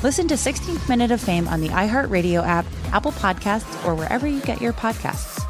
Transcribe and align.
Listen 0.00 0.28
to 0.28 0.34
16th 0.34 0.88
Minute 0.88 1.10
of 1.10 1.20
Fame 1.20 1.48
on 1.48 1.60
the 1.60 1.70
iHeartRadio 1.70 2.46
app, 2.46 2.64
Apple 2.92 3.10
Podcasts, 3.10 3.84
or 3.84 3.96
wherever 3.96 4.28
you 4.28 4.40
get 4.42 4.60
your 4.60 4.72
podcasts. 4.72 5.44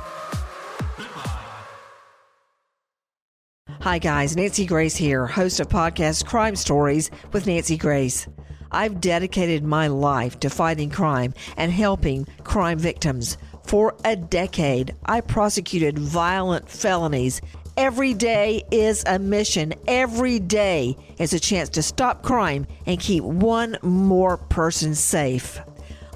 Hi, 3.80 3.98
guys. 3.98 4.36
Nancy 4.36 4.64
Grace 4.64 4.96
here, 4.96 5.26
host 5.26 5.60
of 5.60 5.68
podcast 5.68 6.24
Crime 6.24 6.56
Stories 6.56 7.10
with 7.32 7.46
Nancy 7.46 7.76
Grace. 7.76 8.26
I've 8.72 9.02
dedicated 9.02 9.64
my 9.64 9.88
life 9.88 10.40
to 10.40 10.48
fighting 10.48 10.88
crime 10.88 11.34
and 11.58 11.70
helping 11.70 12.26
crime 12.44 12.78
victims. 12.78 13.36
For 13.64 13.94
a 14.04 14.16
decade, 14.16 14.94
I 15.04 15.20
prosecuted 15.20 15.98
violent 15.98 16.70
felonies. 16.70 17.42
Every 17.78 18.12
day 18.12 18.64
is 18.72 19.04
a 19.06 19.20
mission. 19.20 19.72
Every 19.86 20.40
day 20.40 20.96
is 21.20 21.32
a 21.32 21.38
chance 21.38 21.68
to 21.68 21.82
stop 21.84 22.24
crime 22.24 22.66
and 22.86 22.98
keep 22.98 23.22
one 23.22 23.78
more 23.82 24.36
person 24.36 24.96
safe. 24.96 25.60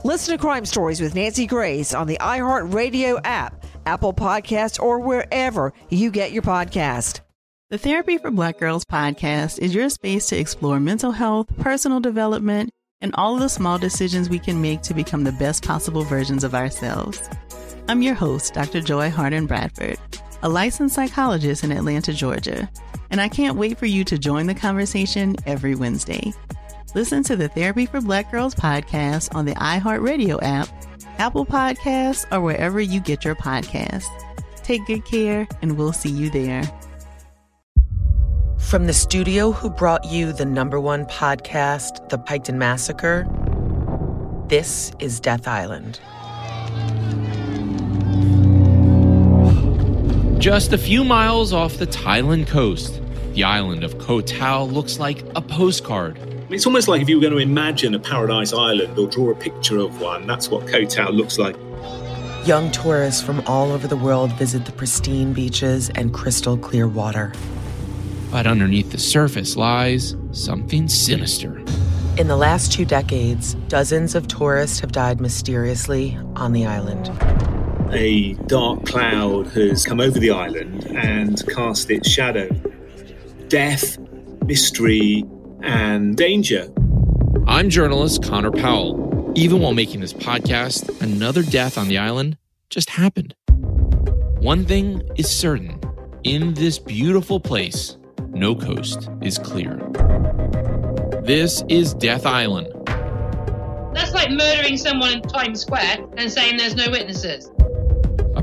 Listen 0.02 0.36
to 0.36 0.42
Crime 0.42 0.64
Stories 0.64 1.00
with 1.00 1.14
Nancy 1.14 1.46
Grace 1.46 1.94
on 1.94 2.08
the 2.08 2.18
iHeartRadio 2.20 3.20
app, 3.22 3.64
Apple 3.86 4.12
Podcasts, 4.12 4.82
or 4.82 4.98
wherever 4.98 5.72
you 5.88 6.10
get 6.10 6.32
your 6.32 6.42
podcast. 6.42 7.20
The 7.70 7.78
Therapy 7.78 8.18
for 8.18 8.32
Black 8.32 8.58
Girls 8.58 8.84
podcast 8.84 9.60
is 9.60 9.72
your 9.72 9.88
space 9.88 10.26
to 10.30 10.36
explore 10.36 10.80
mental 10.80 11.12
health, 11.12 11.46
personal 11.60 12.00
development, 12.00 12.70
and 13.00 13.14
all 13.14 13.34
of 13.34 13.40
the 13.40 13.48
small 13.48 13.78
decisions 13.78 14.28
we 14.28 14.40
can 14.40 14.60
make 14.60 14.82
to 14.82 14.94
become 14.94 15.22
the 15.22 15.30
best 15.30 15.64
possible 15.64 16.02
versions 16.02 16.42
of 16.42 16.56
ourselves. 16.56 17.22
I'm 17.86 18.02
your 18.02 18.14
host, 18.14 18.54
Dr. 18.54 18.80
Joy 18.80 19.10
Harden 19.10 19.46
Bradford, 19.46 19.98
a 20.42 20.48
licensed 20.48 20.94
psychologist 20.94 21.64
in 21.64 21.72
Atlanta, 21.72 22.12
Georgia, 22.12 22.68
and 23.10 23.20
I 23.20 23.28
can't 23.28 23.56
wait 23.56 23.78
for 23.78 23.86
you 23.86 24.04
to 24.04 24.18
join 24.18 24.46
the 24.46 24.54
conversation 24.54 25.36
every 25.46 25.74
Wednesday. 25.74 26.32
Listen 26.94 27.22
to 27.24 27.36
the 27.36 27.48
Therapy 27.48 27.86
for 27.86 28.00
Black 28.00 28.30
Girls 28.30 28.54
podcast 28.54 29.34
on 29.34 29.44
the 29.44 29.54
iHeartRadio 29.54 30.38
app, 30.42 30.68
Apple 31.18 31.46
Podcasts, 31.46 32.26
or 32.32 32.40
wherever 32.40 32.80
you 32.80 33.00
get 33.00 33.24
your 33.24 33.34
podcasts. 33.34 34.06
Take 34.62 34.86
good 34.86 35.04
care, 35.04 35.46
and 35.62 35.78
we'll 35.78 35.92
see 35.92 36.10
you 36.10 36.30
there. 36.30 36.62
From 38.58 38.86
the 38.86 38.92
studio 38.92 39.52
who 39.52 39.70
brought 39.70 40.04
you 40.06 40.32
the 40.32 40.44
number 40.44 40.80
one 40.80 41.04
podcast, 41.06 42.08
The 42.08 42.18
Piketon 42.18 42.54
Massacre, 42.54 43.26
this 44.48 44.92
is 44.98 45.20
Death 45.20 45.46
Island. 45.46 46.00
Just 50.42 50.72
a 50.72 50.76
few 50.76 51.04
miles 51.04 51.52
off 51.52 51.76
the 51.76 51.86
Thailand 51.86 52.48
coast, 52.48 53.00
the 53.34 53.44
island 53.44 53.84
of 53.84 53.96
Koh 53.98 54.20
Tao 54.20 54.64
looks 54.64 54.98
like 54.98 55.24
a 55.36 55.40
postcard. 55.40 56.18
It's 56.50 56.66
almost 56.66 56.88
like 56.88 57.00
if 57.00 57.08
you 57.08 57.14
were 57.14 57.20
going 57.20 57.32
to 57.34 57.38
imagine 57.38 57.94
a 57.94 58.00
paradise 58.00 58.52
island 58.52 58.98
or 58.98 59.06
draw 59.06 59.30
a 59.30 59.36
picture 59.36 59.78
of 59.78 60.00
one, 60.00 60.26
that's 60.26 60.48
what 60.48 60.66
Koh 60.66 60.84
Tao 60.84 61.10
looks 61.10 61.38
like. 61.38 61.54
Young 62.44 62.72
tourists 62.72 63.22
from 63.22 63.40
all 63.46 63.70
over 63.70 63.86
the 63.86 63.96
world 63.96 64.32
visit 64.32 64.66
the 64.66 64.72
pristine 64.72 65.32
beaches 65.32 65.90
and 65.90 66.12
crystal 66.12 66.58
clear 66.58 66.88
water. 66.88 67.32
But 68.32 68.48
underneath 68.48 68.90
the 68.90 68.98
surface 68.98 69.54
lies 69.54 70.16
something 70.32 70.88
sinister. 70.88 71.56
In 72.18 72.26
the 72.26 72.36
last 72.36 72.72
two 72.72 72.84
decades, 72.84 73.54
dozens 73.68 74.16
of 74.16 74.26
tourists 74.26 74.80
have 74.80 74.90
died 74.90 75.20
mysteriously 75.20 76.18
on 76.34 76.52
the 76.52 76.66
island. 76.66 77.12
A 77.94 78.32
dark 78.46 78.86
cloud 78.86 79.48
has 79.48 79.84
come 79.84 80.00
over 80.00 80.18
the 80.18 80.30
island 80.30 80.86
and 80.86 81.46
cast 81.48 81.90
its 81.90 82.08
shadow. 82.08 82.48
Death, 83.48 83.98
mystery, 84.46 85.24
and 85.62 86.16
danger. 86.16 86.72
I'm 87.46 87.68
journalist 87.68 88.24
Connor 88.24 88.50
Powell. 88.50 89.30
Even 89.34 89.60
while 89.60 89.74
making 89.74 90.00
this 90.00 90.14
podcast, 90.14 91.02
another 91.02 91.42
death 91.42 91.76
on 91.76 91.88
the 91.88 91.98
island 91.98 92.38
just 92.70 92.88
happened. 92.88 93.34
One 94.38 94.64
thing 94.64 95.02
is 95.16 95.30
certain 95.30 95.78
in 96.24 96.54
this 96.54 96.78
beautiful 96.78 97.40
place, 97.40 97.98
no 98.28 98.54
coast 98.54 99.10
is 99.20 99.36
clear. 99.36 99.76
This 101.24 101.62
is 101.68 101.92
Death 101.92 102.24
Island. 102.24 102.68
That's 103.94 104.12
like 104.14 104.30
murdering 104.30 104.78
someone 104.78 105.12
in 105.12 105.20
Times 105.20 105.60
Square 105.60 106.06
and 106.16 106.32
saying 106.32 106.56
there's 106.56 106.74
no 106.74 106.90
witnesses. 106.90 107.50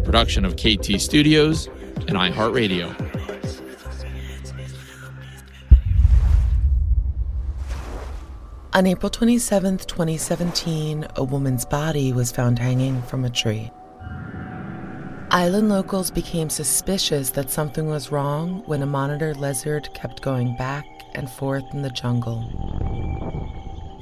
Production 0.10 0.44
of 0.44 0.56
KT 0.56 1.00
Studios 1.00 1.68
and 2.08 2.18
iHeartRadio. 2.18 2.96
On 8.74 8.88
April 8.88 9.12
27, 9.12 9.78
2017, 9.78 11.06
a 11.16 11.24
woman's 11.24 11.64
body 11.64 12.12
was 12.12 12.32
found 12.32 12.58
hanging 12.58 13.04
from 13.04 13.24
a 13.24 13.30
tree. 13.30 13.70
Island 15.30 15.70
locals 15.70 16.10
became 16.10 16.50
suspicious 16.50 17.30
that 17.30 17.52
something 17.52 17.86
was 17.86 18.12
wrong 18.12 18.64
when 18.66 18.82
a 18.82 18.88
monitor 18.88 19.36
lizard 19.36 19.94
kept 19.94 20.24
going 20.24 20.56
back 20.56 20.88
and 21.14 21.30
forth 21.30 21.66
in 21.72 21.84
the 21.84 21.92
jungle. 21.92 22.89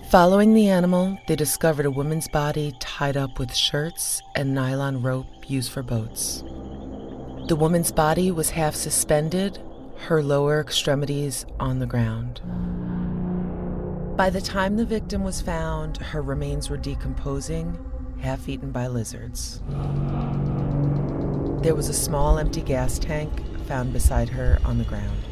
Following 0.10 0.54
the 0.54 0.70
animal, 0.70 1.20
they 1.28 1.36
discovered 1.36 1.86
a 1.86 1.92
woman's 1.92 2.30
body 2.30 2.74
tied 2.80 3.18
up 3.18 3.40
with 3.40 3.54
shirts 3.54 4.22
and 4.36 4.54
nylon 4.54 5.02
rope 5.02 5.28
used 5.48 5.70
for 5.70 5.84
boats. 5.84 6.46
The 7.50 7.58
woman's 7.60 7.92
body 7.92 8.32
was 8.32 8.52
half 8.52 8.74
suspended, 8.74 9.60
her 9.98 10.24
lower 10.24 10.62
extremities 10.62 11.46
on 11.60 11.80
the 11.80 11.86
ground. 11.86 12.40
By 14.16 14.30
the 14.30 14.40
time 14.40 14.78
the 14.78 14.86
victim 14.86 15.26
was 15.26 15.42
found, 15.42 15.98
her 15.98 16.22
remains 16.22 16.70
were 16.70 16.78
decomposing, 16.78 17.78
half 18.22 18.48
eaten 18.48 18.72
by 18.72 18.88
lizards. 18.88 19.62
There 21.64 21.76
was 21.76 21.90
a 21.90 21.94
small 21.94 22.40
empty 22.40 22.62
gas 22.62 22.98
tank 22.98 23.42
found 23.66 23.92
beside 23.92 24.30
her 24.30 24.58
on 24.64 24.78
the 24.78 24.86
ground. 24.86 25.27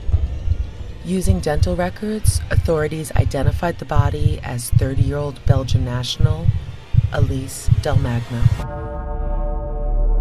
Using 1.06 1.40
dental 1.40 1.76
records, 1.76 2.42
authorities 2.50 3.12
identified 3.12 3.78
the 3.78 3.86
body 3.86 4.40
as 4.42 4.72
30 4.72 5.04
year 5.04 5.18
old 5.18 5.40
Belgian 5.46 5.86
national 5.86 6.48
Elise 7.14 7.70
Dallemagne. 7.84 8.24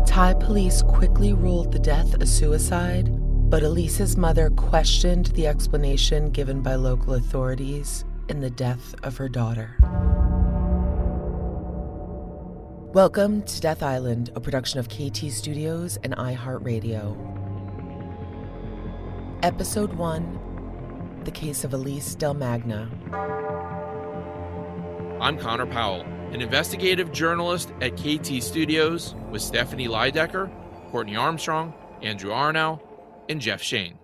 Thai 0.06 0.34
police 0.34 0.82
quickly 0.82 1.32
ruled 1.32 1.72
the 1.72 1.78
death 1.78 2.12
a 2.20 2.26
suicide, 2.26 3.08
but 3.48 3.62
Elise's 3.62 4.18
mother 4.18 4.50
questioned 4.50 5.28
the 5.28 5.46
explanation 5.46 6.28
given 6.28 6.60
by 6.60 6.74
local 6.74 7.14
authorities 7.14 8.04
in 8.28 8.40
the 8.40 8.50
death 8.50 8.94
of 9.02 9.16
her 9.16 9.30
daughter. 9.30 9.78
Welcome 12.92 13.42
to 13.44 13.60
Death 13.62 13.82
Island, 13.82 14.32
a 14.36 14.40
production 14.40 14.80
of 14.80 14.90
KT 14.90 15.32
Studios 15.32 15.96
and 16.04 16.14
iHeartRadio. 16.14 17.16
Episode 19.42 19.94
1 19.94 20.53
The 21.24 21.30
Case 21.30 21.64
of 21.64 21.72
Elise 21.72 22.14
Dallemagne. 22.16 22.86
I'm 25.22 25.38
Connor 25.38 25.64
Powell, 25.64 26.02
an 26.32 26.42
investigative 26.42 27.12
journalist 27.12 27.72
at 27.80 27.96
KT 27.96 28.42
Studios 28.42 29.14
with 29.30 29.40
Stephanie 29.40 29.88
Leidecker, 29.88 30.50
Courtney 30.90 31.16
Armstrong, 31.16 31.72
Andrew 32.02 32.30
Arnow, 32.30 32.82
and 33.30 33.40
Jeff 33.40 33.62
Shane. 33.62 33.98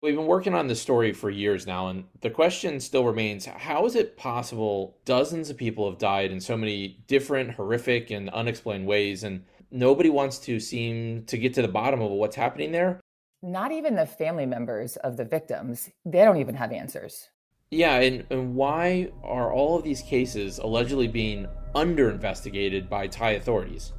We've 0.00 0.16
been 0.16 0.26
working 0.26 0.54
on 0.54 0.68
this 0.68 0.80
story 0.80 1.12
for 1.12 1.28
years 1.28 1.66
now, 1.66 1.88
and 1.88 2.04
the 2.22 2.30
question 2.30 2.80
still 2.80 3.04
remains 3.04 3.44
how 3.44 3.84
is 3.84 3.94
it 3.94 4.16
possible 4.16 4.96
dozens 5.04 5.50
of 5.50 5.58
people 5.58 5.90
have 5.90 5.98
died 5.98 6.30
in 6.30 6.40
so 6.40 6.56
many 6.56 7.04
different, 7.08 7.50
horrific, 7.50 8.10
and 8.10 8.30
unexplained 8.30 8.86
ways, 8.86 9.22
and 9.22 9.44
nobody 9.70 10.08
wants 10.08 10.38
to 10.38 10.60
seem 10.60 11.24
to 11.24 11.36
get 11.36 11.52
to 11.54 11.62
the 11.62 11.68
bottom 11.68 12.00
of 12.00 12.10
what's 12.10 12.36
happening 12.36 12.72
there? 12.72 13.00
Not 13.42 13.70
even 13.70 13.94
the 13.94 14.04
family 14.04 14.46
members 14.46 14.96
of 14.96 15.16
the 15.16 15.24
victims, 15.24 15.88
they 16.04 16.24
don't 16.24 16.38
even 16.38 16.56
have 16.56 16.72
answers. 16.72 17.28
Yeah, 17.70 18.00
and, 18.00 18.24
and 18.30 18.56
why 18.56 19.12
are 19.22 19.52
all 19.52 19.78
of 19.78 19.84
these 19.84 20.02
cases 20.02 20.58
allegedly 20.58 21.06
being 21.06 21.46
under 21.72 22.10
investigated 22.10 22.90
by 22.90 23.06
Thai 23.06 23.32
authorities? 23.32 23.92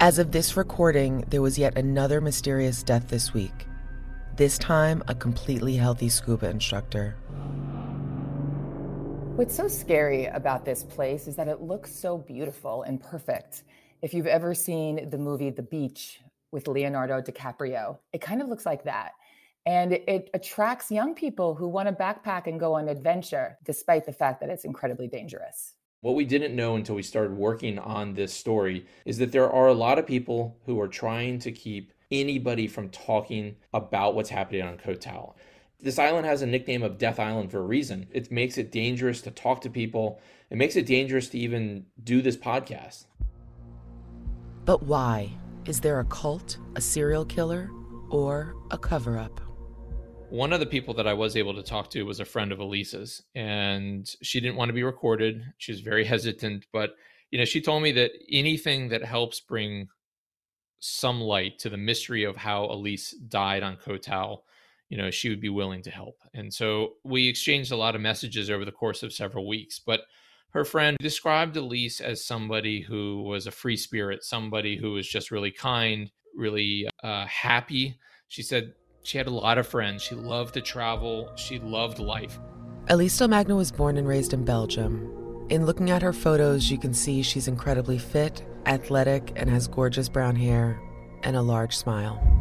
As 0.00 0.18
of 0.18 0.32
this 0.32 0.56
recording, 0.56 1.24
there 1.28 1.42
was 1.42 1.58
yet 1.58 1.76
another 1.76 2.22
mysterious 2.22 2.82
death 2.82 3.08
this 3.08 3.34
week. 3.34 3.66
This 4.36 4.56
time, 4.56 5.02
a 5.08 5.14
completely 5.14 5.76
healthy 5.76 6.08
scuba 6.08 6.48
instructor. 6.48 7.16
What's 9.34 9.54
so 9.54 9.68
scary 9.68 10.24
about 10.24 10.64
this 10.64 10.82
place 10.82 11.26
is 11.26 11.36
that 11.36 11.46
it 11.46 11.60
looks 11.60 11.94
so 11.94 12.16
beautiful 12.16 12.84
and 12.84 13.02
perfect. 13.02 13.64
If 14.00 14.14
you've 14.14 14.26
ever 14.26 14.54
seen 14.54 15.10
the 15.10 15.18
movie 15.18 15.50
The 15.50 15.60
Beach 15.60 16.20
with 16.52 16.68
Leonardo 16.68 17.20
DiCaprio, 17.20 17.98
it 18.12 18.20
kind 18.20 18.40
of 18.40 18.48
looks 18.48 18.66
like 18.66 18.84
that. 18.84 19.12
And 19.66 19.92
it 19.92 20.30
attracts 20.32 20.92
young 20.92 21.14
people 21.14 21.54
who 21.54 21.66
want 21.66 21.88
to 21.88 21.94
backpack 21.94 22.46
and 22.46 22.60
go 22.60 22.74
on 22.74 22.88
adventure, 22.88 23.58
despite 23.64 24.06
the 24.06 24.12
fact 24.12 24.40
that 24.40 24.48
it's 24.48 24.64
incredibly 24.64 25.08
dangerous. 25.08 25.74
What 26.02 26.14
we 26.14 26.24
didn't 26.24 26.54
know 26.54 26.76
until 26.76 26.94
we 26.94 27.02
started 27.02 27.36
working 27.36 27.80
on 27.80 28.14
this 28.14 28.32
story 28.32 28.86
is 29.04 29.18
that 29.18 29.32
there 29.32 29.50
are 29.50 29.66
a 29.66 29.74
lot 29.74 29.98
of 29.98 30.06
people 30.06 30.56
who 30.66 30.80
are 30.80 30.86
trying 30.86 31.40
to 31.40 31.50
keep 31.50 31.92
anybody 32.12 32.68
from 32.68 32.90
talking 32.90 33.56
about 33.74 34.14
what's 34.14 34.30
happening 34.30 34.62
on 34.62 34.76
Koh 34.76 34.94
Tao. 34.94 35.34
This 35.80 35.98
island 35.98 36.26
has 36.26 36.42
a 36.42 36.46
nickname 36.46 36.84
of 36.84 36.96
Death 36.96 37.18
Island 37.18 37.50
for 37.50 37.58
a 37.58 37.62
reason. 37.62 38.06
It 38.12 38.30
makes 38.30 38.58
it 38.58 38.70
dangerous 38.70 39.20
to 39.22 39.32
talk 39.32 39.62
to 39.62 39.70
people. 39.70 40.20
It 40.48 40.58
makes 40.58 40.76
it 40.76 40.86
dangerous 40.86 41.28
to 41.30 41.38
even 41.38 41.86
do 42.04 42.22
this 42.22 42.36
podcast. 42.36 43.06
But 44.64 44.84
why? 44.84 45.30
Is 45.66 45.80
there 45.80 45.98
a 45.98 46.04
cult, 46.04 46.58
a 46.76 46.80
serial 46.80 47.24
killer, 47.24 47.72
or 48.08 48.54
a 48.70 48.78
cover 48.78 49.18
up? 49.18 49.40
One 50.30 50.52
of 50.52 50.60
the 50.60 50.66
people 50.66 50.94
that 50.94 51.08
I 51.08 51.12
was 51.12 51.36
able 51.36 51.54
to 51.54 51.62
talk 51.62 51.90
to 51.90 52.04
was 52.04 52.20
a 52.20 52.24
friend 52.24 52.52
of 52.52 52.60
Elisa's, 52.60 53.24
and 53.34 54.08
she 54.22 54.38
didn't 54.38 54.54
want 54.54 54.68
to 54.68 54.74
be 54.74 54.84
recorded. 54.84 55.42
She 55.58 55.72
was 55.72 55.80
very 55.80 56.04
hesitant, 56.12 56.66
but 56.72 56.94
you 57.32 57.38
know, 57.40 57.44
she 57.44 57.60
told 57.60 57.82
me 57.82 57.90
that 57.92 58.12
anything 58.30 58.90
that 58.90 59.04
helps 59.04 59.40
bring 59.40 59.88
some 60.78 61.20
light 61.20 61.58
to 61.58 61.68
the 61.68 61.76
mystery 61.76 62.22
of 62.22 62.36
how 62.36 62.66
Elise 62.66 63.10
died 63.26 63.64
on 63.64 63.76
Koh 63.76 63.96
Tao, 63.96 64.42
you 64.88 64.96
know, 64.96 65.10
she 65.10 65.28
would 65.28 65.40
be 65.40 65.48
willing 65.48 65.82
to 65.82 65.90
help. 65.90 66.20
And 66.32 66.54
so 66.54 66.94
we 67.02 67.26
exchanged 67.26 67.72
a 67.72 67.76
lot 67.76 67.96
of 67.96 68.00
messages 68.00 68.50
over 68.50 68.64
the 68.64 68.70
course 68.70 69.02
of 69.02 69.12
several 69.12 69.48
weeks. 69.48 69.80
But 69.80 70.02
her 70.56 70.64
friend 70.64 70.96
described 71.02 71.54
Elise 71.58 72.00
as 72.00 72.24
somebody 72.24 72.80
who 72.80 73.22
was 73.24 73.46
a 73.46 73.50
free 73.50 73.76
spirit, 73.76 74.24
somebody 74.24 74.78
who 74.78 74.92
was 74.92 75.06
just 75.06 75.30
really 75.30 75.50
kind, 75.50 76.10
really 76.34 76.88
uh, 77.04 77.26
happy. 77.26 77.98
She 78.28 78.42
said 78.42 78.72
she 79.02 79.18
had 79.18 79.26
a 79.26 79.30
lot 79.30 79.58
of 79.58 79.66
friends. 79.66 80.02
She 80.02 80.14
loved 80.14 80.54
to 80.54 80.62
travel. 80.62 81.30
She 81.36 81.58
loved 81.58 81.98
life. 81.98 82.38
Elise 82.88 83.20
Magna 83.20 83.54
was 83.54 83.70
born 83.70 83.98
and 83.98 84.08
raised 84.08 84.32
in 84.32 84.46
Belgium. 84.46 85.46
In 85.50 85.66
looking 85.66 85.90
at 85.90 86.00
her 86.00 86.14
photos, 86.14 86.70
you 86.70 86.78
can 86.78 86.94
see 86.94 87.22
she's 87.22 87.48
incredibly 87.48 87.98
fit, 87.98 88.42
athletic, 88.64 89.34
and 89.36 89.50
has 89.50 89.68
gorgeous 89.68 90.08
brown 90.08 90.36
hair 90.36 90.80
and 91.22 91.36
a 91.36 91.42
large 91.42 91.76
smile. 91.76 92.35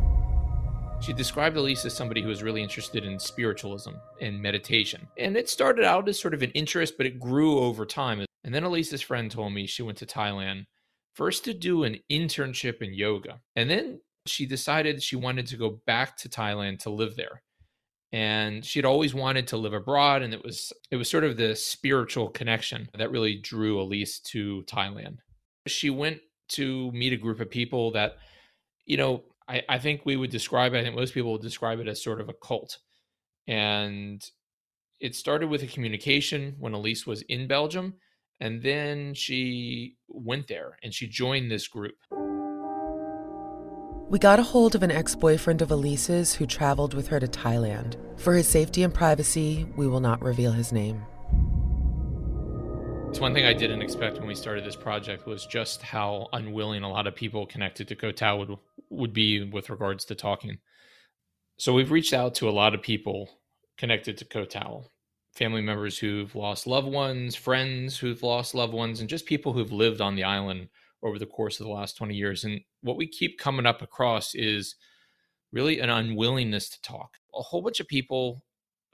She 1.02 1.14
described 1.14 1.56
Elise 1.58 1.86
as 1.86 1.94
somebody 1.94 2.22
who 2.22 2.30
was 2.30 2.42
really 2.42 2.64
interested 2.64 3.06
in 3.06 3.20
spiritualism 3.20 3.92
and 4.22 4.42
meditation. 4.42 5.08
And 5.18 5.38
it 5.38 5.50
started 5.50 5.86
out 5.86 6.10
as 6.10 6.20
sort 6.20 6.34
of 6.34 6.42
an 6.42 6.52
interest, 6.52 6.96
but 6.98 7.06
it 7.06 7.20
grew 7.20 7.60
over 7.60 7.86
time. 7.86 8.26
And 8.44 8.54
then 8.54 8.64
Elise's 8.64 9.02
friend 9.02 9.30
told 9.30 9.54
me 9.54 9.68
she 9.68 9.84
went 9.84 9.98
to 10.00 10.06
Thailand 10.06 10.66
first 11.14 11.46
to 11.46 11.54
do 11.54 11.84
an 11.84 12.00
internship 12.12 12.82
in 12.82 12.94
yoga. 12.94 13.40
And 13.56 13.70
then 13.70 14.02
she 14.26 14.46
decided 14.46 15.04
she 15.04 15.16
wanted 15.16 15.48
to 15.48 15.58
go 15.58 15.82
back 15.86 16.18
to 16.18 16.30
Thailand 16.30 16.80
to 16.80 16.90
live 16.90 17.16
there 17.16 17.42
and 18.16 18.64
she'd 18.64 18.86
always 18.86 19.14
wanted 19.14 19.46
to 19.46 19.58
live 19.58 19.74
abroad 19.74 20.22
and 20.22 20.34
it 20.34 20.42
was 20.42 20.72
it 20.90 20.96
was 20.96 21.10
sort 21.10 21.26
of 21.26 21.36
the 21.36 21.54
spiritual 21.54 22.30
connection 22.30 22.88
that 22.98 23.12
really 23.12 23.36
drew 23.36 23.82
Elise 23.82 24.20
to 24.20 24.64
Thailand. 24.68 25.18
She 25.68 25.90
went 25.90 26.22
to 26.50 26.92
meet 26.94 27.12
a 27.12 27.18
group 27.18 27.42
of 27.42 27.50
people 27.50 27.92
that 27.92 28.18
you 28.86 28.96
know 28.96 29.24
I, 29.48 29.62
I 29.70 29.80
think 29.80 30.02
we 30.06 30.16
would 30.16 30.32
describe 30.32 30.74
it, 30.74 30.80
I 30.80 30.84
think 30.84 30.96
most 30.96 31.14
people 31.14 31.32
would 31.34 31.42
describe 31.42 31.80
it 31.80 31.88
as 31.88 32.04
sort 32.04 32.22
of 32.22 32.30
a 32.30 32.34
cult. 32.34 32.80
And 33.48 34.24
it 35.00 35.16
started 35.16 35.50
with 35.50 35.62
a 35.62 35.68
communication 35.68 36.56
when 36.60 36.74
Elise 36.74 37.06
was 37.06 37.22
in 37.24 37.48
Belgium 37.48 37.96
and 38.40 38.62
then 38.62 39.14
she 39.14 39.96
went 40.08 40.48
there 40.48 40.78
and 40.84 40.94
she 40.94 41.08
joined 41.08 41.50
this 41.50 41.68
group. 41.68 41.96
We 44.08 44.20
got 44.20 44.40
a 44.40 44.44
hold 44.44 44.76
of 44.76 44.84
an 44.84 44.92
ex 44.92 45.16
boyfriend 45.16 45.62
of 45.62 45.72
Elise's 45.72 46.36
who 46.36 46.46
traveled 46.46 46.94
with 46.94 47.08
her 47.08 47.20
to 47.20 47.28
Thailand. 47.28 47.98
For 48.20 48.34
his 48.34 48.48
safety 48.48 48.84
and 48.84 48.94
privacy, 48.94 49.66
we 49.76 49.88
will 49.88 50.00
not 50.00 50.22
reveal 50.22 50.52
his 50.52 50.72
name. 50.72 51.02
It's 53.10 53.20
one 53.20 53.34
thing 53.34 53.46
I 53.46 53.54
didn't 53.54 53.82
expect 53.82 54.18
when 54.18 54.28
we 54.28 54.36
started 54.36 54.66
this 54.66 54.76
project 54.76 55.26
was 55.26 55.46
just 55.46 55.82
how 55.82 56.28
unwilling 56.34 56.84
a 56.84 56.90
lot 56.90 57.08
of 57.08 57.16
people 57.16 57.46
connected 57.46 57.88
to 57.88 57.96
Koh 57.96 58.38
would, 58.38 58.60
would 58.96 59.14
be 59.14 59.44
with 59.44 59.70
regards 59.70 60.06
to 60.06 60.16
talking. 60.16 60.60
So 61.58 61.74
we've 61.74 61.92
reached 61.92 62.14
out 62.14 62.36
to 62.36 62.50
a 62.50 62.52
lot 62.52 62.74
of 62.74 62.82
people 62.82 63.30
connected 63.78 64.18
to 64.18 64.26
Koh 64.26 64.46
Tao, 64.46 64.86
family 65.34 65.62
members 65.62 65.98
who've 65.98 66.34
lost 66.36 66.68
loved 66.68 66.88
ones, 66.88 67.36
friends 67.36 67.98
who've 67.98 68.24
lost 68.24 68.56
loved 68.56 68.74
ones, 68.74 69.00
and 69.00 69.10
just 69.10 69.26
people 69.26 69.54
who've 69.54 69.72
lived 69.72 70.02
on 70.02 70.16
the 70.16 70.24
island 70.24 70.70
over 71.04 71.20
the 71.20 71.26
course 71.26 71.60
of 71.60 71.66
the 71.66 71.72
last 71.72 71.98
20 71.98 72.16
years. 72.16 72.44
And 72.44 72.62
what 72.82 72.98
we 72.98 73.08
keep 73.08 73.40
coming 73.40 73.66
up 73.66 73.82
across 73.82 74.34
is 74.34 74.76
really 75.52 75.80
an 75.80 75.90
unwillingness 75.90 76.70
to 76.70 76.82
talk. 76.82 77.16
A 77.34 77.42
whole 77.42 77.62
bunch 77.62 77.80
of 77.80 77.88
people 77.88 78.44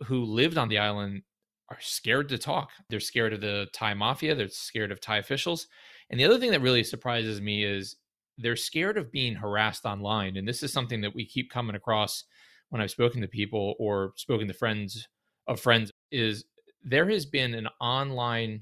who 0.05 0.23
lived 0.23 0.57
on 0.57 0.69
the 0.69 0.77
island 0.77 1.23
are 1.69 1.77
scared 1.79 2.29
to 2.29 2.37
talk. 2.37 2.69
They're 2.89 2.99
scared 2.99 3.33
of 3.33 3.41
the 3.41 3.67
Thai 3.73 3.93
mafia, 3.93 4.35
they're 4.35 4.49
scared 4.49 4.91
of 4.91 4.99
Thai 4.99 5.17
officials. 5.17 5.67
And 6.09 6.19
the 6.19 6.25
other 6.25 6.37
thing 6.37 6.51
that 6.51 6.61
really 6.61 6.83
surprises 6.83 7.39
me 7.39 7.63
is 7.63 7.95
they're 8.37 8.55
scared 8.55 8.97
of 8.97 9.11
being 9.11 9.35
harassed 9.35 9.85
online. 9.85 10.37
And 10.37 10.47
this 10.47 10.63
is 10.63 10.73
something 10.73 11.01
that 11.01 11.15
we 11.15 11.25
keep 11.25 11.51
coming 11.51 11.75
across 11.75 12.23
when 12.69 12.81
I've 12.81 12.91
spoken 12.91 13.21
to 13.21 13.27
people 13.27 13.75
or 13.79 14.13
spoken 14.15 14.47
to 14.47 14.53
friends 14.53 15.07
of 15.47 15.59
friends 15.59 15.91
is 16.11 16.45
there 16.83 17.09
has 17.09 17.25
been 17.25 17.53
an 17.53 17.67
online 17.79 18.61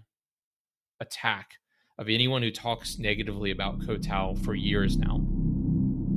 attack 0.99 1.51
of 1.97 2.09
anyone 2.09 2.41
who 2.41 2.51
talks 2.51 2.97
negatively 2.97 3.51
about 3.51 3.85
Koh 3.85 3.97
Tao 3.97 4.35
for 4.43 4.55
years 4.55 4.97
now. 4.97 5.21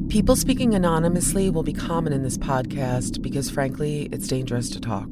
People 0.08 0.36
speaking 0.36 0.74
anonymously 0.74 1.50
will 1.50 1.62
be 1.62 1.72
common 1.72 2.12
in 2.12 2.22
this 2.22 2.38
podcast 2.38 3.22
because, 3.22 3.50
frankly, 3.50 4.08
it's 4.12 4.28
dangerous 4.28 4.68
to 4.70 4.80
talk. 4.80 5.08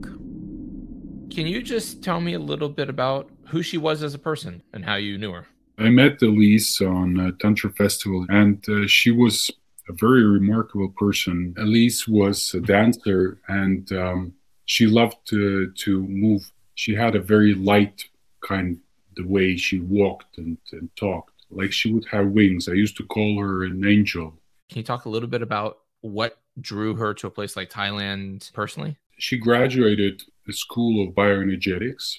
Can 1.30 1.47
you 1.47 1.62
just 1.62 2.02
tell 2.02 2.20
me 2.20 2.35
a 2.35 2.38
little 2.38 2.68
bit 2.68 2.88
about 2.88 3.30
who 3.49 3.62
she 3.62 3.78
was 3.78 4.02
as 4.02 4.14
a 4.14 4.18
person 4.18 4.62
and 4.73 4.85
how 4.85 4.97
you 4.97 5.16
knew 5.16 5.32
her? 5.32 5.47
I 5.80 5.88
met 5.88 6.20
Elise 6.20 6.82
on 6.82 7.18
a 7.18 7.32
Tantra 7.32 7.72
Festival, 7.72 8.26
and 8.28 8.62
uh, 8.68 8.87
she 8.87 9.10
was 9.10 9.50
a 9.88 9.94
very 9.94 10.25
remarkable 10.25 10.90
person. 10.90 11.54
Elise 11.56 12.06
was 12.06 12.52
a 12.52 12.60
dancer, 12.60 13.38
and 13.49 13.90
um, 13.92 14.34
she 14.66 14.87
loved 14.87 15.16
to, 15.28 15.72
to 15.72 16.02
move. 16.02 16.52
She 16.75 16.94
had 16.94 17.16
a 17.16 17.20
very 17.20 17.54
light 17.54 18.04
kind 18.46 18.78
the 19.16 19.26
way 19.26 19.56
she 19.56 19.80
walked 19.80 20.37
and, 20.37 20.58
and 20.72 20.94
talked, 20.96 21.32
like 21.50 21.72
she 21.72 21.90
would 21.90 22.04
have 22.10 22.26
wings. 22.26 22.68
I 22.68 22.72
used 22.72 22.99
to 22.99 23.06
call 23.06 23.40
her 23.40 23.64
an 23.64 23.82
angel. 23.87 24.34
Can 24.68 24.78
you 24.78 24.84
talk 24.84 25.06
a 25.06 25.08
little 25.08 25.30
bit 25.30 25.40
about 25.40 25.78
what 26.02 26.42
drew 26.60 26.94
her 26.96 27.14
to 27.14 27.26
a 27.26 27.30
place 27.30 27.56
like 27.56 27.70
Thailand 27.70 28.52
personally? 28.52 28.99
She 29.18 29.38
graduated 29.38 30.25
the 30.46 30.52
School 30.52 31.08
of 31.08 31.14
Bioenergetics 31.14 32.18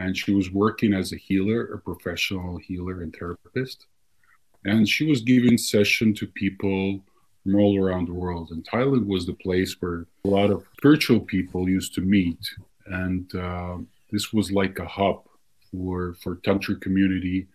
and 0.00 0.16
she 0.16 0.32
was 0.32 0.50
working 0.50 0.94
as 0.94 1.12
a 1.12 1.16
healer, 1.16 1.74
a 1.74 1.78
professional 1.78 2.56
healer 2.56 3.02
and 3.02 3.14
therapist. 3.14 3.86
And 4.64 4.88
she 4.88 5.04
was 5.06 5.20
giving 5.20 5.58
session 5.58 6.14
to 6.14 6.26
people 6.26 7.00
from 7.42 7.54
all 7.56 7.78
around 7.78 8.08
the 8.08 8.14
world. 8.14 8.48
And 8.50 8.66
Thailand 8.66 9.06
was 9.06 9.26
the 9.26 9.34
place 9.34 9.76
where 9.80 10.06
a 10.24 10.28
lot 10.28 10.50
of 10.50 10.64
spiritual 10.78 11.20
people 11.20 11.68
used 11.68 11.94
to 11.96 12.00
meet. 12.00 12.42
And 12.86 13.32
uh, 13.34 13.76
this 14.10 14.32
was 14.32 14.50
like 14.50 14.78
a 14.78 14.86
hub 14.86 15.22
for 15.70 16.14
for 16.22 16.36
tantra 16.36 16.76
community 16.76 17.46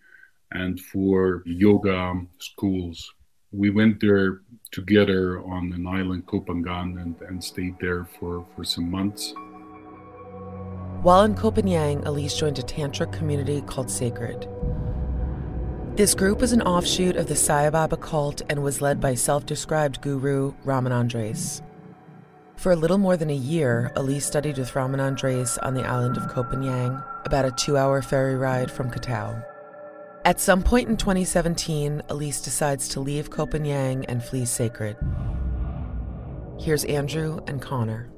and 0.52 0.80
for 0.80 1.42
yoga 1.46 2.00
schools. 2.38 3.12
We 3.52 3.70
went 3.70 4.00
there 4.00 4.42
together 4.70 5.40
on 5.40 5.72
an 5.72 5.86
island, 5.86 6.26
Koh 6.26 6.42
Phangan, 6.42 7.00
and, 7.02 7.14
and 7.28 7.42
stayed 7.42 7.76
there 7.80 8.04
for, 8.18 8.44
for 8.54 8.64
some 8.64 8.90
months. 8.90 9.34
While 11.06 11.22
in 11.22 11.36
Phangan, 11.36 12.04
Elise 12.04 12.34
joined 12.34 12.58
a 12.58 12.62
tantric 12.62 13.12
community 13.12 13.60
called 13.60 13.88
Sacred. 13.88 14.48
This 15.94 16.16
group 16.16 16.40
was 16.40 16.52
an 16.52 16.62
offshoot 16.62 17.14
of 17.14 17.28
the 17.28 17.36
Sai 17.36 17.70
Baba 17.70 17.96
cult 17.96 18.42
and 18.50 18.60
was 18.60 18.82
led 18.82 19.00
by 19.00 19.14
self 19.14 19.46
described 19.46 20.00
guru 20.00 20.52
Raman 20.64 20.90
Andres. 20.90 21.62
For 22.56 22.72
a 22.72 22.76
little 22.76 22.98
more 22.98 23.16
than 23.16 23.30
a 23.30 23.36
year, 23.36 23.92
Elise 23.94 24.26
studied 24.26 24.58
with 24.58 24.74
Raman 24.74 24.98
Andres 24.98 25.58
on 25.58 25.74
the 25.74 25.84
island 25.84 26.16
of 26.16 26.24
Phangan, 26.24 27.04
about 27.24 27.44
a 27.44 27.52
two 27.52 27.76
hour 27.76 28.02
ferry 28.02 28.34
ride 28.34 28.68
from 28.68 28.90
Koh 28.90 28.98
Tao. 28.98 29.40
At 30.24 30.40
some 30.40 30.60
point 30.60 30.88
in 30.88 30.96
2017, 30.96 32.02
Elise 32.08 32.40
decides 32.40 32.88
to 32.88 33.00
leave 33.00 33.30
Phangan 33.30 34.06
and 34.08 34.24
flee 34.24 34.44
Sacred. 34.44 34.96
Here's 36.58 36.84
Andrew 36.84 37.38
and 37.46 37.62
Connor. 37.62 38.10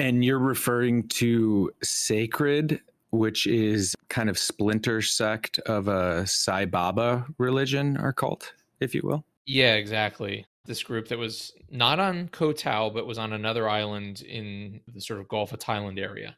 And 0.00 0.24
you're 0.24 0.38
referring 0.38 1.08
to 1.08 1.70
Sacred, 1.82 2.80
which 3.10 3.46
is 3.46 3.94
kind 4.08 4.30
of 4.30 4.38
splinter 4.38 5.02
sect 5.02 5.58
of 5.60 5.88
a 5.88 6.26
Sai 6.26 6.64
Baba 6.64 7.26
religion 7.36 7.98
or 7.98 8.14
cult, 8.14 8.54
if 8.80 8.94
you 8.94 9.02
will. 9.04 9.26
Yeah, 9.44 9.74
exactly. 9.74 10.46
This 10.64 10.82
group 10.82 11.08
that 11.08 11.18
was 11.18 11.52
not 11.68 12.00
on 12.00 12.28
Koh 12.28 12.52
Tao, 12.52 12.88
but 12.88 13.06
was 13.06 13.18
on 13.18 13.34
another 13.34 13.68
island 13.68 14.22
in 14.22 14.80
the 14.90 15.02
sort 15.02 15.20
of 15.20 15.28
Gulf 15.28 15.52
of 15.52 15.58
Thailand 15.58 16.00
area. 16.00 16.34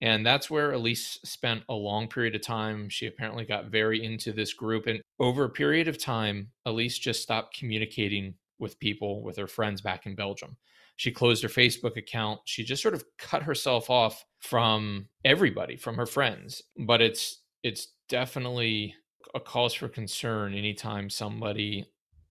And 0.00 0.26
that's 0.26 0.50
where 0.50 0.72
Elise 0.72 1.20
spent 1.22 1.62
a 1.68 1.74
long 1.74 2.08
period 2.08 2.34
of 2.34 2.42
time. 2.42 2.88
She 2.88 3.06
apparently 3.06 3.44
got 3.44 3.66
very 3.66 4.04
into 4.04 4.32
this 4.32 4.52
group. 4.52 4.88
And 4.88 5.00
over 5.20 5.44
a 5.44 5.50
period 5.50 5.86
of 5.86 6.02
time, 6.02 6.50
Elise 6.66 6.98
just 6.98 7.22
stopped 7.22 7.56
communicating 7.56 8.34
with 8.58 8.80
people, 8.80 9.22
with 9.22 9.36
her 9.36 9.46
friends 9.46 9.80
back 9.80 10.04
in 10.04 10.16
Belgium. 10.16 10.56
She 10.96 11.10
closed 11.10 11.42
her 11.42 11.48
Facebook 11.48 11.96
account. 11.96 12.40
She 12.44 12.64
just 12.64 12.82
sort 12.82 12.94
of 12.94 13.04
cut 13.18 13.42
herself 13.42 13.90
off 13.90 14.24
from 14.40 15.08
everybody, 15.24 15.76
from 15.76 15.96
her 15.96 16.06
friends. 16.06 16.62
But 16.78 17.02
it's 17.02 17.40
it's 17.62 17.88
definitely 18.08 18.94
a 19.34 19.40
cause 19.40 19.74
for 19.74 19.88
concern 19.88 20.54
anytime 20.54 21.10
somebody 21.10 21.86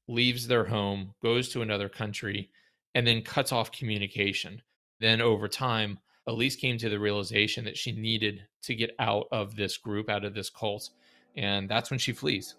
leaves 0.07 0.47
their 0.47 0.65
home, 0.65 1.13
goes 1.21 1.49
to 1.49 1.61
another 1.61 1.89
country, 1.89 2.49
and 2.95 3.05
then 3.05 3.21
cuts 3.21 3.51
off 3.51 3.71
communication. 3.71 4.61
Then 4.99 5.21
over 5.21 5.47
time, 5.47 5.99
Elise 6.27 6.55
came 6.55 6.77
to 6.77 6.89
the 6.89 6.99
realization 6.99 7.65
that 7.65 7.77
she 7.77 7.91
needed 7.91 8.45
to 8.63 8.75
get 8.75 8.91
out 8.99 9.27
of 9.31 9.55
this 9.55 9.77
group, 9.77 10.09
out 10.09 10.23
of 10.23 10.33
this 10.33 10.49
cult. 10.49 10.89
And 11.35 11.67
that's 11.67 11.89
when 11.89 11.99
she 11.99 12.13
flees. 12.13 12.55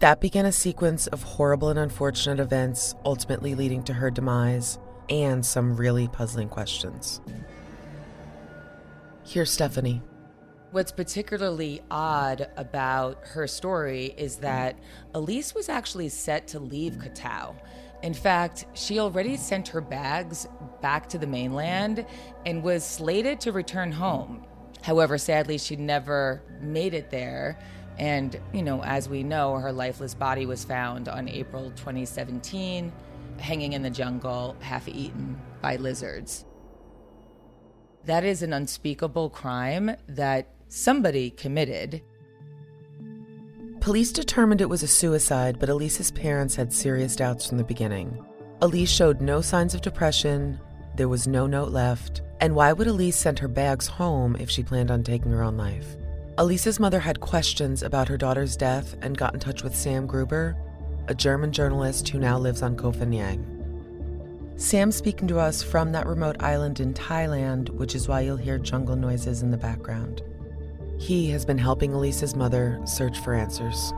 That 0.00 0.20
began 0.20 0.44
a 0.44 0.52
sequence 0.52 1.06
of 1.06 1.22
horrible 1.22 1.70
and 1.70 1.78
unfortunate 1.78 2.40
events, 2.40 2.94
ultimately 3.04 3.54
leading 3.54 3.82
to 3.84 3.94
her 3.94 4.10
demise 4.10 4.78
and 5.08 5.44
some 5.44 5.76
really 5.76 6.08
puzzling 6.08 6.48
questions. 6.48 7.20
Here's 9.24 9.50
Stephanie. 9.50 10.02
What's 10.70 10.92
particularly 10.92 11.80
odd 11.90 12.48
about 12.56 13.18
her 13.28 13.46
story 13.46 14.14
is 14.16 14.36
that 14.36 14.78
Elise 15.14 15.54
was 15.54 15.68
actually 15.68 16.08
set 16.08 16.48
to 16.48 16.60
leave 16.60 16.98
Koh 16.98 17.10
Tao. 17.14 17.56
In 18.02 18.12
fact, 18.12 18.66
she 18.74 18.98
already 18.98 19.36
sent 19.36 19.68
her 19.68 19.80
bags 19.80 20.46
back 20.82 21.08
to 21.08 21.18
the 21.18 21.26
mainland 21.26 22.04
and 22.44 22.62
was 22.62 22.84
slated 22.84 23.40
to 23.40 23.52
return 23.52 23.90
home. 23.90 24.44
However, 24.82 25.18
sadly, 25.18 25.58
she 25.58 25.76
never 25.76 26.42
made 26.60 26.94
it 26.94 27.10
there. 27.10 27.58
And, 27.98 28.38
you 28.52 28.62
know, 28.62 28.82
as 28.82 29.08
we 29.08 29.22
know, 29.22 29.54
her 29.54 29.72
lifeless 29.72 30.14
body 30.14 30.46
was 30.46 30.62
found 30.62 31.08
on 31.08 31.28
April 31.28 31.70
2017, 31.70 32.92
hanging 33.40 33.72
in 33.72 33.82
the 33.82 33.90
jungle, 33.90 34.56
half 34.60 34.88
eaten 34.88 35.40
by 35.60 35.76
lizards. 35.76 36.44
That 38.04 38.24
is 38.24 38.42
an 38.42 38.52
unspeakable 38.52 39.30
crime 39.30 39.96
that 40.08 40.48
somebody 40.68 41.30
committed. 41.30 42.02
Police 43.80 44.12
determined 44.12 44.60
it 44.60 44.68
was 44.68 44.82
a 44.82 44.88
suicide, 44.88 45.58
but 45.58 45.68
Elise's 45.68 46.10
parents 46.10 46.56
had 46.56 46.72
serious 46.72 47.16
doubts 47.16 47.48
from 47.48 47.58
the 47.58 47.64
beginning. 47.64 48.24
Elise 48.62 48.90
showed 48.90 49.20
no 49.20 49.40
signs 49.40 49.74
of 49.74 49.82
depression, 49.82 50.58
there 50.96 51.08
was 51.08 51.26
no 51.26 51.46
note 51.46 51.70
left, 51.70 52.22
and 52.40 52.54
why 52.54 52.72
would 52.72 52.86
Elise 52.86 53.16
send 53.16 53.38
her 53.38 53.48
bags 53.48 53.86
home 53.86 54.34
if 54.36 54.50
she 54.50 54.62
planned 54.62 54.90
on 54.90 55.02
taking 55.02 55.30
her 55.30 55.42
own 55.42 55.56
life? 55.56 55.96
Elise's 56.38 56.80
mother 56.80 57.00
had 57.00 57.20
questions 57.20 57.82
about 57.82 58.08
her 58.08 58.16
daughter's 58.16 58.56
death 58.56 58.96
and 59.02 59.16
got 59.16 59.34
in 59.34 59.40
touch 59.40 59.62
with 59.62 59.74
Sam 59.74 60.06
Gruber, 60.06 60.56
a 61.08 61.14
German 61.14 61.52
journalist 61.52 62.08
who 62.08 62.18
now 62.18 62.38
lives 62.38 62.62
on 62.62 62.76
Koh 62.76 62.92
Phangan. 62.92 63.44
Sam's 64.60 64.96
speaking 64.96 65.28
to 65.28 65.38
us 65.38 65.62
from 65.62 65.92
that 65.92 66.06
remote 66.06 66.42
island 66.42 66.80
in 66.80 66.94
Thailand, 66.94 67.68
which 67.70 67.94
is 67.94 68.08
why 68.08 68.20
you'll 68.20 68.36
hear 68.36 68.58
jungle 68.58 68.96
noises 68.96 69.42
in 69.42 69.50
the 69.50 69.56
background. 69.56 70.22
He 70.98 71.30
has 71.30 71.44
been 71.44 71.58
helping 71.58 71.92
Elisa's 71.92 72.34
mother 72.34 72.80
search 72.86 73.18
for 73.18 73.34
answers. 73.34 73.92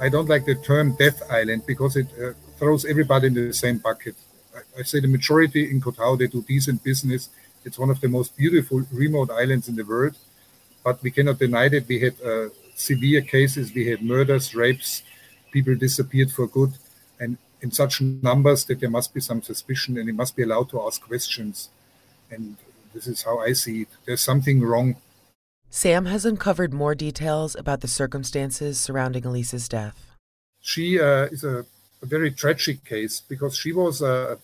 I 0.00 0.08
don't 0.08 0.28
like 0.28 0.46
the 0.46 0.54
term 0.54 0.96
death 0.96 1.22
island 1.30 1.66
because 1.66 1.96
it 1.96 2.06
uh, 2.20 2.32
throws 2.58 2.84
everybody 2.84 3.26
in 3.28 3.34
the 3.34 3.52
same 3.52 3.78
bucket. 3.78 4.16
I, 4.56 4.80
I 4.80 4.82
say 4.82 5.00
the 5.00 5.08
majority 5.08 5.70
in 5.70 5.80
Koh 5.80 5.90
Tao, 5.90 6.16
they 6.16 6.26
do 6.26 6.42
decent 6.42 6.82
business. 6.82 7.28
It's 7.64 7.78
one 7.78 7.90
of 7.90 8.00
the 8.00 8.08
most 8.08 8.36
beautiful 8.36 8.82
remote 8.92 9.30
islands 9.30 9.68
in 9.68 9.76
the 9.76 9.84
world 9.84 10.16
but 10.84 11.02
we 11.02 11.10
cannot 11.10 11.38
deny 11.38 11.68
that 11.68 11.88
we 11.88 11.98
had 11.98 12.14
uh, 12.22 12.50
severe 12.74 13.22
cases. 13.22 13.72
We 13.74 13.86
had 13.86 14.02
murders, 14.02 14.54
rapes, 14.54 15.02
people 15.52 15.74
disappeared 15.74 16.30
for 16.32 16.46
good, 16.46 16.72
and 17.20 17.38
in 17.60 17.70
such 17.70 18.00
numbers 18.00 18.64
that 18.66 18.80
there 18.80 18.90
must 18.90 19.14
be 19.14 19.20
some 19.20 19.42
suspicion 19.42 19.96
and 19.96 20.08
it 20.08 20.14
must 20.14 20.36
be 20.36 20.42
allowed 20.42 20.68
to 20.70 20.82
ask 20.82 21.00
questions. 21.00 21.70
And 22.30 22.56
this 22.92 23.06
is 23.06 23.22
how 23.22 23.38
I 23.38 23.52
see 23.52 23.82
it. 23.82 23.88
There's 24.04 24.20
something 24.20 24.60
wrong. 24.60 24.96
Sam 25.70 26.06
has 26.06 26.24
uncovered 26.24 26.72
more 26.72 26.94
details 26.94 27.56
about 27.56 27.80
the 27.80 27.88
circumstances 27.88 28.78
surrounding 28.78 29.24
Elise's 29.24 29.68
death. 29.68 30.12
She 30.60 31.00
uh, 31.00 31.24
is 31.34 31.42
a, 31.42 31.66
a, 32.02 32.06
very 32.06 32.30
tragic 32.30 32.84
case 32.84 33.20
because 33.20 33.56
she 33.56 33.72
was 33.72 34.00
a 34.00 34.38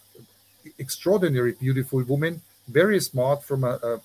extraordinary 0.78 1.52
beautiful 1.52 2.02
woman, 2.02 2.42
very 2.68 3.00
smart 3.00 3.44
from 3.44 3.64
a, 3.64 3.74
a 3.82 4.00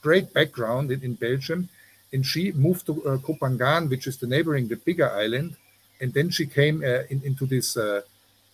great 0.00 0.32
background 0.32 0.90
in, 0.90 1.02
in 1.02 1.14
Belgium 1.14 1.68
and 2.12 2.24
she 2.24 2.52
moved 2.52 2.86
to 2.86 3.04
uh, 3.04 3.18
Koh 3.18 3.34
Phangan, 3.34 3.88
which 3.88 4.06
is 4.06 4.16
the 4.18 4.26
neighboring, 4.26 4.68
the 4.68 4.76
bigger 4.76 5.10
island, 5.10 5.56
and 6.00 6.12
then 6.12 6.30
she 6.30 6.46
came 6.46 6.82
uh, 6.82 7.02
in, 7.10 7.22
into 7.24 7.46
this 7.46 7.76
uh, 7.76 8.02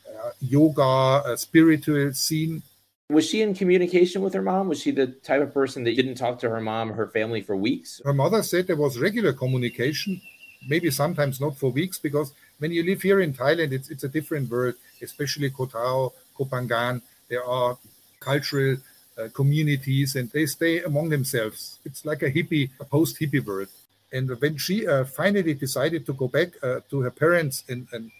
uh 0.07 0.31
yoga 0.41 0.83
uh, 0.83 1.37
spiritual 1.37 2.13
scene. 2.13 2.63
Was 3.11 3.29
she 3.29 3.41
in 3.41 3.55
communication 3.55 4.21
with 4.21 4.35
her 4.35 4.43
mom? 4.43 4.69
Was 4.69 4.81
she 4.83 4.91
the 4.91 5.07
type 5.07 5.41
of 5.41 5.55
person 5.55 5.85
that 5.85 5.95
didn't 5.95 6.17
talk 6.17 6.39
to 6.41 6.51
her 6.51 6.61
mom 6.61 6.91
or 6.91 6.95
her 6.95 7.07
family 7.09 7.41
for 7.41 7.57
weeks? 7.57 8.01
Her 8.05 8.13
mother 8.13 8.43
said 8.43 8.67
there 8.67 8.77
was 8.77 8.99
regular 8.99 9.33
communication, 9.33 10.21
maybe 10.69 10.91
sometimes 10.91 11.41
not 11.41 11.57
for 11.57 11.71
weeks, 11.71 11.99
because 11.99 12.33
when 12.59 12.73
you 12.73 12.83
live 12.83 13.03
here 13.03 13.21
in 13.21 13.33
Thailand, 13.33 13.73
it's, 13.73 13.91
it's 13.91 14.03
a 14.05 14.09
different 14.09 14.51
world, 14.51 14.75
especially 15.03 15.51
Koh 15.51 15.67
Tao, 15.67 16.13
Koh 16.35 16.47
Phangan. 16.47 17.01
There 17.29 17.45
are 17.45 17.79
cultural 18.19 18.77
uh, 19.19 19.29
communities 19.33 20.17
and 20.17 20.31
they 20.31 20.47
stay 20.47 20.83
among 20.83 21.09
themselves. 21.09 21.79
It's 21.85 22.05
like 22.05 22.23
a 22.23 22.31
hippie, 22.31 22.71
a 22.81 22.85
post 22.85 23.19
hippie 23.21 23.45
world. 23.45 23.69
And 24.13 24.31
when 24.41 24.57
she 24.57 24.87
uh, 24.87 25.05
finally 25.05 25.55
decided 25.55 26.07
to 26.07 26.13
go 26.13 26.29
back 26.29 26.49
uh, 26.63 26.81
to 26.91 27.01
her 27.01 27.11
parents 27.11 27.65
and, 27.69 27.89
and 27.93 28.11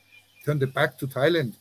turned 0.45 0.63
it 0.63 0.75
back 0.75 0.99
to 0.99 1.07
Thailand, 1.07 1.55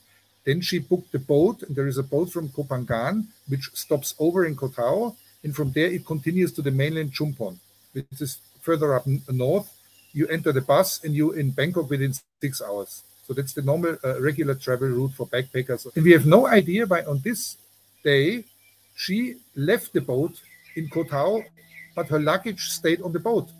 then 0.44 0.60
she 0.60 0.78
booked 0.78 1.12
the 1.12 1.18
boat. 1.18 1.62
And 1.62 1.76
there 1.76 1.86
is 1.86 1.98
a 1.98 2.02
boat 2.02 2.30
from 2.30 2.48
Koh 2.48 2.64
Phangan 2.64 3.26
which 3.48 3.70
stops 3.74 4.14
over 4.18 4.44
in 4.44 4.56
Koh 4.56 4.68
Tao. 4.68 5.16
And 5.44 5.54
from 5.54 5.72
there, 5.72 5.86
it 5.86 6.04
continues 6.04 6.52
to 6.52 6.62
the 6.62 6.70
mainland 6.70 7.12
Chumphon, 7.12 7.58
which 7.92 8.20
is 8.20 8.40
further 8.60 8.94
up 8.94 9.06
north. 9.30 9.72
You 10.12 10.26
enter 10.28 10.50
the 10.52 10.60
bus 10.62 11.04
and 11.04 11.14
you're 11.14 11.38
in 11.38 11.50
Bangkok 11.50 11.88
within 11.88 12.12
six 12.40 12.62
hours. 12.62 13.02
So 13.26 13.34
that's 13.34 13.52
the 13.52 13.62
normal, 13.62 13.96
uh, 14.04 14.20
regular 14.20 14.54
travel 14.54 14.88
route 14.88 15.12
for 15.12 15.26
backpackers. 15.26 15.94
And 15.94 16.04
we 16.04 16.12
have 16.12 16.26
no 16.26 16.46
idea 16.46 16.86
why 16.86 17.02
on 17.02 17.20
this 17.24 17.56
day 18.02 18.44
she 18.96 19.36
left 19.54 19.92
the 19.92 20.00
boat 20.00 20.40
in 20.74 20.88
Koh 20.88 21.04
Tao, 21.04 21.42
but 21.94 22.08
her 22.08 22.18
luggage 22.18 22.70
stayed 22.70 23.02
on 23.02 23.12
the 23.12 23.20
boat. 23.20 23.50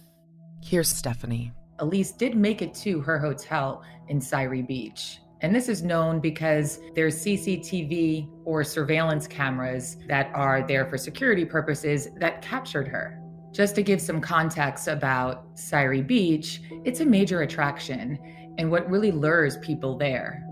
Here's 0.62 0.88
Stephanie. 0.88 1.52
Elise 1.78 2.12
did 2.12 2.35
make 2.35 2.62
it 2.62 2.75
to 2.76 3.00
her 3.00 3.19
hotel 3.19 3.85
in 4.09 4.19
Sairee 4.19 4.62
Beach. 4.62 5.21
And 5.43 5.55
this 5.55 5.69
is 5.69 5.83
known 5.83 6.21
because 6.21 6.81
there's 6.95 7.23
CCTV 7.23 8.26
or 8.47 8.64
surveillance 8.64 9.26
cameras 9.26 9.99
that 10.09 10.31
are 10.35 10.66
there 10.66 10.87
for 10.87 10.97
security 10.97 11.45
purposes 11.45 12.09
that 12.16 12.40
captured 12.40 12.88
her. 12.88 13.21
Just 13.52 13.75
to 13.75 13.83
give 13.83 14.00
some 14.00 14.23
context 14.23 14.88
about 14.88 15.47
Sairee 15.52 16.02
Beach, 16.02 16.62
it's 16.85 17.00
a 17.00 17.05
major 17.05 17.43
attraction 17.43 18.19
and 18.57 18.71
what 18.71 18.88
really 18.88 19.12
lures 19.12 19.59
people 19.59 19.99
there. 19.99 20.43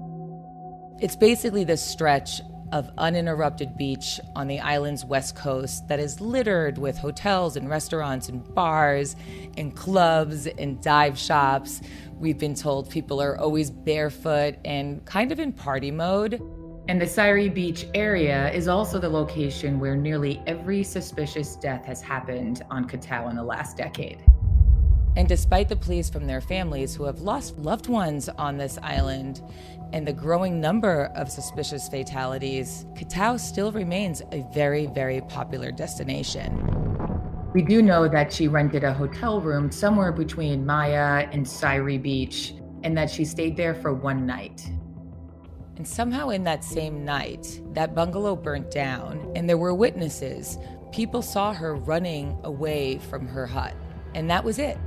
It's 1.01 1.17
basically 1.17 1.65
this 1.65 1.83
stretch 1.83 2.43
of 2.73 2.91
uninterrupted 2.99 3.77
beach 3.77 4.21
on 4.35 4.49
the 4.49 4.61
island's 4.61 5.05
west 5.05 5.37
coast 5.37 5.87
that 5.89 6.01
is 6.01 6.21
littered 6.21 6.79
with 6.79 6.99
hotels 6.99 7.57
and 7.57 7.69
restaurants 7.69 8.29
and 8.29 8.55
bars 8.55 9.17
and 9.57 9.77
clubs 9.77 10.47
and 10.47 10.83
dive 10.83 11.19
shops. 11.19 11.81
We've 12.19 12.39
been 12.39 12.55
told 12.55 12.91
people 12.91 13.21
are 13.23 13.39
always 13.39 13.71
barefoot 13.71 14.57
and 14.65 15.05
kind 15.05 15.33
of 15.33 15.41
in 15.41 15.53
party 15.53 15.91
mode. 15.91 16.41
And 16.89 17.01
the 17.01 17.07
Sairee 17.07 17.49
Beach 17.49 17.87
area 17.95 18.53
is 18.53 18.69
also 18.69 18.99
the 18.99 19.09
location 19.09 19.81
where 19.81 19.97
nearly 19.97 20.43
every 20.47 20.83
suspicious 20.83 21.57
death 21.57 21.85
has 21.87 22.03
happened 22.03 22.63
on 22.71 22.87
Koh 22.87 22.99
Tao 22.99 23.29
in 23.29 23.37
the 23.37 23.43
last 23.43 23.77
decade. 23.77 24.19
And 25.17 25.29
despite 25.29 25.69
the 25.69 25.77
pleas 25.77 26.11
from 26.11 26.27
their 26.27 26.41
families 26.41 26.95
who 26.95 27.05
have 27.05 27.21
lost 27.21 27.57
loved 27.59 27.89
ones 27.89 28.29
on 28.29 28.57
this 28.57 28.79
island 28.83 29.43
and 29.93 30.07
the 30.07 30.13
growing 30.13 30.61
number 30.61 31.13
of 31.15 31.31
suspicious 31.31 31.89
fatalities, 31.89 32.85
Koh 32.99 33.07
Tao 33.09 33.37
still 33.37 33.71
remains 33.71 34.23
a 34.33 34.45
very, 34.53 34.87
very 34.87 35.21
popular 35.23 35.71
destination. 35.71 36.59
We 37.55 37.63
do 37.63 37.81
know 37.81 38.09
that 38.09 38.33
she 38.33 38.49
rented 38.49 38.83
a 38.83 38.93
hotel 38.93 39.41
room 39.41 39.71
somewhere 39.71 40.11
between 40.11 40.67
Maya 40.67 41.29
and 41.31 41.47
Sairee 41.47 41.99
Beach 41.99 42.55
and 42.83 42.99
that 42.99 43.09
she 43.09 43.25
stayed 43.25 43.57
there 43.57 43.75
for 43.75 43.95
one 43.95 44.27
night. 44.27 44.69
And 45.77 45.87
somehow, 45.87 46.31
in 46.31 46.43
that 46.45 46.65
same 46.65 47.05
night, 47.05 47.61
that 47.73 47.95
bungalow 47.95 48.37
burnt 48.37 48.71
down, 48.71 49.33
and 49.35 49.49
there 49.49 49.59
were 49.59 49.75
witnesses. 49.75 50.59
People 50.93 51.23
saw 51.23 51.53
her 51.53 51.75
running 51.75 52.37
away 52.45 52.99
from 53.11 53.27
her 53.27 53.47
hut, 53.47 53.75
and 54.15 54.31
that 54.31 54.45
was 54.45 54.59
it. 54.59 54.79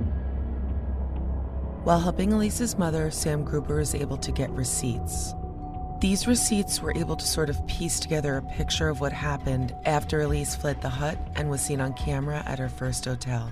While 1.88 2.00
helping 2.00 2.34
Elise's 2.34 2.76
mother, 2.76 3.10
Sam 3.10 3.44
Gruber 3.44 3.80
is 3.80 3.94
able 3.94 4.18
to 4.18 4.30
get 4.30 4.50
receipts. 4.50 5.32
These 6.02 6.26
receipts 6.26 6.82
were 6.82 6.94
able 6.94 7.16
to 7.16 7.24
sort 7.24 7.48
of 7.48 7.66
piece 7.66 7.98
together 7.98 8.36
a 8.36 8.42
picture 8.42 8.90
of 8.90 9.00
what 9.00 9.10
happened 9.10 9.74
after 9.86 10.20
Elise 10.20 10.54
fled 10.54 10.82
the 10.82 10.90
hut 10.90 11.18
and 11.34 11.48
was 11.48 11.62
seen 11.62 11.80
on 11.80 11.94
camera 11.94 12.42
at 12.44 12.58
her 12.58 12.68
first 12.68 13.06
hotel. 13.06 13.50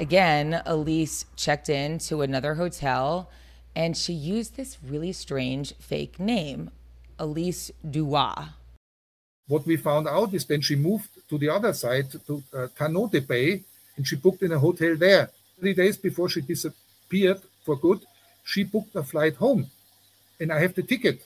Again, 0.00 0.60
Elise 0.66 1.24
checked 1.36 1.68
in 1.68 1.98
to 1.98 2.22
another 2.22 2.54
hotel 2.54 3.30
and 3.76 3.96
she 3.96 4.12
used 4.12 4.56
this 4.56 4.78
really 4.82 5.12
strange 5.12 5.72
fake 5.76 6.18
name, 6.18 6.72
Elise 7.16 7.70
Dubois. 7.88 8.46
What 9.46 9.66
we 9.66 9.76
found 9.76 10.08
out 10.08 10.34
is 10.34 10.46
then 10.46 10.62
she 10.62 10.74
moved 10.74 11.10
to 11.28 11.38
the 11.38 11.50
other 11.50 11.72
side, 11.72 12.10
to 12.26 12.42
uh, 12.52 12.66
Tanote 12.76 13.24
Bay, 13.28 13.62
and 13.96 14.04
she 14.04 14.16
booked 14.16 14.42
in 14.42 14.50
a 14.50 14.58
hotel 14.58 14.96
there. 14.96 15.30
Three 15.58 15.74
days 15.74 15.96
before 15.96 16.28
she 16.28 16.40
disappeared 16.40 17.40
for 17.64 17.76
good, 17.76 18.00
she 18.44 18.64
booked 18.64 18.94
a 18.94 19.02
flight 19.02 19.36
home. 19.36 19.70
And 20.40 20.52
I 20.52 20.60
have 20.60 20.74
the 20.74 20.82
ticket, 20.82 21.22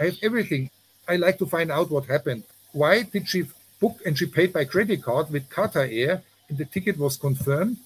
I 0.00 0.04
have 0.06 0.18
everything. 0.22 0.70
I 1.08 1.16
like 1.16 1.38
to 1.38 1.46
find 1.46 1.70
out 1.70 1.90
what 1.90 2.06
happened. 2.06 2.44
Why 2.72 3.02
did 3.02 3.28
she 3.28 3.44
book 3.80 4.00
and 4.06 4.16
she 4.16 4.26
paid 4.26 4.52
by 4.52 4.64
credit 4.64 5.02
card 5.02 5.30
with 5.30 5.48
Qatar 5.50 5.88
Air, 5.92 6.22
and 6.48 6.56
the 6.56 6.64
ticket 6.64 6.96
was 6.98 7.16
confirmed, 7.16 7.76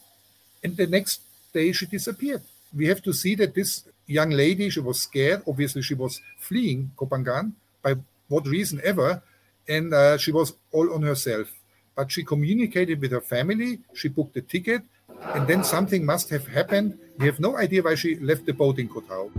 and 0.62 0.76
the 0.76 0.86
next 0.86 1.22
day 1.52 1.72
she 1.72 1.86
disappeared? 1.86 2.42
We 2.76 2.86
have 2.86 3.02
to 3.02 3.12
see 3.12 3.34
that 3.36 3.54
this 3.54 3.84
young 4.06 4.30
lady, 4.30 4.70
she 4.70 4.80
was 4.80 5.00
scared. 5.00 5.42
Obviously, 5.46 5.82
she 5.82 5.94
was 5.94 6.20
fleeing 6.38 6.90
Koh 6.96 7.06
Phangan 7.06 7.52
by 7.82 7.94
what 8.28 8.46
reason 8.46 8.80
ever, 8.84 9.22
and 9.68 9.94
uh, 9.94 10.18
she 10.18 10.30
was 10.30 10.52
all 10.72 10.92
on 10.92 11.02
herself. 11.02 11.48
But 11.96 12.12
she 12.12 12.22
communicated 12.22 13.00
with 13.00 13.12
her 13.12 13.20
family. 13.22 13.78
She 13.94 14.08
booked 14.08 14.36
a 14.36 14.42
ticket, 14.42 14.82
and 15.22 15.46
then 15.46 15.64
something 15.64 16.04
must 16.04 16.30
have 16.30 16.46
happened. 16.46 16.98
We 17.18 17.26
have 17.26 17.40
no 17.40 17.56
idea 17.56 17.82
why 17.82 17.94
she 17.94 18.16
left 18.16 18.46
the 18.46 18.52
boat 18.52 18.78
in 18.78 18.88
Koh 18.88 19.00
Tao. 19.00 19.30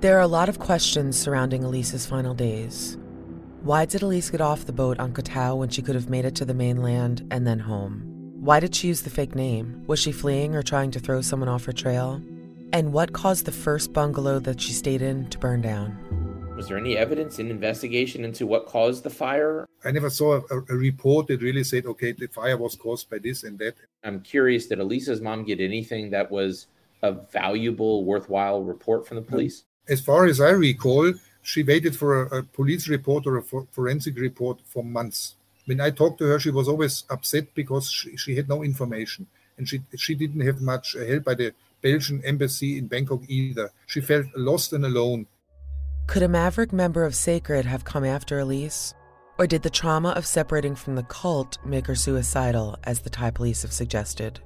There 0.00 0.18
are 0.18 0.22
a 0.22 0.26
lot 0.26 0.48
of 0.48 0.58
questions 0.58 1.18
surrounding 1.18 1.62
Elise's 1.62 2.06
final 2.06 2.34
days. 2.34 2.98
Why 3.62 3.86
did 3.86 4.02
Elise 4.02 4.30
get 4.30 4.42
off 4.42 4.66
the 4.66 4.72
boat 4.72 4.98
on 4.98 5.12
Koh 5.12 5.22
Tao 5.22 5.54
when 5.56 5.70
she 5.70 5.80
could 5.80 5.94
have 5.94 6.10
made 6.10 6.26
it 6.26 6.34
to 6.36 6.44
the 6.44 6.52
mainland 6.52 7.26
and 7.30 7.46
then 7.46 7.60
home? 7.60 8.02
Why 8.40 8.60
did 8.60 8.74
she 8.74 8.88
use 8.88 9.00
the 9.00 9.08
fake 9.08 9.34
name? 9.34 9.82
Was 9.86 9.98
she 9.98 10.12
fleeing 10.12 10.54
or 10.54 10.62
trying 10.62 10.90
to 10.90 11.00
throw 11.00 11.22
someone 11.22 11.48
off 11.48 11.64
her 11.64 11.72
trail? 11.72 12.20
And 12.74 12.92
what 12.92 13.14
caused 13.14 13.46
the 13.46 13.52
first 13.52 13.94
bungalow 13.94 14.38
that 14.40 14.60
she 14.60 14.72
stayed 14.72 15.00
in 15.00 15.30
to 15.30 15.38
burn 15.38 15.62
down? 15.62 15.96
Was 16.56 16.68
there 16.68 16.78
any 16.78 16.96
evidence 16.96 17.40
in 17.40 17.50
investigation 17.50 18.24
into 18.24 18.46
what 18.46 18.66
caused 18.66 19.02
the 19.02 19.10
fire? 19.10 19.66
I 19.84 19.90
never 19.90 20.08
saw 20.08 20.40
a, 20.50 20.58
a, 20.68 20.76
report 20.76 21.26
that 21.26 21.42
really 21.42 21.64
said, 21.64 21.84
okay, 21.84 22.12
the 22.12 22.28
fire 22.28 22.56
was 22.56 22.76
caused 22.76 23.10
by 23.10 23.18
this 23.18 23.42
and 23.42 23.58
that. 23.58 23.74
I'm 24.04 24.20
curious, 24.20 24.68
did 24.68 24.78
Elisa's 24.78 25.20
mom 25.20 25.44
get 25.44 25.60
anything 25.60 26.10
that 26.10 26.30
was 26.30 26.68
a 27.02 27.12
valuable, 27.12 28.04
worthwhile 28.04 28.62
report 28.62 29.06
from 29.06 29.16
the 29.16 29.22
police? 29.22 29.64
As 29.88 30.00
far 30.00 30.26
as 30.26 30.40
I 30.40 30.50
recall, 30.50 31.12
she 31.42 31.64
waited 31.64 31.96
for 31.96 32.22
a, 32.22 32.38
a 32.38 32.42
police 32.44 32.88
report 32.88 33.26
or 33.26 33.38
a 33.38 33.42
for, 33.42 33.66
forensic 33.72 34.16
report 34.16 34.60
for 34.64 34.84
months. 34.84 35.34
When 35.66 35.80
I 35.80 35.90
talked 35.90 36.18
to 36.18 36.24
her, 36.26 36.38
she 36.38 36.50
was 36.50 36.68
always 36.68 37.02
upset 37.10 37.52
because 37.54 37.90
she, 37.90 38.16
she 38.16 38.36
had 38.36 38.48
no 38.48 38.62
information 38.62 39.26
and 39.56 39.68
she 39.68 39.82
she 39.96 40.14
didn't 40.14 40.40
have 40.40 40.60
much 40.60 40.94
help 40.94 41.24
by 41.24 41.34
the 41.34 41.52
Belgian 41.82 42.22
embassy 42.24 42.78
in 42.78 42.86
Bangkok 42.86 43.22
either. 43.28 43.70
She 43.86 44.00
felt 44.00 44.26
lost 44.36 44.72
and 44.72 44.84
alone. 44.84 45.26
Could 46.06 46.22
a 46.22 46.28
maverick 46.28 46.72
member 46.72 47.04
of 47.04 47.14
Sacred 47.14 47.64
have 47.64 47.84
come 47.84 48.04
after 48.04 48.38
Elise? 48.38 48.94
Or 49.38 49.46
did 49.46 49.62
the 49.62 49.70
trauma 49.70 50.10
of 50.10 50.26
separating 50.26 50.76
from 50.76 50.94
the 50.94 51.02
cult 51.04 51.58
make 51.64 51.86
her 51.86 51.94
suicidal, 51.94 52.76
as 52.84 53.00
the 53.00 53.10
Thai 53.10 53.30
police 53.30 53.62
have 53.62 53.72
suggested? 53.72 54.40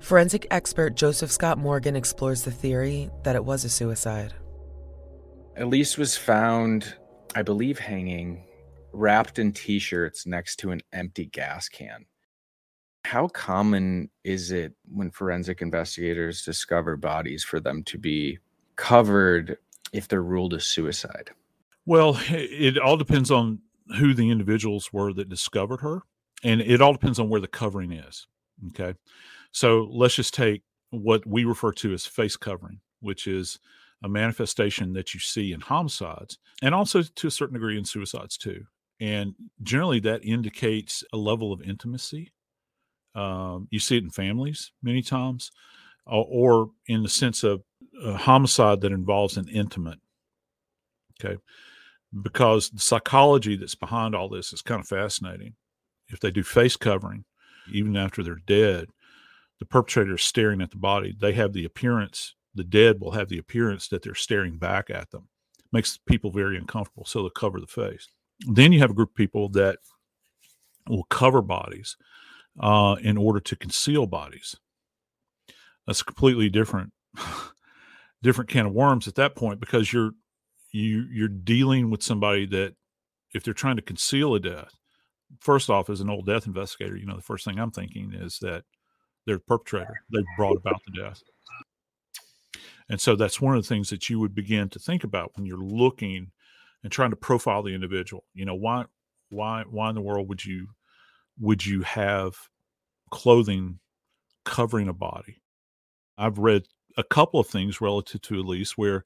Forensic 0.00 0.46
expert 0.50 0.96
Joseph 0.96 1.30
Scott 1.30 1.56
Morgan 1.56 1.96
explores 1.96 2.42
the 2.42 2.50
theory 2.50 3.10
that 3.22 3.36
it 3.36 3.44
was 3.44 3.64
a 3.64 3.68
suicide. 3.68 4.34
Elise 5.56 5.96
was 5.96 6.16
found, 6.16 6.94
I 7.34 7.42
believe, 7.42 7.78
hanging, 7.78 8.44
wrapped 8.92 9.38
in 9.38 9.52
t 9.52 9.78
shirts 9.78 10.26
next 10.26 10.56
to 10.56 10.72
an 10.72 10.80
empty 10.92 11.26
gas 11.26 11.68
can. 11.68 12.06
How 13.04 13.28
common 13.28 14.10
is 14.24 14.50
it 14.50 14.74
when 14.92 15.10
forensic 15.10 15.62
investigators 15.62 16.44
discover 16.44 16.96
bodies 16.96 17.44
for 17.44 17.60
them 17.60 17.82
to 17.84 17.98
be 17.98 18.38
covered 18.76 19.56
if 19.92 20.08
they're 20.08 20.22
ruled 20.22 20.54
a 20.54 20.60
suicide? 20.60 21.30
Well, 21.86 22.18
it 22.28 22.78
all 22.78 22.96
depends 22.96 23.30
on 23.30 23.60
who 23.98 24.14
the 24.14 24.30
individuals 24.30 24.92
were 24.92 25.12
that 25.14 25.28
discovered 25.28 25.80
her, 25.80 26.02
and 26.44 26.60
it 26.60 26.80
all 26.80 26.92
depends 26.92 27.18
on 27.18 27.28
where 27.28 27.40
the 27.40 27.48
covering 27.48 27.92
is. 27.92 28.26
Okay. 28.68 28.94
So 29.52 29.88
let's 29.90 30.14
just 30.14 30.34
take 30.34 30.62
what 30.90 31.26
we 31.26 31.44
refer 31.44 31.72
to 31.72 31.92
as 31.92 32.06
face 32.06 32.36
covering, 32.36 32.80
which 33.00 33.26
is 33.26 33.58
a 34.02 34.08
manifestation 34.08 34.92
that 34.92 35.14
you 35.14 35.20
see 35.20 35.52
in 35.52 35.60
homicides 35.60 36.38
and 36.62 36.74
also 36.74 37.02
to 37.02 37.26
a 37.26 37.30
certain 37.30 37.54
degree 37.54 37.78
in 37.78 37.84
suicides 37.84 38.36
too. 38.36 38.64
And 39.00 39.34
generally, 39.62 40.00
that 40.00 40.24
indicates 40.24 41.04
a 41.12 41.16
level 41.16 41.52
of 41.52 41.62
intimacy 41.62 42.32
um, 43.18 43.66
you 43.70 43.80
see 43.80 43.96
it 43.96 44.04
in 44.04 44.10
families 44.10 44.72
many 44.82 45.02
times, 45.02 45.50
or, 46.06 46.26
or 46.30 46.70
in 46.86 47.02
the 47.02 47.08
sense 47.08 47.42
of 47.42 47.62
a 48.02 48.16
homicide 48.16 48.80
that 48.80 48.92
involves 48.92 49.36
an 49.36 49.48
intimate. 49.48 49.98
Okay. 51.20 51.38
Because 52.22 52.70
the 52.70 52.80
psychology 52.80 53.56
that's 53.56 53.74
behind 53.74 54.14
all 54.14 54.28
this 54.28 54.52
is 54.52 54.62
kind 54.62 54.80
of 54.80 54.88
fascinating. 54.88 55.54
If 56.08 56.20
they 56.20 56.30
do 56.30 56.42
face 56.42 56.76
covering, 56.76 57.24
even 57.72 57.96
after 57.96 58.22
they're 58.22 58.36
dead, 58.46 58.86
the 59.58 59.66
perpetrator 59.66 60.14
is 60.14 60.22
staring 60.22 60.62
at 60.62 60.70
the 60.70 60.78
body. 60.78 61.14
They 61.18 61.32
have 61.32 61.52
the 61.52 61.64
appearance, 61.64 62.34
the 62.54 62.64
dead 62.64 63.00
will 63.00 63.12
have 63.12 63.28
the 63.28 63.38
appearance 63.38 63.88
that 63.88 64.02
they're 64.02 64.14
staring 64.14 64.56
back 64.56 64.88
at 64.90 65.10
them. 65.10 65.28
Makes 65.70 65.98
people 65.98 66.30
very 66.30 66.56
uncomfortable. 66.56 67.04
So 67.04 67.20
they'll 67.20 67.30
cover 67.30 67.60
the 67.60 67.66
face. 67.66 68.08
Then 68.46 68.72
you 68.72 68.78
have 68.78 68.90
a 68.90 68.94
group 68.94 69.10
of 69.10 69.16
people 69.16 69.50
that 69.50 69.78
will 70.88 71.04
cover 71.04 71.42
bodies 71.42 71.96
uh, 72.58 72.96
in 73.02 73.18
order 73.18 73.40
to 73.40 73.56
conceal 73.56 74.06
bodies. 74.06 74.56
That's 75.86 76.02
completely 76.02 76.48
different 76.48 76.92
different 78.22 78.50
can 78.50 78.66
of 78.66 78.72
worms 78.72 79.06
at 79.08 79.14
that 79.16 79.34
point 79.34 79.60
because 79.60 79.92
you're 79.92 80.12
you 80.72 81.06
you're 81.10 81.28
dealing 81.28 81.90
with 81.90 82.02
somebody 82.02 82.46
that 82.46 82.74
if 83.34 83.42
they're 83.42 83.54
trying 83.54 83.76
to 83.76 83.82
conceal 83.82 84.34
a 84.34 84.40
death, 84.40 84.74
first 85.40 85.70
off, 85.70 85.90
as 85.90 86.00
an 86.00 86.10
old 86.10 86.26
death 86.26 86.46
investigator, 86.46 86.96
you 86.96 87.06
know 87.06 87.16
the 87.16 87.22
first 87.22 87.44
thing 87.44 87.58
I'm 87.58 87.70
thinking 87.70 88.12
is 88.12 88.38
that 88.40 88.64
they're 89.26 89.36
the 89.36 89.42
perpetrator. 89.42 90.00
They've 90.12 90.24
brought 90.36 90.56
about 90.56 90.80
the 90.86 91.02
death. 91.02 91.22
And 92.88 93.00
so 93.00 93.14
that's 93.14 93.40
one 93.40 93.54
of 93.54 93.62
the 93.62 93.68
things 93.68 93.90
that 93.90 94.08
you 94.08 94.18
would 94.18 94.34
begin 94.34 94.70
to 94.70 94.78
think 94.78 95.04
about 95.04 95.32
when 95.36 95.44
you're 95.44 95.58
looking 95.58 96.32
and 96.82 96.90
trying 96.90 97.10
to 97.10 97.16
profile 97.16 97.62
the 97.62 97.74
individual. 97.74 98.24
You 98.32 98.46
know, 98.46 98.54
why 98.54 98.86
why 99.28 99.64
why 99.68 99.90
in 99.90 99.94
the 99.94 100.00
world 100.00 100.28
would 100.28 100.44
you 100.44 100.68
would 101.38 101.64
you 101.64 101.82
have 101.82 102.36
clothing 103.10 103.80
covering 104.44 104.88
a 104.88 104.94
body? 104.94 105.42
I've 106.16 106.38
read 106.38 106.66
a 106.98 107.04
couple 107.04 107.40
of 107.40 107.46
things 107.46 107.80
relative 107.80 108.20
to 108.22 108.40
Elise 108.40 108.76
where 108.76 109.04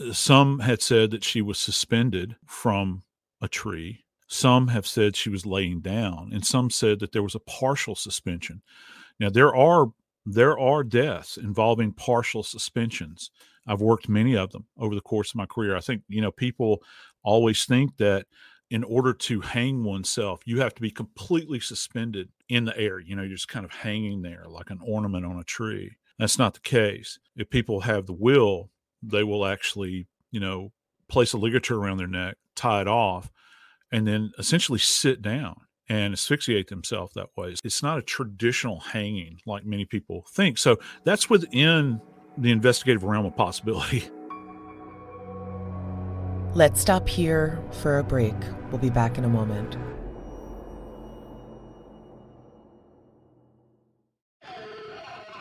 uh, 0.00 0.12
some 0.12 0.58
had 0.58 0.82
said 0.82 1.10
that 1.12 1.22
she 1.22 1.42
was 1.42 1.58
suspended 1.60 2.34
from 2.46 3.02
a 3.40 3.46
tree. 3.46 4.04
Some 4.26 4.68
have 4.68 4.86
said 4.86 5.14
she 5.14 5.30
was 5.30 5.46
laying 5.46 5.80
down, 5.80 6.30
and 6.32 6.44
some 6.44 6.70
said 6.70 6.98
that 6.98 7.12
there 7.12 7.22
was 7.22 7.36
a 7.36 7.40
partial 7.40 7.94
suspension. 7.94 8.62
Now 9.20 9.30
there 9.30 9.54
are 9.54 9.92
there 10.24 10.58
are 10.58 10.82
deaths 10.82 11.36
involving 11.36 11.92
partial 11.92 12.42
suspensions. 12.42 13.30
I've 13.68 13.80
worked 13.80 14.08
many 14.08 14.36
of 14.36 14.50
them 14.50 14.66
over 14.78 14.96
the 14.96 15.00
course 15.00 15.30
of 15.30 15.36
my 15.36 15.46
career. 15.46 15.76
I 15.76 15.80
think 15.80 16.02
you 16.08 16.20
know 16.20 16.32
people 16.32 16.82
always 17.22 17.64
think 17.66 17.96
that 17.98 18.26
in 18.70 18.82
order 18.82 19.12
to 19.12 19.40
hang 19.40 19.84
oneself, 19.84 20.40
you 20.44 20.60
have 20.60 20.74
to 20.74 20.82
be 20.82 20.90
completely 20.90 21.60
suspended 21.60 22.30
in 22.48 22.64
the 22.64 22.76
air. 22.76 22.98
You 22.98 23.14
know, 23.14 23.22
you're 23.22 23.36
just 23.36 23.48
kind 23.48 23.64
of 23.64 23.70
hanging 23.70 24.22
there 24.22 24.44
like 24.48 24.70
an 24.70 24.80
ornament 24.84 25.24
on 25.24 25.38
a 25.38 25.44
tree. 25.44 25.96
That's 26.18 26.38
not 26.38 26.54
the 26.54 26.60
case. 26.60 27.18
If 27.36 27.50
people 27.50 27.80
have 27.80 28.06
the 28.06 28.12
will, 28.12 28.70
they 29.02 29.22
will 29.22 29.44
actually, 29.46 30.06
you 30.30 30.40
know, 30.40 30.72
place 31.08 31.32
a 31.32 31.38
ligature 31.38 31.76
around 31.76 31.98
their 31.98 32.06
neck, 32.06 32.36
tie 32.54 32.80
it 32.80 32.88
off, 32.88 33.30
and 33.92 34.06
then 34.06 34.32
essentially 34.38 34.78
sit 34.78 35.22
down. 35.22 35.56
and 35.88 36.12
asphyxiate 36.12 36.66
themselves 36.68 37.12
that 37.14 37.28
way. 37.36 37.54
It's 37.62 37.80
not 37.82 37.98
a 37.98 38.02
traditional 38.02 38.80
hanging 38.80 39.38
like 39.46 39.64
many 39.64 39.84
people 39.84 40.24
think. 40.28 40.58
So 40.58 40.78
that's 41.04 41.30
within 41.30 42.00
the 42.36 42.50
investigative 42.50 43.04
realm 43.04 43.24
of 43.24 43.36
possibility. 43.36 44.02
Let's 46.54 46.80
stop 46.80 47.08
here 47.08 47.62
for 47.70 47.98
a 47.98 48.04
break. 48.04 48.34
We'll 48.70 48.80
be 48.80 48.90
back 48.90 49.16
in 49.16 49.24
a 49.24 49.28
moment. 49.28 49.76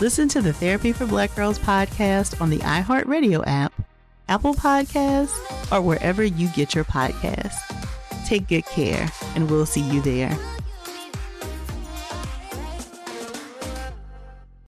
Listen 0.00 0.28
to 0.30 0.42
the 0.42 0.52
Therapy 0.52 0.92
for 0.92 1.06
Black 1.06 1.32
Girls 1.36 1.56
podcast 1.56 2.40
on 2.40 2.50
the 2.50 2.58
iHeartRadio 2.58 3.44
app, 3.46 3.72
Apple 4.28 4.52
Podcasts, 4.54 5.38
or 5.70 5.80
wherever 5.80 6.24
you 6.24 6.48
get 6.48 6.74
your 6.74 6.84
podcasts. 6.84 7.54
Take 8.26 8.48
good 8.48 8.66
care, 8.66 9.08
and 9.36 9.48
we'll 9.48 9.66
see 9.66 9.82
you 9.82 10.00
there. 10.00 10.36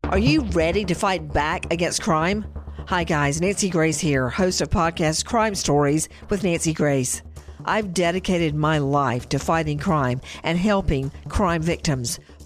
Are 0.06 0.18
you 0.18 0.42
ready 0.52 0.86
to 0.86 0.96
fight 0.96 1.34
back 1.34 1.72
against 1.72 2.02
crime? 2.02 2.46
Hi, 2.88 3.04
guys. 3.04 3.42
Nancy 3.42 3.70
Grace 3.70 4.00
here, 4.00 4.30
host 4.30 4.62
of 4.62 4.70
podcast 4.70 5.26
Crime 5.26 5.54
Stories 5.54 6.08
with 6.30 6.46
Nancy 6.46 6.72
Grace. 6.72 7.22
I've 7.66 7.94
dedicated 7.94 8.56
my 8.56 8.78
life 8.78 9.28
to 9.30 9.38
fighting 9.38 9.80
crime 9.80 10.22
and 10.44 10.58
helping 10.58 11.12
crime 11.28 11.62
victims. 11.62 12.20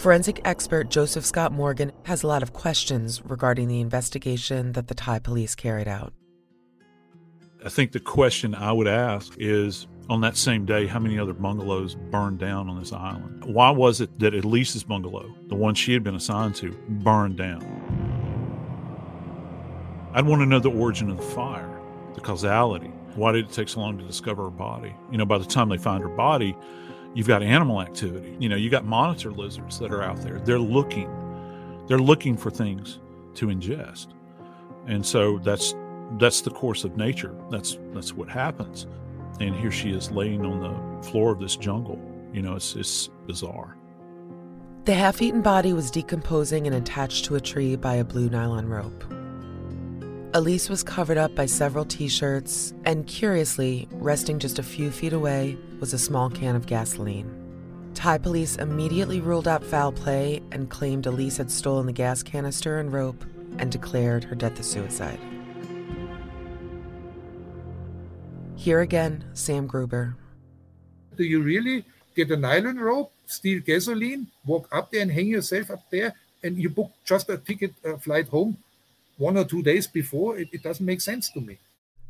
Forensic 0.00 0.40
expert 0.46 0.88
Joseph 0.88 1.26
Scott 1.26 1.52
Morgan 1.52 1.92
has 2.06 2.22
a 2.22 2.26
lot 2.26 2.42
of 2.42 2.54
questions 2.54 3.20
regarding 3.22 3.68
the 3.68 3.80
investigation 3.80 4.72
that 4.72 4.88
the 4.88 4.94
Thai 4.94 5.18
police 5.18 5.54
carried 5.54 5.88
out. 5.88 6.14
I 7.62 7.68
think 7.68 7.92
the 7.92 8.00
question 8.00 8.54
I 8.54 8.72
would 8.72 8.88
ask 8.88 9.34
is 9.36 9.86
on 10.08 10.22
that 10.22 10.38
same 10.38 10.64
day, 10.64 10.86
how 10.86 10.98
many 10.98 11.18
other 11.18 11.34
bungalows 11.34 11.96
burned 12.10 12.38
down 12.38 12.70
on 12.70 12.78
this 12.78 12.94
island? 12.94 13.44
Why 13.44 13.68
was 13.70 14.00
it 14.00 14.18
that 14.20 14.32
at 14.32 14.46
least 14.46 14.72
this 14.72 14.82
bungalow, 14.82 15.32
the 15.48 15.54
one 15.54 15.74
she 15.74 15.92
had 15.92 16.02
been 16.02 16.14
assigned 16.14 16.54
to, 16.56 16.72
burned 16.88 17.36
down? 17.36 17.60
I'd 20.14 20.24
want 20.24 20.40
to 20.40 20.46
know 20.46 20.60
the 20.60 20.70
origin 20.70 21.10
of 21.10 21.18
the 21.18 21.22
fire, 21.22 21.78
the 22.14 22.22
causality. 22.22 22.90
Why 23.20 23.32
did 23.32 23.46
it 23.46 23.52
take 23.52 23.68
so 23.68 23.80
long 23.80 23.98
to 23.98 24.04
discover 24.04 24.44
her 24.44 24.50
body? 24.50 24.94
You 25.10 25.18
know, 25.18 25.26
by 25.26 25.38
the 25.38 25.44
time 25.44 25.68
they 25.68 25.78
find 25.78 26.02
her 26.02 26.08
body, 26.08 26.56
You've 27.12 27.26
got 27.26 27.42
animal 27.42 27.82
activity. 27.82 28.36
You 28.38 28.48
know, 28.48 28.56
you 28.56 28.70
got 28.70 28.84
monitor 28.84 29.32
lizards 29.32 29.78
that 29.80 29.92
are 29.92 30.02
out 30.02 30.22
there. 30.22 30.38
They're 30.38 30.60
looking. 30.60 31.10
They're 31.88 31.98
looking 31.98 32.36
for 32.36 32.50
things 32.50 33.00
to 33.34 33.46
ingest. 33.48 34.08
And 34.86 35.04
so 35.04 35.38
that's 35.38 35.74
that's 36.18 36.40
the 36.40 36.50
course 36.50 36.84
of 36.84 36.96
nature. 36.96 37.34
That's 37.50 37.78
that's 37.92 38.12
what 38.12 38.28
happens. 38.28 38.86
And 39.40 39.56
here 39.56 39.72
she 39.72 39.90
is 39.90 40.10
laying 40.10 40.44
on 40.44 40.60
the 40.60 41.08
floor 41.08 41.32
of 41.32 41.40
this 41.40 41.56
jungle. 41.56 42.00
You 42.32 42.42
know, 42.42 42.54
it's 42.54 42.76
it's 42.76 43.08
bizarre. 43.26 43.76
The 44.84 44.94
half 44.94 45.20
eaten 45.20 45.42
body 45.42 45.72
was 45.72 45.90
decomposing 45.90 46.66
and 46.66 46.76
attached 46.76 47.24
to 47.26 47.34
a 47.34 47.40
tree 47.40 47.74
by 47.76 47.96
a 47.96 48.04
blue 48.04 48.30
nylon 48.30 48.68
rope. 48.68 49.19
Elise 50.32 50.68
was 50.68 50.84
covered 50.84 51.18
up 51.18 51.34
by 51.34 51.44
several 51.44 51.84
t 51.84 52.06
shirts, 52.06 52.72
and 52.84 53.04
curiously, 53.08 53.88
resting 53.90 54.38
just 54.38 54.60
a 54.60 54.62
few 54.62 54.92
feet 54.92 55.12
away 55.12 55.58
was 55.80 55.92
a 55.92 55.98
small 55.98 56.30
can 56.30 56.54
of 56.54 56.66
gasoline. 56.66 57.28
Thai 57.94 58.18
police 58.18 58.54
immediately 58.54 59.20
ruled 59.20 59.48
out 59.48 59.64
foul 59.64 59.90
play 59.90 60.40
and 60.52 60.70
claimed 60.70 61.06
Elise 61.06 61.36
had 61.36 61.50
stolen 61.50 61.86
the 61.86 61.92
gas 61.92 62.22
canister 62.22 62.78
and 62.78 62.92
rope 62.92 63.24
and 63.58 63.72
declared 63.72 64.22
her 64.22 64.36
death 64.36 64.60
a 64.60 64.62
suicide. 64.62 65.18
Here 68.54 68.82
again, 68.82 69.24
Sam 69.32 69.66
Gruber. 69.66 70.16
Do 71.16 71.24
you 71.24 71.42
really 71.42 71.84
get 72.14 72.30
a 72.30 72.36
nylon 72.36 72.78
rope, 72.78 73.10
steal 73.26 73.62
gasoline, 73.62 74.28
walk 74.46 74.68
up 74.70 74.92
there 74.92 75.02
and 75.02 75.10
hang 75.10 75.26
yourself 75.26 75.72
up 75.72 75.90
there, 75.90 76.14
and 76.44 76.56
you 76.56 76.68
book 76.68 76.92
just 77.04 77.28
a 77.30 77.36
ticket 77.36 77.74
uh, 77.84 77.96
flight 77.96 78.28
home 78.28 78.56
one 79.20 79.36
or 79.36 79.44
two 79.44 79.62
days 79.62 79.86
before? 79.86 80.38
It, 80.38 80.48
it 80.52 80.62
doesn't 80.62 80.84
make 80.84 81.00
sense 81.00 81.30
to 81.30 81.40
me. 81.40 81.58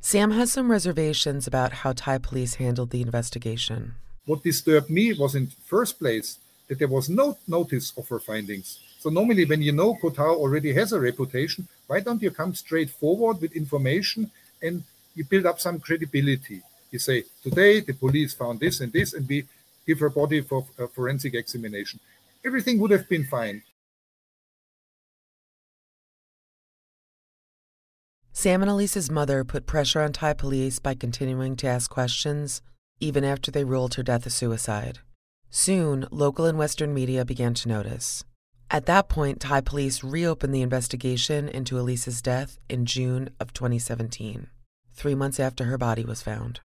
Sam 0.00 0.30
has 0.30 0.52
some 0.52 0.70
reservations 0.70 1.46
about 1.46 1.72
how 1.82 1.92
Thai 1.92 2.18
police 2.18 2.54
handled 2.54 2.90
the 2.90 3.02
investigation. 3.02 3.94
What 4.24 4.42
disturbed 4.42 4.88
me 4.88 5.12
was 5.12 5.34
in 5.34 5.48
first 5.66 5.98
place 5.98 6.38
that 6.68 6.78
there 6.78 6.88
was 6.88 7.10
no 7.10 7.36
notice 7.46 7.92
of 7.98 8.08
her 8.08 8.20
findings. 8.20 8.78
So 9.00 9.10
normally 9.10 9.44
when 9.44 9.60
you 9.60 9.72
know 9.72 9.96
Koh 10.00 10.10
Tao 10.10 10.34
already 10.34 10.72
has 10.74 10.92
a 10.92 11.00
reputation, 11.00 11.68
why 11.86 12.00
don't 12.00 12.22
you 12.22 12.30
come 12.30 12.54
straight 12.54 12.90
forward 12.90 13.40
with 13.40 13.56
information 13.56 14.30
and 14.62 14.84
you 15.14 15.24
build 15.24 15.46
up 15.46 15.58
some 15.58 15.80
credibility? 15.80 16.62
You 16.90 16.98
say, 16.98 17.24
today 17.42 17.80
the 17.80 17.92
police 17.92 18.34
found 18.34 18.60
this 18.60 18.80
and 18.80 18.92
this, 18.92 19.14
and 19.14 19.28
we 19.28 19.46
give 19.86 19.98
her 20.00 20.10
body 20.10 20.40
for 20.40 20.66
a 20.78 20.86
forensic 20.86 21.34
examination. 21.34 21.98
Everything 22.44 22.78
would 22.78 22.90
have 22.90 23.08
been 23.08 23.24
fine. 23.24 23.62
Sam 28.40 28.62
and 28.62 28.70
Elise's 28.70 29.10
mother 29.10 29.44
put 29.44 29.66
pressure 29.66 30.00
on 30.00 30.14
Thai 30.14 30.32
police 30.32 30.78
by 30.78 30.94
continuing 30.94 31.56
to 31.56 31.66
ask 31.66 31.90
questions, 31.90 32.62
even 32.98 33.22
after 33.22 33.50
they 33.50 33.64
ruled 33.64 33.96
her 33.96 34.02
death 34.02 34.24
a 34.24 34.30
suicide. 34.30 35.00
Soon, 35.50 36.06
local 36.10 36.46
and 36.46 36.56
Western 36.56 36.94
media 36.94 37.26
began 37.26 37.52
to 37.52 37.68
notice. 37.68 38.24
At 38.70 38.86
that 38.86 39.10
point, 39.10 39.40
Thai 39.40 39.60
police 39.60 40.02
reopened 40.02 40.54
the 40.54 40.62
investigation 40.62 41.50
into 41.50 41.78
Elise's 41.78 42.22
death 42.22 42.58
in 42.66 42.86
June 42.86 43.28
of 43.38 43.52
2017, 43.52 44.46
three 44.94 45.14
months 45.14 45.38
after 45.38 45.64
her 45.64 45.76
body 45.76 46.06
was 46.06 46.22
found. 46.22 46.60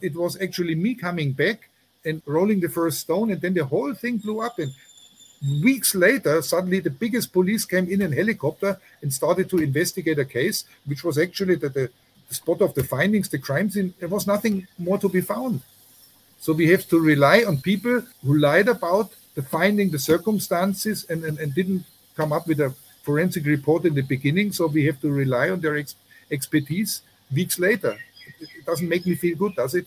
It 0.00 0.14
was 0.14 0.40
actually 0.40 0.76
me 0.76 0.94
coming 0.94 1.32
back 1.32 1.70
and 2.04 2.22
rolling 2.24 2.60
the 2.60 2.68
first 2.68 3.00
stone, 3.00 3.32
and 3.32 3.40
then 3.40 3.54
the 3.54 3.64
whole 3.64 3.94
thing 3.94 4.18
blew 4.18 4.42
up. 4.42 4.60
And 4.60 4.70
weeks 5.42 5.94
later, 5.94 6.42
suddenly 6.42 6.80
the 6.80 6.90
biggest 6.90 7.32
police 7.32 7.64
came 7.64 7.88
in 7.88 8.02
a 8.02 8.14
helicopter 8.14 8.78
and 9.02 9.12
started 9.12 9.48
to 9.50 9.58
investigate 9.58 10.18
a 10.18 10.24
case, 10.24 10.64
which 10.84 11.02
was 11.04 11.18
actually 11.18 11.56
the, 11.56 11.68
the, 11.68 11.90
the 12.28 12.34
spot 12.34 12.60
of 12.60 12.74
the 12.74 12.84
findings, 12.84 13.28
the 13.28 13.38
crime 13.38 13.70
scene. 13.70 13.94
There 13.98 14.08
was 14.08 14.26
nothing 14.26 14.66
more 14.78 14.98
to 14.98 15.08
be 15.08 15.20
found. 15.20 15.62
So 16.38 16.52
we 16.52 16.68
have 16.70 16.88
to 16.88 16.98
rely 16.98 17.44
on 17.44 17.58
people 17.58 18.02
who 18.24 18.38
lied 18.38 18.68
about 18.68 19.12
the 19.34 19.42
finding, 19.42 19.90
the 19.90 19.98
circumstances, 19.98 21.06
and, 21.08 21.24
and, 21.24 21.38
and 21.38 21.54
didn't 21.54 21.84
come 22.16 22.32
up 22.32 22.46
with 22.46 22.60
a 22.60 22.74
forensic 23.02 23.46
report 23.46 23.84
in 23.84 23.94
the 23.94 24.02
beginning. 24.02 24.52
So 24.52 24.66
we 24.66 24.84
have 24.86 25.00
to 25.00 25.10
rely 25.10 25.50
on 25.50 25.60
their 25.60 25.76
ex- 25.76 25.96
expertise 26.30 27.02
weeks 27.34 27.58
later. 27.58 27.98
It, 28.40 28.48
it 28.58 28.66
doesn't 28.66 28.88
make 28.88 29.06
me 29.06 29.14
feel 29.14 29.36
good, 29.36 29.54
does 29.54 29.74
it? 29.74 29.86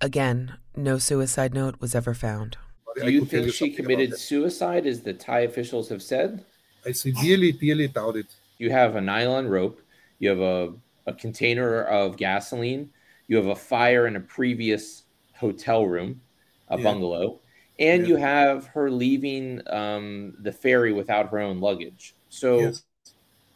Again, 0.00 0.54
no 0.76 0.98
suicide 0.98 1.54
note 1.54 1.80
was 1.80 1.94
ever 1.94 2.14
found. 2.14 2.58
Do 3.02 3.10
you 3.10 3.24
think 3.24 3.52
she 3.52 3.70
committed 3.70 4.16
suicide, 4.16 4.86
as 4.86 5.02
the 5.02 5.12
Thai 5.12 5.40
officials 5.40 5.88
have 5.88 6.02
said? 6.02 6.44
I 6.86 6.92
severely, 6.92 7.52
dearly 7.52 7.88
doubt 7.88 8.16
it. 8.16 8.26
You 8.58 8.70
have 8.70 8.96
a 8.96 9.00
nylon 9.00 9.48
rope, 9.48 9.80
you 10.18 10.28
have 10.28 10.40
a, 10.40 10.74
a 11.06 11.12
container 11.12 11.82
of 11.84 12.16
gasoline, 12.16 12.90
you 13.26 13.36
have 13.36 13.46
a 13.46 13.56
fire 13.56 14.06
in 14.06 14.16
a 14.16 14.20
previous 14.20 15.04
hotel 15.34 15.86
room, 15.86 16.20
a 16.68 16.78
Yeah. 16.78 16.84
bungalow, 16.84 17.40
and 17.78 18.02
Yeah. 18.02 18.08
you 18.08 18.16
have 18.16 18.66
her 18.68 18.90
leaving 18.90 19.60
um, 19.68 20.36
the 20.40 20.52
ferry 20.52 20.92
without 20.92 21.30
her 21.30 21.40
own 21.40 21.60
luggage. 21.60 22.14
So 22.28 22.60
Yes. 22.60 22.84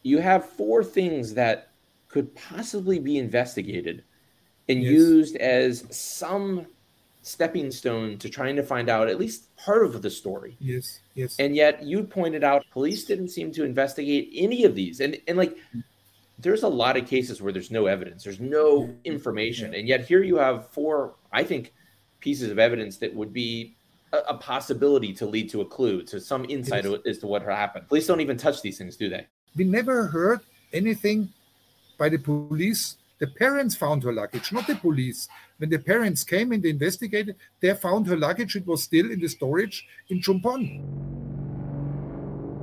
you 0.03 0.19
have 0.19 0.49
four 0.49 0.83
things 0.83 1.33
that 1.35 1.71
could 2.09 2.33
possibly 2.35 2.99
be 2.99 3.17
investigated 3.17 4.03
and 4.67 4.81
Yes. 4.83 4.91
used 4.91 5.35
as 5.37 5.85
some 5.95 6.65
stepping 7.21 7.69
stone 7.71 8.17
to 8.17 8.29
trying 8.29 8.55
to 8.55 8.63
find 8.63 8.89
out 8.89 9.09
at 9.09 9.19
least 9.19 9.55
part 9.57 9.85
of 9.85 10.01
the 10.01 10.09
story. 10.09 10.55
Yes, 10.59 10.99
yes. 11.15 11.35
And 11.39 11.55
yet 11.55 11.83
you 11.83 12.03
pointed 12.03 12.43
out 12.43 12.65
police 12.71 13.05
didn't 13.05 13.29
seem 13.29 13.51
to 13.53 13.63
investigate 13.63 14.29
any 14.33 14.63
of 14.63 14.75
these. 14.75 14.99
And 15.01 15.17
and 15.27 15.37
like 15.37 15.57
there's 16.39 16.63
a 16.63 16.67
lot 16.67 16.95
of 16.95 17.05
cases 17.05 17.41
where 17.41 17.51
there's 17.51 17.71
no 17.71 17.85
evidence, 17.87 18.23
there's 18.23 18.39
no 18.39 18.93
information. 19.03 19.73
And 19.73 19.87
yet 19.87 20.05
here 20.05 20.23
you 20.23 20.37
have 20.37 20.69
four, 20.69 21.15
I 21.33 21.43
think, 21.43 21.73
pieces 22.21 22.49
of 22.49 22.59
evidence 22.59 22.97
that 22.97 23.13
would 23.13 23.33
be 23.33 23.75
a, 24.13 24.19
a 24.19 24.37
possibility 24.37 25.13
to 25.13 25.25
lead 25.25 25.49
to 25.49 25.61
a 25.61 25.65
clue, 25.65 26.01
to 26.03 26.19
some 26.21 26.45
insight 26.47 26.85
Yes. 26.85 26.99
as 27.05 27.17
to 27.19 27.27
what 27.27 27.41
happened. 27.41 27.89
Police 27.89 28.07
don't 28.07 28.21
even 28.21 28.37
touch 28.37 28.61
these 28.61 28.77
things, 28.77 28.95
do 28.95 29.09
they? 29.09 29.27
We 29.57 29.65
never 29.65 30.07
heard 30.07 30.39
anything 30.71 31.29
by 31.97 32.07
the 32.07 32.17
police. 32.17 32.95
The 33.19 33.27
parents 33.27 33.75
found 33.75 34.03
her 34.03 34.13
luggage, 34.13 34.53
not 34.53 34.65
the 34.65 34.75
police. 34.75 35.27
When 35.57 35.69
the 35.69 35.77
parents 35.77 36.23
came 36.23 36.53
and 36.53 36.63
investigated, 36.63 37.35
they 37.59 37.73
found 37.73 38.07
her 38.07 38.15
luggage. 38.15 38.55
It 38.55 38.65
was 38.65 38.83
still 38.83 39.11
in 39.11 39.19
the 39.19 39.27
storage 39.27 39.85
in 40.07 40.21
Chumphon. 40.21 41.09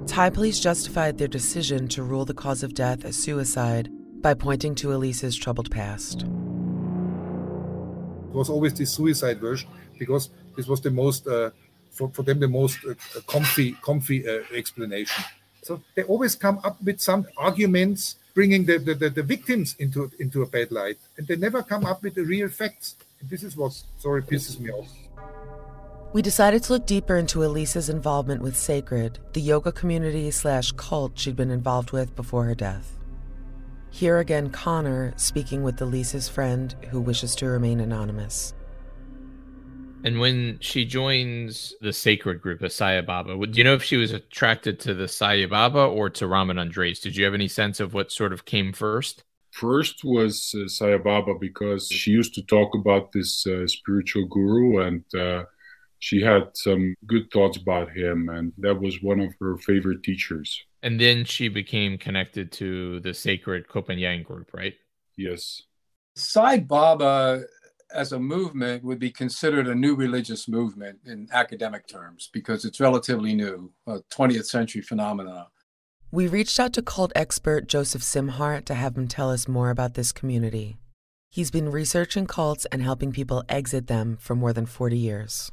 Thai 0.06 0.30
police 0.30 0.58
justified 0.58 1.18
their 1.18 1.28
decision 1.28 1.88
to 1.88 2.02
rule 2.02 2.24
the 2.24 2.32
cause 2.32 2.62
of 2.62 2.72
death 2.72 3.04
as 3.04 3.16
suicide 3.16 3.90
by 4.22 4.32
pointing 4.32 4.74
to 4.76 4.94
Elise's 4.94 5.36
troubled 5.36 5.70
past. 5.70 6.22
It 6.22 6.28
was 8.32 8.48
always 8.48 8.72
the 8.72 8.86
suicide 8.86 9.38
version 9.40 9.68
because 9.98 10.30
this 10.56 10.66
was 10.66 10.80
the 10.80 10.90
most, 10.90 11.26
uh, 11.26 11.50
for, 11.90 12.08
for 12.14 12.22
them, 12.22 12.40
the 12.40 12.48
most 12.48 12.78
uh, 12.88 12.94
comfy, 13.26 13.72
comfy 13.82 14.26
uh, 14.26 14.42
explanation. 14.54 15.22
So 15.66 15.82
they 15.96 16.04
always 16.04 16.36
come 16.36 16.60
up 16.62 16.80
with 16.80 17.00
some 17.00 17.26
arguments 17.36 18.14
bringing 18.34 18.66
the, 18.66 18.78
the, 18.78 18.94
the, 18.94 19.10
the 19.10 19.22
victims 19.24 19.74
into, 19.80 20.12
into 20.20 20.42
a 20.42 20.46
bad 20.46 20.70
light. 20.70 20.98
And 21.18 21.26
they 21.26 21.34
never 21.34 21.60
come 21.60 21.84
up 21.84 22.04
with 22.04 22.14
the 22.14 22.22
real 22.22 22.48
facts. 22.48 22.94
This 23.20 23.42
is 23.42 23.56
what, 23.56 23.72
sorry, 23.98 24.22
pisses 24.22 24.60
me 24.60 24.70
off. 24.70 24.92
We 26.12 26.22
decided 26.22 26.62
to 26.62 26.74
look 26.74 26.86
deeper 26.86 27.16
into 27.16 27.42
Elise's 27.42 27.88
involvement 27.88 28.42
with 28.42 28.56
Sacred, 28.56 29.18
the 29.32 29.40
yoga 29.40 29.72
community 29.72 30.30
slash 30.30 30.70
cult 30.72 31.18
she'd 31.18 31.34
been 31.34 31.50
involved 31.50 31.90
with 31.90 32.14
before 32.14 32.44
her 32.44 32.54
death. 32.54 32.96
Here 33.90 34.18
again, 34.18 34.50
Connor 34.50 35.14
speaking 35.16 35.64
with 35.64 35.82
Elise's 35.82 36.28
friend 36.28 36.76
who 36.90 37.00
wishes 37.00 37.34
to 37.36 37.46
remain 37.46 37.80
anonymous. 37.80 38.54
And 40.06 40.20
when 40.20 40.58
she 40.60 40.84
joins 40.84 41.74
the 41.80 41.92
sacred 41.92 42.40
group 42.40 42.62
of 42.62 42.70
Saya 42.70 43.02
Baba, 43.02 43.36
would- 43.36 43.50
do 43.50 43.58
you 43.58 43.64
know 43.64 43.74
if 43.74 43.82
she 43.82 43.96
was 43.96 44.12
attracted 44.12 44.78
to 44.80 44.94
the 44.94 45.08
Saya 45.08 45.48
Baba 45.48 45.80
or 45.80 46.08
to 46.10 46.28
Raman 46.28 46.58
Andres? 46.58 47.00
Did 47.00 47.16
you 47.16 47.24
have 47.24 47.34
any 47.34 47.48
sense 47.48 47.80
of 47.80 47.92
what 47.92 48.12
sort 48.12 48.32
of 48.32 48.44
came 48.44 48.72
first? 48.72 49.24
First 49.50 50.04
was 50.04 50.54
uh, 50.56 50.68
Saya 50.68 51.00
Baba 51.00 51.34
because 51.40 51.88
she 51.88 52.12
used 52.12 52.34
to 52.34 52.42
talk 52.42 52.72
about 52.76 53.10
this 53.10 53.44
uh, 53.48 53.66
spiritual 53.66 54.26
guru 54.26 54.86
and 54.86 55.02
uh, 55.12 55.42
she 55.98 56.20
had 56.20 56.50
some 56.54 56.94
good 57.06 57.28
thoughts 57.32 57.56
about 57.56 57.90
him, 57.90 58.28
and 58.28 58.52
that 58.58 58.78
was 58.80 59.02
one 59.02 59.18
of 59.18 59.34
her 59.40 59.56
favorite 59.56 60.04
teachers. 60.04 60.62
And 60.84 61.00
then 61.00 61.24
she 61.24 61.48
became 61.48 61.98
connected 61.98 62.52
to 62.52 63.00
the 63.00 63.12
sacred 63.12 63.66
Koh 63.66 63.82
Phangan 63.82 64.22
group, 64.22 64.54
right? 64.54 64.74
Yes. 65.16 65.62
Sai 66.14 66.60
Baba 66.60 67.44
as 67.92 68.12
a 68.12 68.18
movement 68.18 68.84
would 68.84 68.98
be 68.98 69.10
considered 69.10 69.66
a 69.66 69.74
new 69.74 69.94
religious 69.94 70.48
movement 70.48 70.98
in 71.04 71.28
academic 71.32 71.86
terms 71.86 72.30
because 72.32 72.64
it's 72.64 72.80
relatively 72.80 73.34
new, 73.34 73.72
a 73.86 74.00
20th 74.10 74.46
century 74.46 74.82
phenomenon. 74.82 75.46
We 76.10 76.28
reached 76.28 76.58
out 76.60 76.72
to 76.74 76.82
cult 76.82 77.12
expert 77.14 77.68
Joseph 77.68 78.02
Szimhart 78.02 78.64
to 78.66 78.74
have 78.74 78.96
him 78.96 79.08
tell 79.08 79.30
us 79.30 79.48
more 79.48 79.70
about 79.70 79.94
this 79.94 80.12
community. 80.12 80.76
He's 81.30 81.50
been 81.50 81.70
researching 81.70 82.26
cults 82.26 82.64
and 82.66 82.82
helping 82.82 83.12
people 83.12 83.44
exit 83.48 83.88
them 83.88 84.16
for 84.20 84.34
more 84.34 84.52
than 84.52 84.66
40 84.66 84.96
years. 84.96 85.52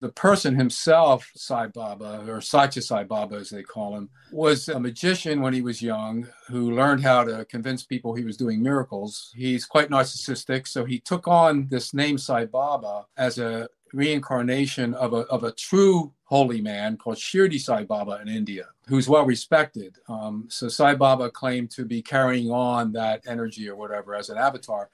The 0.00 0.10
person 0.10 0.54
himself, 0.54 1.30
Sai 1.34 1.68
Baba, 1.68 2.24
or 2.28 2.40
Sathya 2.40 2.82
Sai 2.82 3.04
Baba 3.04 3.36
as 3.36 3.48
they 3.48 3.62
call 3.62 3.96
him, 3.96 4.10
was 4.30 4.68
a 4.68 4.78
magician 4.78 5.40
when 5.40 5.54
he 5.54 5.62
was 5.62 5.80
young 5.80 6.28
who 6.48 6.72
learned 6.72 7.02
how 7.02 7.24
to 7.24 7.46
convince 7.46 7.82
people 7.82 8.14
he 8.14 8.24
was 8.24 8.36
doing 8.36 8.62
miracles. 8.62 9.32
He's 9.34 9.64
quite 9.64 9.88
narcissistic, 9.88 10.68
so 10.68 10.84
he 10.84 10.98
took 11.00 11.26
on 11.26 11.68
this 11.68 11.94
name 11.94 12.18
Sai 12.18 12.44
Baba 12.44 13.06
as 13.16 13.38
a 13.38 13.68
reincarnation 13.92 14.92
of 14.94 15.14
a, 15.14 15.20
of 15.28 15.44
a 15.44 15.52
true 15.52 16.12
holy 16.24 16.60
man 16.60 16.96
called 16.96 17.16
Shirdi 17.16 17.58
Sai 17.58 17.84
Baba 17.84 18.20
in 18.20 18.28
India, 18.28 18.66
who's 18.88 19.08
well 19.08 19.24
respected. 19.24 19.96
Um, 20.08 20.46
so 20.48 20.68
Sai 20.68 20.94
Baba 20.94 21.30
claimed 21.30 21.70
to 21.70 21.84
be 21.84 22.02
carrying 22.02 22.50
on 22.50 22.92
that 22.92 23.22
energy 23.26 23.68
or 23.68 23.76
whatever 23.76 24.14
as 24.14 24.28
an 24.28 24.36
avatar. 24.36 24.90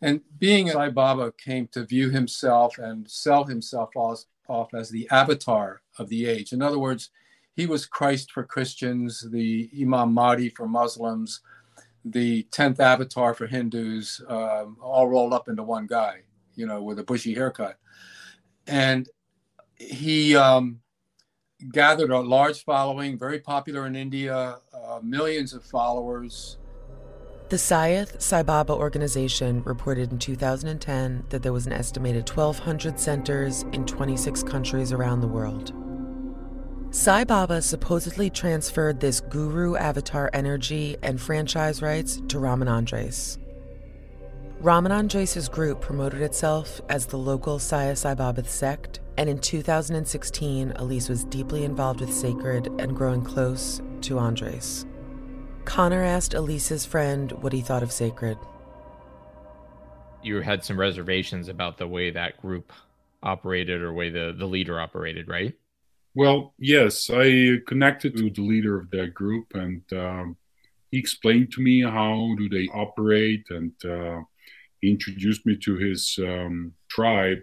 And 0.00 0.20
being 0.40 0.68
Sai 0.70 0.88
Baba 0.88 1.32
came 1.32 1.68
to 1.68 1.84
view 1.84 2.10
himself 2.10 2.78
and 2.78 3.08
sell 3.08 3.44
himself 3.44 3.90
off, 3.94 4.24
off 4.52 4.74
as 4.74 4.90
the 4.90 5.08
avatar 5.10 5.82
of 5.98 6.08
the 6.08 6.26
age. 6.26 6.52
In 6.52 6.62
other 6.62 6.78
words, 6.78 7.10
he 7.54 7.66
was 7.66 7.86
Christ 7.86 8.30
for 8.30 8.44
Christians, 8.44 9.26
the 9.30 9.70
Imam 9.78 10.12
Mahdi 10.12 10.50
for 10.50 10.66
Muslims, 10.66 11.40
the 12.04 12.44
10th 12.50 12.80
avatar 12.80 13.34
for 13.34 13.46
Hindus, 13.46 14.22
um, 14.28 14.76
all 14.80 15.08
rolled 15.08 15.32
up 15.32 15.48
into 15.48 15.62
one 15.62 15.86
guy, 15.86 16.22
you 16.54 16.66
know, 16.66 16.82
with 16.82 16.98
a 16.98 17.04
bushy 17.04 17.34
haircut. 17.34 17.78
And 18.66 19.08
he 19.76 20.36
um, 20.36 20.80
gathered 21.70 22.10
a 22.10 22.20
large 22.20 22.64
following, 22.64 23.18
very 23.18 23.38
popular 23.38 23.86
in 23.86 23.96
India, 23.96 24.58
uh, 24.72 25.00
millions 25.02 25.52
of 25.52 25.64
followers. 25.64 26.58
The 27.52 27.58
Sathya 27.58 28.18
Sai 28.18 28.42
Baba 28.42 28.72
organization 28.72 29.62
reported 29.64 30.10
in 30.10 30.18
2010 30.18 31.26
that 31.28 31.42
there 31.42 31.52
was 31.52 31.66
an 31.66 31.74
estimated 31.74 32.26
1,200 32.26 32.98
centers 32.98 33.64
in 33.74 33.84
26 33.84 34.42
countries 34.44 34.90
around 34.90 35.20
the 35.20 35.28
world. 35.28 35.74
Sai 36.92 37.24
Baba 37.24 37.60
supposedly 37.60 38.30
transferred 38.30 39.00
this 39.00 39.20
guru 39.20 39.76
avatar 39.76 40.30
energy 40.32 40.96
and 41.02 41.20
franchise 41.20 41.82
rights 41.82 42.22
to 42.28 42.38
Raman 42.38 42.68
Andres. 42.68 43.38
Raman 44.60 44.90
Andres' 44.90 45.50
group 45.50 45.82
promoted 45.82 46.22
itself 46.22 46.80
as 46.88 47.04
the 47.04 47.18
local 47.18 47.58
Sathya 47.58 47.98
Sai 47.98 48.14
Baba 48.14 48.44
sect, 48.44 49.00
and 49.18 49.28
in 49.28 49.38
2016, 49.38 50.72
Elise 50.76 51.10
was 51.10 51.26
deeply 51.26 51.66
involved 51.66 52.00
with 52.00 52.14
Sacred 52.14 52.68
and 52.78 52.96
growing 52.96 53.20
close 53.20 53.82
to 54.00 54.18
Andres. 54.18 54.86
Connor 55.64 56.02
asked 56.02 56.34
Elise's 56.34 56.84
friend 56.84 57.32
what 57.32 57.52
he 57.52 57.60
thought 57.60 57.82
of 57.82 57.92
Sacred. 57.92 58.38
You 60.22 60.40
had 60.40 60.64
some 60.64 60.78
reservations 60.78 61.48
about 61.48 61.78
the 61.78 61.86
way 61.86 62.10
that 62.10 62.40
group 62.40 62.72
operated 63.22 63.82
or 63.82 63.92
way 63.92 64.10
the, 64.10 64.34
the 64.36 64.46
leader 64.46 64.80
operated, 64.80 65.28
right? 65.28 65.54
Well, 66.14 66.54
yes, 66.58 67.08
I 67.10 67.58
connected 67.66 68.20
with 68.20 68.34
the 68.36 68.42
leader 68.42 68.78
of 68.78 68.90
that 68.90 69.14
group, 69.14 69.54
and 69.54 69.82
um, 69.92 70.36
he 70.90 70.98
explained 70.98 71.52
to 71.52 71.62
me 71.62 71.82
how 71.82 72.34
do 72.36 72.48
they 72.48 72.68
operate, 72.68 73.46
and 73.48 73.72
uh, 73.84 74.20
introduced 74.82 75.46
me 75.46 75.56
to 75.56 75.76
his 75.76 76.18
um, 76.20 76.74
tribe. 76.88 77.38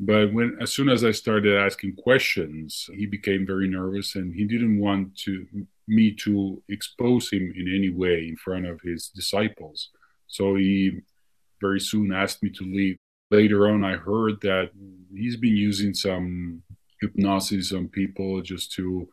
But 0.00 0.32
when, 0.32 0.58
as 0.60 0.72
soon 0.72 0.88
as 0.88 1.04
I 1.04 1.12
started 1.12 1.56
asking 1.56 1.96
questions, 1.96 2.90
he 2.94 3.06
became 3.06 3.46
very 3.46 3.68
nervous, 3.68 4.16
and 4.16 4.34
he 4.34 4.44
didn't 4.44 4.80
want 4.80 5.16
to 5.18 5.46
me 5.86 6.12
to 6.12 6.62
expose 6.68 7.30
him 7.30 7.52
in 7.56 7.72
any 7.74 7.90
way 7.90 8.26
in 8.28 8.36
front 8.36 8.66
of 8.66 8.80
his 8.80 9.08
disciples. 9.08 9.90
So 10.26 10.56
he 10.56 11.00
very 11.60 11.80
soon 11.80 12.12
asked 12.12 12.42
me 12.42 12.50
to 12.50 12.64
leave. 12.64 12.96
Later 13.30 13.68
on, 13.68 13.84
I 13.84 13.96
heard 13.96 14.40
that 14.42 14.70
he's 15.14 15.36
been 15.36 15.56
using 15.56 15.94
some 15.94 16.62
hypnosis 17.00 17.72
on 17.72 17.88
people 17.88 18.40
just 18.42 18.72
to 18.72 19.08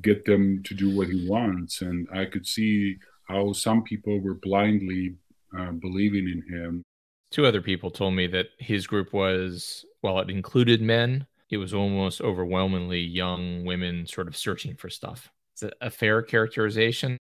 get 0.00 0.24
them 0.24 0.62
to 0.64 0.74
do 0.74 0.96
what 0.96 1.08
he 1.08 1.28
wants. 1.28 1.80
And 1.82 2.08
I 2.12 2.26
could 2.26 2.46
see 2.46 2.98
how 3.28 3.52
some 3.52 3.82
people 3.82 4.20
were 4.20 4.34
blindly 4.34 5.16
uh, 5.58 5.72
believing 5.72 6.28
in 6.28 6.42
him. 6.54 6.82
Two 7.30 7.46
other 7.46 7.62
people 7.62 7.90
told 7.90 8.14
me 8.14 8.26
that 8.28 8.48
his 8.58 8.86
group 8.86 9.12
was, 9.12 9.84
while 10.02 10.20
it 10.20 10.28
included 10.28 10.82
men, 10.82 11.26
it 11.50 11.56
was 11.56 11.72
almost 11.72 12.20
overwhelmingly 12.20 13.00
young 13.00 13.64
women 13.64 14.06
sort 14.06 14.28
of 14.28 14.36
searching 14.36 14.76
for 14.76 14.90
stuff. 14.90 15.30
Is 15.56 15.64
it 15.64 15.74
a 15.80 15.90
fair 15.90 16.22
characterization? 16.22 17.16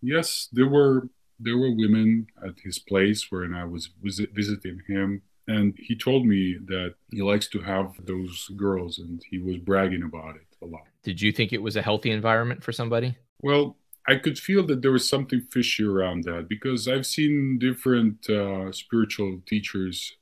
Yes, 0.00 0.48
there 0.52 0.68
were 0.68 1.08
there 1.38 1.58
were 1.58 1.72
women 1.74 2.26
at 2.44 2.54
his 2.62 2.78
place 2.78 3.30
when 3.30 3.54
I 3.54 3.64
was 3.64 3.90
visit, 4.02 4.30
visiting 4.34 4.80
him 4.86 5.22
and 5.48 5.74
he 5.78 5.96
told 5.96 6.26
me 6.26 6.56
that 6.66 6.94
he 7.10 7.22
likes 7.22 7.48
to 7.48 7.60
have 7.60 7.94
those 8.04 8.48
girls, 8.56 8.98
and 8.98 9.22
he 9.28 9.38
was 9.38 9.56
bragging 9.58 10.02
about 10.02 10.36
it 10.36 10.46
a 10.62 10.66
lot. 10.66 10.82
Did 11.02 11.20
you 11.20 11.32
think 11.32 11.52
it 11.52 11.62
was 11.62 11.76
a 11.76 11.82
healthy 11.82 12.10
environment 12.10 12.62
for 12.62 12.72
somebody? 12.72 13.16
Well, 13.40 13.76
I 14.06 14.16
could 14.16 14.38
feel 14.38 14.64
that 14.66 14.82
there 14.82 14.92
was 14.92 15.08
something 15.08 15.40
fishy 15.50 15.84
around 15.84 16.24
that 16.24 16.48
because 16.48 16.86
I've 16.86 17.06
seen 17.06 17.58
different 17.58 18.28
uh, 18.28 18.70
spiritual 18.72 19.40
teachers 19.46 20.16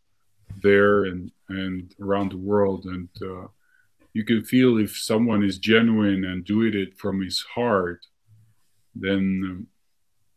there 0.62 1.04
and 1.04 1.30
and 1.48 1.94
around 2.00 2.32
the 2.32 2.36
world, 2.36 2.84
and 2.84 3.08
uh, 3.22 3.46
you 4.12 4.24
can 4.24 4.44
feel 4.44 4.78
if 4.78 4.96
someone 4.96 5.42
is 5.44 5.58
genuine 5.58 6.24
and 6.24 6.44
doing 6.44 6.74
it 6.74 6.98
from 6.98 7.20
his 7.20 7.44
heart, 7.54 8.06
then 8.94 9.42
um, 9.50 9.66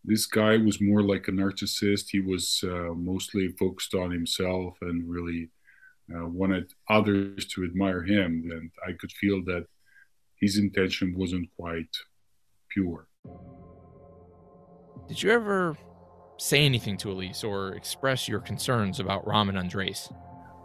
this 0.03 0.25
guy 0.25 0.57
was 0.57 0.81
more 0.81 1.01
like 1.01 1.27
a 1.27 1.31
narcissist. 1.31 2.05
He 2.09 2.19
was 2.19 2.63
uh, 2.63 2.93
mostly 2.95 3.47
focused 3.49 3.93
on 3.93 4.11
himself 4.11 4.77
and 4.81 5.09
really 5.09 5.49
uh, 6.13 6.27
wanted 6.27 6.71
others 6.89 7.45
to 7.45 7.63
admire 7.63 8.03
him. 8.03 8.49
And 8.51 8.71
I 8.85 8.93
could 8.93 9.11
feel 9.11 9.43
that 9.45 9.65
his 10.39 10.57
intention 10.57 11.15
wasn't 11.17 11.49
quite 11.57 11.95
pure. 12.69 13.07
Did 15.07 15.21
you 15.23 15.31
ever 15.31 15.77
say 16.37 16.65
anything 16.65 16.97
to 16.97 17.11
Elise 17.11 17.43
or 17.43 17.73
express 17.73 18.27
your 18.27 18.39
concerns 18.39 18.99
about 18.99 19.25
Raman 19.25 19.57
Andres? 19.57 20.09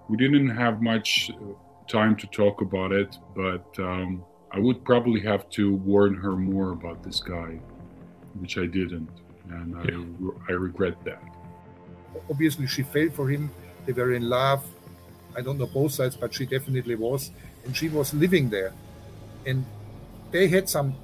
We 0.08 0.16
didn't 0.16 0.50
have 0.50 0.80
much 0.80 1.30
uh, 1.30 1.52
time 1.86 2.16
to 2.16 2.26
talk 2.28 2.60
about 2.60 2.92
it, 2.92 3.16
but 3.36 3.66
um, 3.78 4.24
I 4.50 4.58
would 4.58 4.84
probably 4.84 5.20
have 5.20 5.48
to 5.50 5.74
warn 5.74 6.14
her 6.14 6.32
more 6.32 6.72
about 6.72 7.02
this 7.02 7.20
guy, 7.20 7.58
which 8.40 8.58
I 8.58 8.66
didn't 8.66 9.10
and 9.50 9.76
I, 10.48 10.52
I 10.52 10.54
regret 10.54 11.02
that. 11.04 11.22
Obviously, 12.30 12.66
she 12.66 12.82
fell 12.82 13.10
for 13.10 13.28
him. 13.28 13.50
They 13.86 13.92
were 13.92 14.12
in 14.12 14.28
love. 14.28 14.64
I 15.36 15.40
don't 15.40 15.58
know 15.58 15.66
both 15.66 15.92
sides, 15.92 16.16
but 16.16 16.34
she 16.34 16.46
definitely 16.46 16.94
was. 16.94 17.30
And 17.64 17.76
she 17.76 17.88
was 17.88 18.12
living 18.14 18.50
there. 18.50 18.72
And 19.46 19.64
they 20.30 20.48
had 20.48 20.68
some 20.68 20.94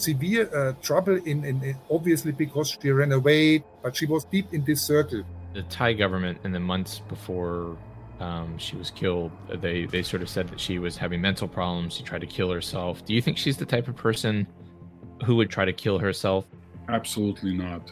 severe 0.00 0.48
uh, 0.54 0.72
trouble 0.82 1.16
in, 1.16 1.44
in, 1.44 1.62
in, 1.62 1.76
obviously 1.90 2.32
because 2.32 2.76
she 2.80 2.90
ran 2.90 3.12
away, 3.12 3.64
but 3.82 3.96
she 3.96 4.06
was 4.06 4.24
deep 4.24 4.52
in 4.52 4.64
this 4.64 4.82
circle. 4.82 5.22
The 5.54 5.62
Thai 5.64 5.94
government 5.94 6.38
in 6.44 6.52
the 6.52 6.60
months 6.60 7.00
before 7.08 7.76
um, 8.20 8.58
she 8.58 8.76
was 8.76 8.90
killed, 8.90 9.32
they 9.48 9.86
they 9.86 10.02
sort 10.02 10.22
of 10.22 10.28
said 10.28 10.48
that 10.48 10.60
she 10.60 10.78
was 10.78 10.96
having 10.96 11.20
mental 11.20 11.48
problems. 11.48 11.94
She 11.94 12.02
tried 12.02 12.20
to 12.20 12.26
kill 12.26 12.50
herself. 12.50 13.04
Do 13.04 13.14
you 13.14 13.22
think 13.22 13.38
she's 13.38 13.56
the 13.56 13.66
type 13.66 13.88
of 13.88 13.96
person 13.96 14.46
who 15.24 15.36
would 15.36 15.50
try 15.50 15.64
to 15.64 15.72
kill 15.72 15.98
herself? 15.98 16.44
Absolutely 16.88 17.54
not. 17.54 17.90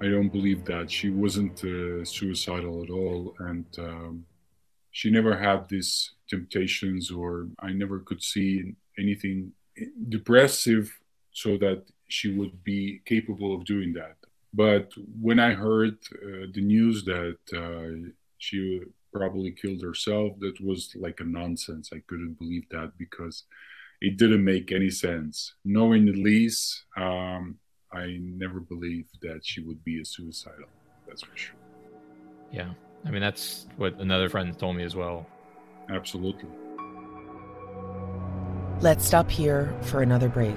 I 0.00 0.08
don't 0.08 0.28
believe 0.28 0.64
that. 0.66 0.90
She 0.90 1.10
wasn't 1.10 1.62
uh, 1.64 2.04
suicidal 2.04 2.82
at 2.82 2.90
all. 2.90 3.34
And 3.38 3.66
um, 3.78 4.26
she 4.90 5.10
never 5.10 5.36
had 5.36 5.68
these 5.68 6.12
temptations, 6.28 7.10
or 7.10 7.48
I 7.60 7.72
never 7.72 8.00
could 8.00 8.22
see 8.22 8.74
anything 8.98 9.52
depressive 10.08 10.90
so 11.36 11.58
that 11.58 11.82
she 12.08 12.28
would 12.34 12.64
be 12.64 13.02
capable 13.04 13.54
of 13.54 13.66
doing 13.66 13.92
that. 13.92 14.16
But 14.54 14.90
when 15.20 15.38
I 15.38 15.52
heard 15.52 15.98
uh, 16.14 16.46
the 16.54 16.62
news 16.62 17.04
that 17.04 17.38
uh, 17.54 18.08
she 18.38 18.80
probably 19.12 19.50
killed 19.50 19.82
herself, 19.82 20.32
that 20.40 20.58
was 20.64 20.96
like 20.96 21.20
a 21.20 21.24
nonsense. 21.24 21.90
I 21.92 22.00
couldn't 22.06 22.38
believe 22.38 22.66
that 22.70 22.92
because 22.96 23.44
it 24.00 24.16
didn't 24.16 24.44
make 24.44 24.72
any 24.72 24.88
sense. 24.88 25.52
Knowing 25.62 26.08
Elise, 26.08 26.84
um, 26.96 27.58
I 27.92 28.16
never 28.18 28.60
believed 28.60 29.20
that 29.20 29.40
she 29.44 29.60
would 29.60 29.84
be 29.84 30.00
a 30.00 30.06
suicidal. 30.06 30.70
That's 31.06 31.22
for 31.22 31.36
sure. 31.36 31.56
Yeah. 32.50 32.70
I 33.04 33.10
mean, 33.10 33.20
that's 33.20 33.66
what 33.76 34.00
another 34.00 34.30
friend 34.30 34.58
told 34.58 34.76
me 34.76 34.84
as 34.84 34.96
well. 34.96 35.26
Absolutely. 35.90 36.48
Let's 38.80 39.06
stop 39.06 39.30
here 39.30 39.74
for 39.82 40.00
another 40.00 40.30
break. 40.30 40.56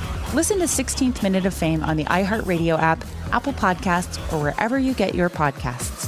Listen 0.33 0.59
to 0.59 0.65
16th 0.65 1.21
Minute 1.23 1.45
of 1.45 1.53
Fame 1.53 1.83
on 1.83 1.97
the 1.97 2.05
iHeartRadio 2.05 2.79
app, 2.79 3.03
Apple 3.33 3.51
Podcasts, 3.51 4.17
or 4.31 4.41
wherever 4.41 4.79
you 4.79 4.93
get 4.93 5.13
your 5.13 5.29
podcasts. 5.29 6.07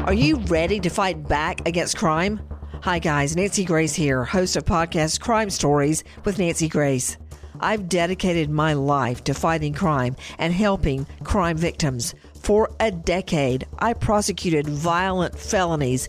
Are 0.00 0.12
you 0.12 0.36
ready 0.48 0.78
to 0.80 0.90
fight 0.90 1.26
back 1.26 1.66
against 1.66 1.96
crime? 1.96 2.42
Hi, 2.82 2.98
guys. 2.98 3.36
Nancy 3.36 3.64
Grace 3.64 3.94
here, 3.94 4.22
host 4.22 4.54
of 4.54 4.66
podcast 4.66 5.20
Crime 5.20 5.48
Stories 5.48 6.04
with 6.26 6.38
Nancy 6.38 6.68
Grace. 6.68 7.16
I've 7.60 7.88
dedicated 7.88 8.50
my 8.50 8.74
life 8.74 9.24
to 9.24 9.34
fighting 9.34 9.72
crime 9.72 10.14
and 10.38 10.52
helping 10.52 11.06
crime 11.24 11.56
victims. 11.56 12.14
For 12.42 12.70
a 12.80 12.90
decade, 12.90 13.66
I 13.78 13.92
prosecuted 13.92 14.66
violent 14.66 15.38
felonies, 15.38 16.08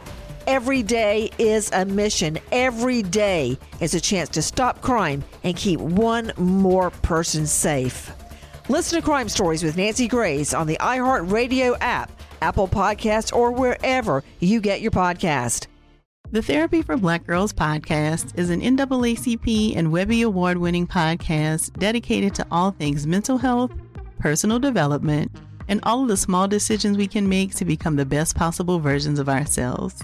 Every 0.47 0.83
day 0.83 1.31
is 1.37 1.69
a 1.71 1.85
mission. 1.85 2.39
Every 2.51 3.03
day 3.03 3.57
is 3.79 3.93
a 3.93 4.01
chance 4.01 4.29
to 4.29 4.41
stop 4.41 4.81
crime 4.81 5.23
and 5.43 5.55
keep 5.55 5.79
one 5.79 6.31
more 6.37 6.89
person 6.89 7.45
safe. 7.45 8.11
Listen 8.69 8.99
to 8.99 9.05
Crime 9.05 9.29
Stories 9.29 9.63
with 9.63 9.77
Nancy 9.77 10.07
Grace 10.07 10.53
on 10.53 10.67
the 10.67 10.77
iHeartRadio 10.79 11.77
app 11.81 12.11
Apple 12.41 12.67
Podcasts, 12.67 13.33
or 13.33 13.51
wherever 13.51 14.23
you 14.39 14.59
get 14.59 14.81
your 14.81 14.91
podcast. 14.91 15.67
The 16.31 16.41
Therapy 16.41 16.81
for 16.81 16.97
Black 16.97 17.25
Girls 17.25 17.53
podcast 17.53 18.37
is 18.37 18.49
an 18.49 18.61
NAACP 18.61 19.75
and 19.75 19.91
Webby 19.91 20.21
Award 20.21 20.57
winning 20.57 20.87
podcast 20.87 21.77
dedicated 21.77 22.33
to 22.35 22.47
all 22.51 22.71
things 22.71 23.05
mental 23.05 23.37
health, 23.37 23.71
personal 24.19 24.59
development, 24.59 25.31
and 25.67 25.81
all 25.83 26.03
of 26.03 26.07
the 26.07 26.17
small 26.17 26.47
decisions 26.47 26.97
we 26.97 27.07
can 27.07 27.27
make 27.27 27.53
to 27.55 27.65
become 27.65 27.95
the 27.95 28.05
best 28.05 28.35
possible 28.35 28.79
versions 28.79 29.19
of 29.19 29.29
ourselves. 29.29 30.03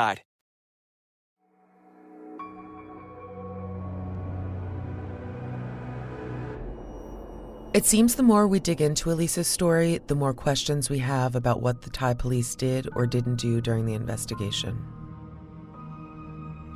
It 7.73 7.85
seems 7.85 8.15
the 8.15 8.23
more 8.23 8.49
we 8.49 8.59
dig 8.59 8.81
into 8.81 9.11
Elise's 9.11 9.47
story, 9.47 10.01
the 10.07 10.15
more 10.15 10.33
questions 10.33 10.89
we 10.89 10.99
have 10.99 11.35
about 11.35 11.61
what 11.61 11.83
the 11.83 11.89
Thai 11.89 12.15
police 12.15 12.53
did 12.53 12.89
or 12.95 13.07
didn't 13.07 13.37
do 13.37 13.61
during 13.61 13.85
the 13.85 13.93
investigation. 13.93 14.85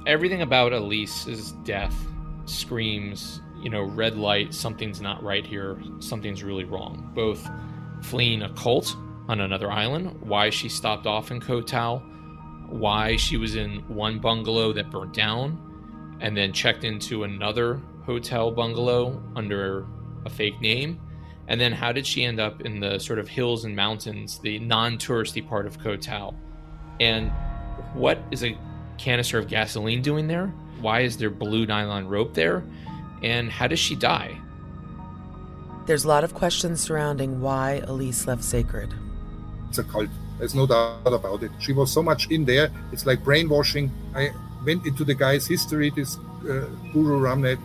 Everything 0.08 0.42
about 0.42 0.72
Elise's 0.72 1.52
death 1.66 1.94
screams, 2.46 3.42
you 3.62 3.70
know, 3.70 3.84
red 3.84 4.16
light, 4.16 4.54
something's 4.54 5.02
not 5.02 5.22
right 5.22 5.46
here, 5.46 5.78
something's 6.00 6.44
really 6.44 6.64
wrong. 6.64 7.12
Both 7.14 7.46
fleeing 8.02 8.44
a 8.44 8.54
cult 8.54 8.96
on 9.28 9.42
another 9.42 9.70
island, 9.70 10.22
why 10.22 10.50
she 10.50 10.70
stopped 10.70 11.06
off 11.06 11.30
in 11.30 11.42
Koh 11.42 11.62
Tao, 11.62 12.02
why 12.70 13.16
she 13.16 13.38
was 13.38 13.56
in 13.56 13.80
one 13.88 14.20
bungalow 14.20 14.74
that 14.74 14.92
burnt 14.92 15.14
down, 15.14 16.18
and 16.22 16.36
then 16.36 16.54
checked 16.54 16.84
into 16.84 17.24
another 17.24 17.82
hotel 18.06 18.52
bungalow 18.52 19.22
under 19.36 19.86
a 20.26 20.30
fake 20.30 20.60
name? 20.62 21.00
And 21.48 21.62
then 21.62 21.72
how 21.72 21.92
did 21.92 22.08
she 22.08 22.24
end 22.24 22.40
up 22.40 22.62
in 22.62 22.80
the 22.80 22.98
sort 23.00 23.20
of 23.20 23.28
hills 23.28 23.66
and 23.66 23.76
mountains, 23.76 24.40
the 24.40 24.60
non 24.60 24.98
touristy 24.98 25.48
part 25.48 25.68
of 25.68 25.80
Koh 25.80 25.96
Tao? 25.96 26.34
And 27.00 27.32
what 27.94 28.20
is 28.32 28.44
a 28.44 28.58
canister 28.98 29.38
of 29.38 29.48
gasoline 29.48 30.02
doing 30.02 30.28
there? 30.28 30.48
Why 30.82 31.02
is 31.02 31.18
there 31.18 31.30
blue 31.30 31.66
nylon 31.66 32.08
rope 32.08 32.34
there? 32.34 32.64
And 33.22 33.52
how 33.52 33.68
does 33.68 33.80
she 33.80 33.96
die? 33.96 34.38
There's 35.86 36.04
a 36.04 36.08
lot 36.08 36.24
of 36.24 36.34
questions 36.34 36.82
surrounding 36.82 37.42
why 37.42 37.84
Elise 37.86 38.26
left 38.28 38.44
Sacred. 38.44 38.94
It's 39.70 39.78
a 39.78 39.84
cult. 39.84 40.10
There's 40.38 40.56
no 40.56 40.68
doubt 40.68 41.14
about 41.14 41.44
it. 41.44 41.52
She 41.60 41.74
was 41.74 41.92
so 41.92 42.04
much 42.04 42.30
in 42.30 42.46
there. 42.46 42.70
It's 42.92 43.06
like 43.06 43.24
brainwashing. 43.24 43.92
I 44.14 44.32
went 44.66 44.86
into 44.86 45.04
the 45.06 45.14
guy's 45.14 45.48
history, 45.48 45.90
this 45.90 46.18
uh, 46.18 46.68
Guru 46.92 47.20
Ramnet, 47.22 47.60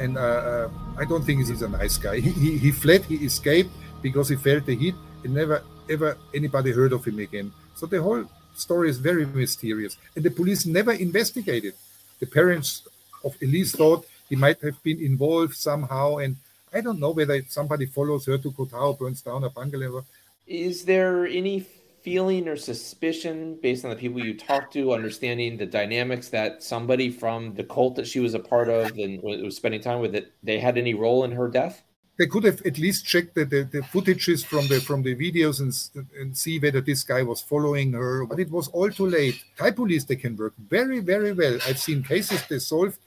and 0.00 0.18
uh, 0.18 0.20
uh, 0.20 0.70
I 0.98 1.04
don't 1.04 1.24
think 1.24 1.46
he's 1.46 1.62
a 1.62 1.68
nice 1.68 1.96
guy. 1.98 2.20
He, 2.20 2.30
he, 2.30 2.58
he 2.58 2.70
fled, 2.70 3.04
he 3.04 3.16
escaped 3.16 3.70
because 4.02 4.28
he 4.28 4.36
felt 4.36 4.66
the 4.66 4.74
heat, 4.74 4.94
and 5.24 5.34
never 5.34 5.62
ever 5.88 6.18
anybody 6.34 6.72
heard 6.72 6.92
of 6.92 7.04
him 7.04 7.18
again. 7.18 7.52
So 7.74 7.86
the 7.86 8.02
whole 8.02 8.24
story 8.54 8.90
is 8.90 8.98
very 8.98 9.26
mysterious, 9.26 9.96
and 10.14 10.24
the 10.24 10.30
police 10.30 10.66
never 10.66 10.92
investigated. 10.92 11.74
The 12.18 12.26
parents 12.26 12.82
of 13.24 13.36
Elise 13.40 13.72
thought 13.72 14.06
he 14.28 14.36
might 14.36 14.60
have 14.62 14.82
been 14.82 15.00
involved 15.00 15.54
somehow, 15.54 16.16
and 16.16 16.36
I 16.72 16.80
don't 16.80 16.98
know 16.98 17.10
whether 17.10 17.40
somebody 17.48 17.86
follows 17.86 18.26
her 18.26 18.38
to 18.38 18.50
Koh 18.50 18.64
Tao, 18.66 18.92
burns 18.94 19.20
down 19.20 19.44
a 19.44 19.50
bungalow. 19.50 20.04
Is 20.46 20.84
there 20.84 21.26
any 21.26 21.66
feeling 22.06 22.46
or 22.46 22.54
suspicion 22.54 23.58
based 23.60 23.84
on 23.84 23.90
the 23.90 23.96
people 23.96 24.24
you 24.24 24.32
talked 24.32 24.72
to, 24.72 24.92
understanding 24.92 25.56
the 25.56 25.66
dynamics 25.66 26.28
that 26.28 26.62
somebody 26.62 27.10
from 27.10 27.52
the 27.54 27.64
cult 27.64 27.96
that 27.96 28.06
she 28.06 28.20
was 28.20 28.32
a 28.32 28.38
part 28.38 28.68
of 28.68 28.96
and 28.96 29.20
was 29.24 29.56
spending 29.56 29.80
time 29.80 29.98
with 29.98 30.14
it, 30.14 30.32
they 30.40 30.60
had 30.60 30.78
any 30.78 30.94
role 30.94 31.24
in 31.24 31.32
her 31.32 31.48
death? 31.48 31.82
They 32.16 32.28
could 32.28 32.44
have 32.44 32.62
at 32.64 32.78
least 32.78 33.04
checked 33.04 33.34
the, 33.34 33.44
the, 33.44 33.64
the 33.64 33.80
footages 33.80 34.44
from 34.44 34.68
the 34.68 34.78
from 34.80 35.02
the 35.02 35.16
videos 35.16 35.58
and, 35.58 35.74
and 36.20 36.38
see 36.38 36.60
whether 36.60 36.80
this 36.80 37.02
guy 37.02 37.24
was 37.24 37.40
following 37.42 37.92
her. 37.94 38.24
But 38.24 38.38
it 38.38 38.52
was 38.52 38.68
all 38.68 38.88
too 38.88 39.08
late. 39.08 39.42
Thai 39.58 39.72
police 39.72 40.04
they 40.04 40.14
can 40.14 40.36
work 40.36 40.54
very 40.56 41.00
very 41.00 41.32
well. 41.32 41.58
I've 41.66 41.80
seen 41.80 42.04
cases 42.04 42.40
they 42.46 42.60
solved 42.60 43.00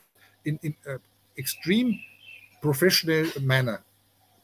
in 0.44 0.60
in 0.62 0.76
extreme 1.38 1.90
professional 2.62 3.26
manner. 3.40 3.82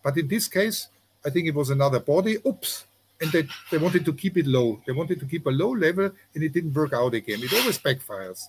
But 0.02 0.18
in 0.18 0.30
this 0.30 0.48
case, 0.48 0.88
I 1.26 1.30
think 1.30 1.46
it 1.46 1.56
was 1.62 1.70
another 1.70 2.00
body. 2.00 2.38
Oops, 2.48 2.86
and 3.22 3.32
they, 3.32 3.48
they 3.72 3.78
wanted 3.78 4.06
to 4.06 4.14
keep 4.14 4.38
it 4.38 4.46
low. 4.46 4.82
They 4.86 4.94
wanted 4.94 5.20
to 5.20 5.26
keep 5.26 5.46
a 5.46 5.50
low 5.50 5.72
level, 5.72 6.12
and 6.34 6.44
it 6.44 6.54
didn't 6.54 6.74
work 6.74 6.94
out 6.94 7.14
again. 7.14 7.40
It 7.42 7.54
always 7.54 7.80
backfires. 7.80 8.44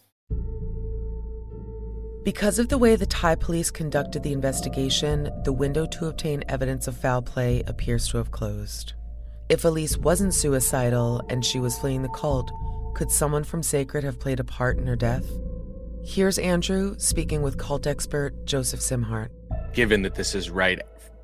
Because 2.25 2.59
of 2.59 2.69
the 2.69 2.79
way 2.79 2.97
the 2.97 3.07
Thai 3.07 3.37
police 3.37 3.71
conducted 3.71 4.25
the 4.25 4.33
investigation, 4.33 5.31
the 5.45 5.53
window 5.53 5.87
to 5.87 6.07
obtain 6.07 6.43
evidence 6.49 6.89
of 6.89 6.97
foul 6.97 7.23
play 7.23 7.63
appears 7.69 8.09
to 8.09 8.19
have 8.19 8.33
closed. 8.33 8.95
If 9.49 9.65
Elise 9.65 9.97
wasn't 9.97 10.35
suicidal 10.35 11.23
and 11.29 11.45
she 11.45 11.61
was 11.61 11.79
fleeing 11.79 12.03
the 12.03 12.09
cult, 12.09 12.51
could 12.97 13.13
someone 13.13 13.45
from 13.45 13.63
Sacred 13.63 14.03
have 14.03 14.19
played 14.19 14.41
a 14.41 14.45
part 14.45 14.77
in 14.77 14.89
her 14.89 14.97
death? 14.97 15.25
Here's 16.05 16.39
Andrew 16.39 16.97
speaking 16.99 17.43
with 17.43 17.59
cult 17.59 17.87
expert 17.87 18.45
Joseph 18.45 18.81
Szimhart. 18.81 19.29
given 19.73 20.03
that 20.03 20.15
this 20.17 20.35
is 20.35 20.51
right 20.51 20.81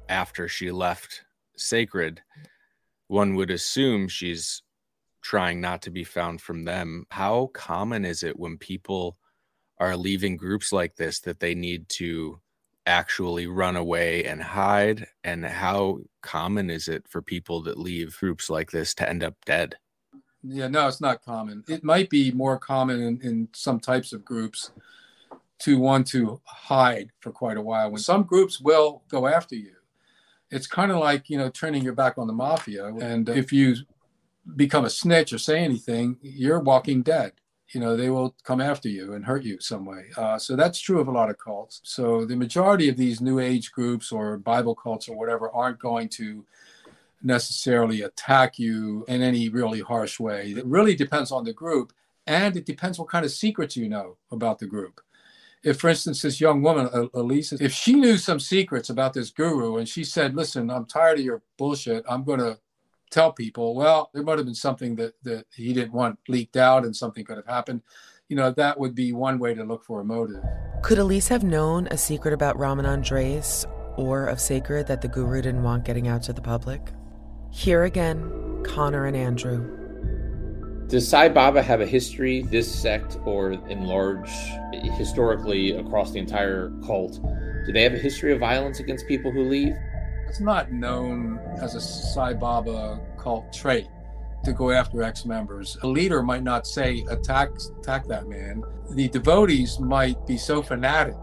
after 0.09 0.47
she 0.47 0.70
left 0.70 1.24
Sacred, 1.57 2.20
one 3.12 3.34
would 3.34 3.50
assume 3.50 4.08
she's 4.08 4.62
trying 5.20 5.60
not 5.60 5.82
to 5.82 5.90
be 5.90 6.02
found 6.02 6.40
from 6.40 6.64
them. 6.64 7.04
How 7.10 7.50
common 7.52 8.06
is 8.06 8.22
it 8.22 8.38
when 8.38 8.56
people 8.56 9.18
are 9.78 9.96
leaving 9.96 10.36
groups 10.38 10.72
like 10.72 10.96
this 10.96 11.20
that 11.20 11.38
they 11.38 11.54
need 11.54 11.88
to 11.90 12.40
actually 12.86 13.46
run 13.46 13.76
away 13.76 14.24
and 14.24 14.42
hide? 14.42 15.06
And 15.22 15.44
how 15.44 15.98
common 16.22 16.70
is 16.70 16.88
it 16.88 17.06
for 17.06 17.20
people 17.20 17.62
that 17.64 17.78
leave 17.78 18.18
groups 18.18 18.48
like 18.48 18.70
this 18.70 18.94
to 18.94 19.08
end 19.08 19.22
up 19.22 19.34
dead? 19.44 19.76
Yeah, 20.42 20.68
no, 20.68 20.88
it's 20.88 21.00
not 21.00 21.22
common. 21.22 21.64
It 21.68 21.84
might 21.84 22.08
be 22.08 22.32
more 22.32 22.58
common 22.58 23.00
in, 23.02 23.20
in 23.20 23.48
some 23.52 23.78
types 23.78 24.14
of 24.14 24.24
groups 24.24 24.70
to 25.60 25.78
want 25.78 26.06
to 26.08 26.40
hide 26.44 27.10
for 27.20 27.30
quite 27.30 27.58
a 27.58 27.62
while. 27.62 27.90
When 27.90 28.00
some 28.00 28.22
groups 28.22 28.58
will 28.58 29.02
go 29.08 29.26
after 29.26 29.54
you, 29.54 29.74
it's 30.53 30.66
kind 30.66 30.92
of 30.92 30.98
like 30.98 31.28
you 31.30 31.38
know 31.38 31.48
turning 31.48 31.82
your 31.82 31.94
back 31.94 32.18
on 32.18 32.28
the 32.28 32.32
mafia. 32.32 32.86
And 32.86 33.28
if 33.28 33.53
you 33.53 33.74
become 34.55 34.84
a 34.84 34.90
snitch 34.90 35.32
or 35.32 35.38
say 35.38 35.59
anything, 35.59 36.18
you're 36.22 36.61
walking 36.61 37.03
dead. 37.03 37.32
You 37.70 37.80
know 37.80 37.96
they 37.96 38.11
will 38.11 38.36
come 38.44 38.61
after 38.61 38.88
you 38.88 39.14
and 39.14 39.24
hurt 39.24 39.44
you 39.44 39.59
some 39.61 39.86
way. 39.86 40.05
Uh, 40.16 40.38
so 40.38 40.55
that's 40.55 40.78
true 40.78 41.00
of 41.00 41.09
a 41.09 41.12
lot 41.12 41.30
of 41.30 41.38
cults. 41.38 41.80
So 41.84 42.26
the 42.26 42.36
majority 42.36 42.90
of 42.90 42.98
these 42.98 43.22
new 43.22 43.38
age 43.40 43.72
groups 43.72 44.12
or 44.12 44.36
Bible 44.36 44.74
cults 44.74 45.09
or 45.09 45.16
whatever 45.16 45.50
aren't 45.50 45.78
going 45.78 46.11
to 46.11 46.44
necessarily 47.22 48.03
attack 48.03 48.59
you 48.59 49.05
in 49.09 49.22
any 49.22 49.48
really 49.48 49.80
harsh 49.80 50.20
way. 50.20 50.50
It 50.50 50.66
really 50.66 50.94
depends 50.94 51.32
on 51.32 51.44
the 51.44 51.53
group, 51.55 51.94
and 52.26 52.55
it 52.57 52.66
depends 52.66 52.98
what 52.98 53.09
kind 53.09 53.24
of 53.24 53.30
secrets 53.30 53.74
you 53.74 53.88
know 53.88 54.18
about 54.30 54.59
the 54.59 54.66
group 54.66 55.00
if, 55.62 55.80
for 55.80 55.88
instance, 55.88 56.22
this 56.22 56.40
young 56.40 56.62
woman, 56.62 56.88
Elise, 57.14 57.52
if 57.52 57.72
she 57.72 57.94
knew 57.94 58.16
some 58.16 58.40
secrets 58.40 58.90
about 58.90 59.12
this 59.12 59.30
guru 59.30 59.76
and 59.76 59.88
she 59.88 60.04
said, 60.04 60.34
listen, 60.34 60.70
I'm 60.70 60.86
tired 60.86 61.18
of 61.18 61.24
your 61.24 61.42
bullshit, 61.56 62.04
I'm 62.08 62.24
going 62.24 62.40
to 62.40 62.58
tell 63.10 63.32
people, 63.32 63.74
well, 63.74 64.10
there 64.12 64.22
might 64.22 64.38
have 64.38 64.46
been 64.46 64.54
something 64.54 64.96
that, 64.96 65.14
that 65.22 65.46
he 65.54 65.72
didn't 65.72 65.92
want 65.92 66.18
leaked 66.28 66.56
out 66.56 66.84
and 66.84 66.96
something 66.96 67.24
could 67.24 67.36
have 67.36 67.46
happened. 67.46 67.82
You 68.28 68.36
know, 68.36 68.50
that 68.52 68.78
would 68.78 68.94
be 68.94 69.12
one 69.12 69.38
way 69.38 69.54
to 69.54 69.62
look 69.62 69.84
for 69.84 70.00
a 70.00 70.04
motive. 70.04 70.42
Could 70.82 70.98
Elise 70.98 71.28
have 71.28 71.44
known 71.44 71.86
a 71.88 71.98
secret 71.98 72.32
about 72.32 72.58
Raman 72.58 72.86
Andres 72.86 73.66
or 73.96 74.26
of 74.26 74.40
Sacred 74.40 74.86
that 74.86 75.00
the 75.00 75.08
guru 75.08 75.42
didn't 75.42 75.62
want 75.62 75.84
getting 75.84 76.08
out 76.08 76.22
to 76.24 76.32
the 76.32 76.40
public? 76.40 76.80
Here 77.50 77.84
again, 77.84 78.62
Connor 78.64 79.06
and 79.06 79.16
Andrew. 79.16 79.82
Does 80.93 81.09
Sai 81.09 81.30
Baba 81.30 81.62
have 81.62 81.80
a 81.80 81.86
history, 81.86 82.43
this 82.43 82.70
sect, 82.70 83.16
or 83.24 83.53
in 83.53 83.86
large, 83.86 84.30
historically 84.99 85.70
across 85.70 86.12
the 86.12 86.18
entire 86.18 86.70
cult? 86.84 87.18
Do 87.64 87.72
they 87.72 87.82
have 87.82 87.95
a 87.95 87.99
history 87.99 88.30
of 88.34 88.40
violence 88.40 88.78
against 88.78 89.09
people 89.09 89.32
who 89.32 89.45
leave? 89.45 89.74
It's 90.28 90.38
not 90.38 90.70
known 90.70 91.40
as 91.62 91.76
a 91.76 91.80
Sai 91.80 92.34
Baba 92.34 93.01
cult 93.18 93.51
trait 93.55 93.86
to 94.45 94.53
go 94.53 94.70
after 94.70 95.03
ex-members. 95.03 95.78
A 95.82 95.86
leader 95.86 96.22
might 96.22 96.43
not 96.43 96.66
say 96.66 97.07
attack 97.09 97.49
attack 97.78 98.07
that 98.09 98.28
man. 98.28 98.62
The 98.90 99.09
devotees 99.09 99.80
might 99.80 100.26
be 100.26 100.36
so 100.36 100.62
fanatic 100.62 101.16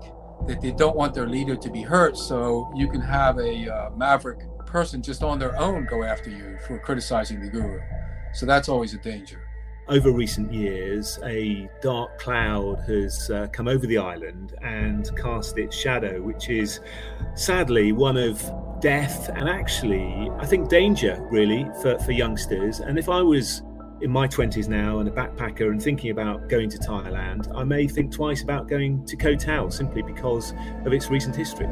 that 0.48 0.62
they 0.62 0.72
don't 0.72 0.96
want 0.96 1.14
their 1.14 1.28
leader 1.28 1.56
to 1.56 1.70
be 1.70 1.84
hurt. 1.84 2.18
So 2.18 2.72
you 2.76 2.90
can 2.90 3.02
have 3.02 3.38
a 3.38 3.72
uh, 3.72 3.92
maverick 3.92 4.40
person 4.66 5.04
just 5.04 5.22
on 5.22 5.38
their 5.38 5.56
own 5.60 5.86
go 5.86 6.02
after 6.02 6.32
you 6.32 6.58
for 6.66 6.80
criticizing 6.80 7.40
the 7.40 7.50
guru. 7.50 7.80
So 8.34 8.48
that's 8.48 8.68
always 8.68 8.96
a 8.96 8.98
danger 8.98 9.46
over 9.90 10.12
recent 10.12 10.54
years, 10.54 11.20
a 11.24 11.68
dark 11.82 12.20
cloud 12.20 12.80
has 12.86 13.30
uh, 13.32 13.48
come 13.52 13.68
over 13.68 13.88
the 13.88 13.98
island 13.98 14.54
and 14.62 15.10
cast 15.18 15.58
its 15.58 15.76
shadow, 15.76 16.22
which 16.22 16.50
is 16.50 16.80
sadly 17.34 17.92
one 17.92 18.16
of 18.16 18.40
death 18.82 19.30
and 19.30 19.50
actually, 19.50 20.30
I 20.38 20.46
think, 20.46 20.70
danger 20.70 21.20
really 21.32 21.68
for, 21.82 21.98
for 22.00 22.12
youngsters. 22.12 22.80
And 22.80 23.00
if 23.00 23.10
I 23.10 23.22
was 23.22 23.64
in 24.02 24.12
my 24.12 24.28
20s 24.28 24.68
now 24.68 25.00
and 25.00 25.10
a 25.10 25.12
backpacker 25.12 25.72
and 25.72 25.82
thinking 25.82 26.12
about 26.12 26.48
going 26.50 26.70
to 26.70 26.78
Thailand, 26.78 27.54
I 27.56 27.64
may 27.64 27.88
think 27.88 28.12
twice 28.12 28.44
about 28.44 28.68
going 28.68 29.04
to 29.06 29.18
Koh 29.18 29.36
Tao 29.36 29.70
simply 29.70 30.04
because 30.04 30.54
of 30.86 30.94
its 30.94 31.10
recent 31.10 31.36
history. 31.36 31.68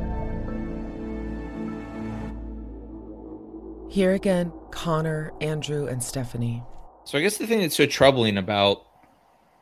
Here 3.89 4.13
again, 4.13 4.51
Connor, 4.71 5.31
Andrew, 5.39 5.87
and 5.87 6.01
Stephanie. 6.03 6.63
So 7.07 7.17
I 7.17 7.21
guess 7.21 7.37
the 7.37 7.47
thing 7.47 7.61
that's 7.61 7.77
so 7.77 7.85
troubling 7.85 8.37
about 8.37 8.85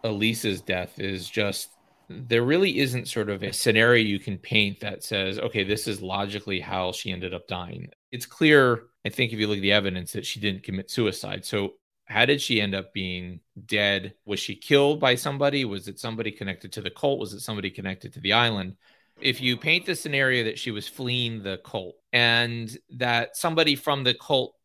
Elise's 0.04 0.62
death 0.62 1.00
is 1.00 1.30
just 1.30 1.70
there 2.10 2.41
really 2.41 2.80
isn't 2.80 3.08
sort 3.08 3.30
of 3.30 3.43
a 3.43 3.54
scenario 3.54 4.04
you 4.04 4.18
can 4.18 4.39
paint 4.39 4.80
that 4.80 5.04
says, 5.04 5.38
okay, 5.38 5.64
this 5.64 5.88
is 5.88 6.02
logically 6.02 6.60
how 6.60 6.91
she 6.91 7.12
ended 7.12 7.36
up 7.36 7.48
dying. 7.48 7.89
It's 8.12 8.26
clear, 8.26 8.86
I 9.06 9.10
think, 9.10 9.32
if 9.32 9.38
you 9.38 9.46
look 9.46 9.58
at 9.58 9.62
the 9.62 9.74
evidence, 9.74 10.14
that 10.14 10.26
she 10.26 10.39
didn't 10.39 10.64
commit 10.64 10.89
suicide. 10.89 11.46
So, 11.46 11.74
how 12.06 12.26
did 12.26 12.41
she 12.41 12.60
end 12.60 12.74
up 12.74 12.91
being 12.96 13.41
dead? 13.68 14.16
Was 14.26 14.39
she 14.39 14.56
killed 14.56 15.00
by 15.00 15.14
somebody? 15.14 15.66
Was 15.66 15.88
it 15.88 16.00
somebody 16.00 16.32
connected 16.32 16.72
to 16.74 16.82
the 16.82 16.89
cult? 16.89 17.20
Was 17.20 17.34
it 17.34 17.41
somebody 17.41 17.70
connected 17.70 18.12
to 18.14 18.20
the 18.22 18.34
island? 18.34 18.76
If 19.22 19.39
you 19.39 19.56
paint 19.56 19.86
the 19.86 19.93
scenario 19.93 20.46
that 20.46 20.58
she 20.58 20.72
was 20.72 20.88
fleeing 20.88 21.43
the 21.43 21.60
cult 21.64 21.96
and 22.12 22.76
that 22.98 23.38
somebody 23.38 23.76
from 23.76 24.04
the 24.04 24.16
cult 24.16 24.56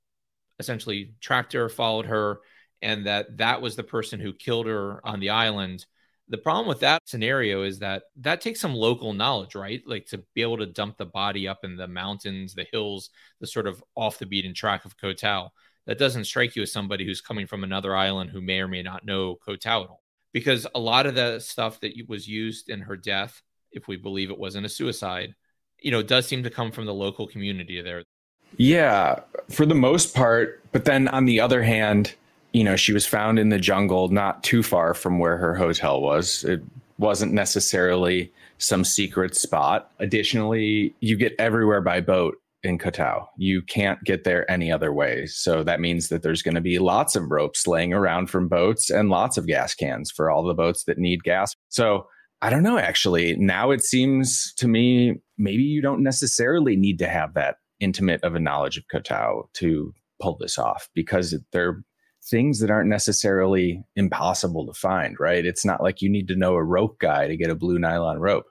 essentially 0.59 1.13
tracked 1.21 1.53
her, 1.53 1.69
followed 1.69 2.07
her, 2.07 2.41
and 2.83 3.07
that 3.07 3.37
that 3.39 3.61
was 3.61 3.77
the 3.77 3.83
person 3.83 4.21
who 4.21 4.33
killed 4.33 4.67
her 4.67 5.07
on 5.07 5.21
the 5.21 5.31
island. 5.31 5.87
The 6.29 6.39
problem 6.39 6.69
with 6.69 6.81
that 6.81 7.09
scenario 7.09 7.65
is 7.65 7.81
that 7.81 8.05
that 8.17 8.41
takes 8.41 8.61
some 8.61 8.75
local 8.75 9.13
knowledge, 9.13 9.55
right? 9.55 9.83
Like 9.87 10.07
to 10.07 10.23
be 10.35 10.43
able 10.43 10.59
to 10.59 10.67
dump 10.67 10.97
the 10.97 11.07
body 11.07 11.49
up 11.49 11.65
in 11.65 11.77
the 11.77 11.89
mountains, 11.89 12.55
the 12.55 12.67
hills, 12.71 13.11
the 13.41 13.47
sort 13.47 13.67
of 13.67 13.83
off 13.97 14.19
the 14.19 14.27
beaten 14.27 14.55
track 14.55 14.85
of 14.85 14.97
Koh 14.97 15.13
That 15.87 15.99
doesn't 15.99 16.25
strike 16.25 16.55
you 16.55 16.63
as 16.63 16.73
somebody 16.73 17.05
who's 17.05 17.21
coming 17.21 17.47
from 17.47 17.65
another 17.65 17.97
island 17.97 18.31
who 18.31 18.41
may 18.41 18.61
or 18.61 18.69
may 18.69 18.83
not 18.83 19.05
know 19.05 19.37
Koh 19.45 19.55
at 19.55 19.67
all. 19.67 20.03
Because 20.33 20.67
a 20.75 20.79
lot 20.79 21.07
of 21.07 21.17
the 21.17 21.41
stuff 21.41 21.81
that 21.81 21.93
was 22.07 22.29
used 22.29 22.69
in 22.69 22.81
her 22.83 22.97
death, 22.97 23.43
if 23.73 23.89
we 23.89 23.97
believe 23.97 24.31
it 24.31 24.39
wasn't 24.39 24.67
a 24.67 24.69
suicide, 24.69 25.35
you 25.81 25.91
know, 25.91 26.03
does 26.03 26.27
seem 26.27 26.45
to 26.45 26.51
come 26.51 26.71
from 26.71 26.87
the 26.87 26.95
local 26.95 27.27
community 27.27 27.81
there. 27.81 28.05
Yeah, 28.57 29.21
for 29.49 29.67
the 29.67 29.75
most 29.75 30.15
part. 30.15 30.63
But 30.73 30.85
then 30.85 31.09
on 31.09 31.25
the 31.25 31.41
other 31.41 31.63
hand, 31.63 32.15
you 32.53 32.65
know, 32.65 32.77
she 32.77 32.93
was 32.93 33.07
found 33.07 33.39
in 33.39 33.49
the 33.49 33.59
jungle 33.59 34.09
not 34.09 34.43
too 34.43 34.63
far 34.63 34.95
from 34.95 35.19
where 35.19 35.37
her 35.37 35.55
hotel 35.55 36.01
was. 36.01 36.45
It 36.45 36.63
wasn't 36.99 37.33
necessarily 37.33 38.33
some 38.59 38.85
secret 38.85 39.35
spot. 39.35 39.91
Additionally, 39.99 40.95
you 41.01 41.17
get 41.17 41.35
everywhere 41.39 41.81
by 41.81 42.01
boat 42.01 42.37
in 42.63 42.79
Koh 42.79 42.91
Tao. 42.91 43.29
You 43.37 43.63
can't 43.63 44.03
get 44.05 44.25
there 44.25 44.51
any 44.51 44.71
other 44.71 44.93
way. 44.93 45.27
So 45.27 45.63
that 45.65 45.81
means 45.81 46.09
that 46.09 46.23
there's 46.23 46.43
going 46.43 46.57
to 46.57 46.61
be 46.61 46.79
lots 46.79 47.17
of 47.17 47.31
ropes 47.31 47.67
laying 47.67 47.95
around 47.95 48.29
from 48.29 48.49
boats 48.49 48.91
and 48.91 49.09
lots 49.09 49.39
of 49.39 49.47
gas 49.47 49.75
cans 49.75 50.11
for 50.11 50.31
all 50.31 50.45
the 50.45 50.55
boats 50.55 50.85
that 50.85 50.99
need 50.99 51.25
gas. 51.25 51.55
So 51.71 52.07
I 52.43 52.51
don't 52.51 52.63
know, 52.63 52.79
actually. 52.79 53.37
Now 53.37 53.71
it 53.71 53.83
seems 53.83 54.53
to 54.55 54.69
me 54.69 55.21
maybe 55.39 55.63
you 55.63 55.81
don't 55.81 56.03
necessarily 56.03 56.77
need 56.77 56.99
to 56.99 57.09
have 57.09 57.35
that 57.35 57.57
intimate 57.81 58.23
of 58.23 58.35
a 58.35 58.41
knowledge 58.41 58.77
of 58.77 58.85
Koh 58.91 59.01
Tao 59.01 59.49
to 59.55 59.95
pull 60.21 60.37
this 60.39 60.59
off 60.59 60.89
because 60.95 61.35
they're 61.53 61.83
things 62.31 62.61
that 62.61 62.71
aren't 62.71 62.89
necessarily 62.89 63.83
impossible 63.97 64.67
to 64.67 64.73
find, 64.73 65.19
right? 65.19 65.45
It's 65.45 65.65
not 65.65 65.83
like 65.83 66.01
you 66.01 66.09
need 66.09 66.29
to 66.29 66.37
know 66.37 66.55
a 66.55 66.63
rope 66.63 66.99
guy 66.99 67.27
to 67.27 67.37
get 67.37 67.51
a 67.51 67.55
blue 67.55 67.79
nylon 67.79 68.19
rope. 68.19 68.47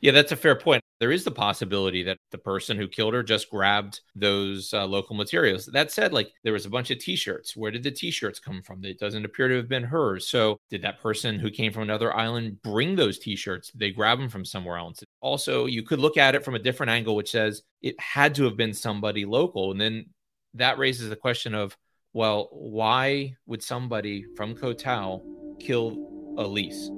Yeah, 0.00 0.12
that's 0.12 0.32
a 0.32 0.36
fair 0.36 0.54
point. 0.54 0.82
There 1.00 1.10
is 1.10 1.24
the 1.24 1.32
possibility 1.32 2.04
that 2.04 2.18
the 2.30 2.38
person 2.38 2.76
who 2.76 2.86
killed 2.88 3.14
her 3.14 3.22
just 3.22 3.50
grabbed 3.50 4.00
those 4.14 4.72
uh, 4.72 4.86
local 4.86 5.16
materials. 5.16 5.66
That 5.66 5.90
said, 5.90 6.12
like 6.12 6.30
there 6.44 6.52
was 6.52 6.66
a 6.66 6.70
bunch 6.70 6.90
of 6.90 6.98
t-shirts. 6.98 7.56
Where 7.56 7.70
did 7.70 7.82
the 7.82 7.90
t-shirts 7.90 8.38
come 8.38 8.62
from? 8.62 8.84
It 8.84 8.98
doesn't 8.98 9.24
appear 9.24 9.48
to 9.48 9.56
have 9.56 9.68
been 9.68 9.82
hers. 9.82 10.28
So, 10.28 10.58
did 10.70 10.82
that 10.82 11.00
person 11.00 11.38
who 11.38 11.50
came 11.50 11.72
from 11.72 11.82
another 11.82 12.14
island 12.16 12.62
bring 12.62 12.94
those 12.94 13.18
t-shirts? 13.18 13.70
Did 13.70 13.80
they 13.80 13.90
grab 13.90 14.18
them 14.18 14.28
from 14.28 14.44
somewhere 14.44 14.78
else? 14.78 15.02
Also, 15.20 15.66
you 15.66 15.82
could 15.82 15.98
look 15.98 16.16
at 16.16 16.34
it 16.34 16.44
from 16.44 16.54
a 16.54 16.60
different 16.60 16.90
angle 16.90 17.16
which 17.16 17.32
says 17.32 17.62
it 17.82 17.98
had 18.00 18.34
to 18.36 18.44
have 18.44 18.56
been 18.56 18.74
somebody 18.74 19.24
local. 19.24 19.72
And 19.72 19.80
then 19.80 20.06
that 20.54 20.78
raises 20.78 21.08
the 21.08 21.16
question 21.16 21.54
of 21.54 21.76
well, 22.18 22.48
why 22.50 23.32
would 23.46 23.62
somebody 23.62 24.24
from 24.36 24.56
Koh 24.56 24.72
Tao 24.72 25.22
kill 25.60 25.96
Elise? 26.36 26.90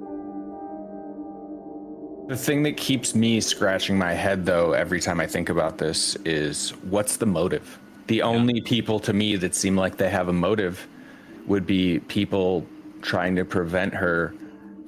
The 2.29 2.39
thing 2.39 2.63
that 2.63 2.79
keeps 2.79 3.15
me 3.15 3.43
scratching 3.43 3.99
my 3.99 4.15
head, 4.15 4.47
though, 4.47 4.73
every 4.73 4.99
time 4.99 5.21
I 5.21 5.27
think 5.27 5.51
about 5.51 5.77
this 5.77 6.17
is 6.25 6.71
what's 6.85 7.19
the 7.19 7.27
motive? 7.27 7.79
The 8.07 8.17
yeah. 8.17 8.25
only 8.25 8.63
people 8.63 8.99
to 9.01 9.13
me 9.13 9.37
that 9.37 9.55
seem 9.55 9.77
like 9.77 9.99
they 9.99 10.09
have 10.09 10.29
a 10.29 10.33
motive 10.33 10.89
would 11.47 11.67
be 11.67 11.99
people 11.99 12.67
trying 13.03 13.37
to 13.37 13.45
prevent 13.45 13.93
her 13.93 14.35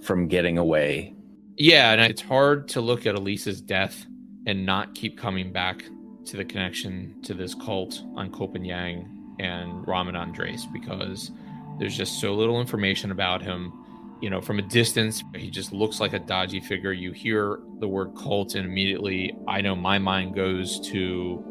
from 0.00 0.28
getting 0.28 0.56
away. 0.56 1.14
Yeah, 1.58 1.92
and 1.92 2.00
it's 2.00 2.22
hard 2.22 2.68
to 2.68 2.80
look 2.80 3.04
at 3.04 3.16
Elise's 3.16 3.60
death 3.60 4.06
and 4.46 4.64
not 4.64 4.94
keep 4.94 5.18
coming 5.18 5.52
back 5.52 5.84
to 6.24 6.38
the 6.38 6.44
connection 6.46 7.20
to 7.24 7.34
this 7.34 7.54
cult 7.54 8.00
on 8.16 8.30
Phangan 8.30 9.21
and 9.38 9.86
Raman 9.86 10.16
Andres 10.16 10.66
because 10.66 11.30
there's 11.78 11.96
just 11.96 12.20
so 12.20 12.34
little 12.34 12.60
information 12.60 13.10
about 13.10 13.42
him. 13.42 13.72
you 14.20 14.30
know, 14.30 14.40
from 14.40 14.60
a 14.60 14.62
distance, 14.62 15.24
he 15.34 15.50
just 15.50 15.72
looks 15.72 15.98
like 15.98 16.12
a 16.12 16.18
dodgy 16.20 16.60
figure. 16.60 16.92
You 16.92 17.10
hear 17.10 17.58
the 17.80 17.88
word 17.88 18.14
cult, 18.14 18.54
and 18.54 18.64
immediately 18.64 19.36
I 19.48 19.60
know 19.60 19.74
my 19.74 19.98
mind 19.98 20.36
goes 20.36 20.78
to 20.90 21.44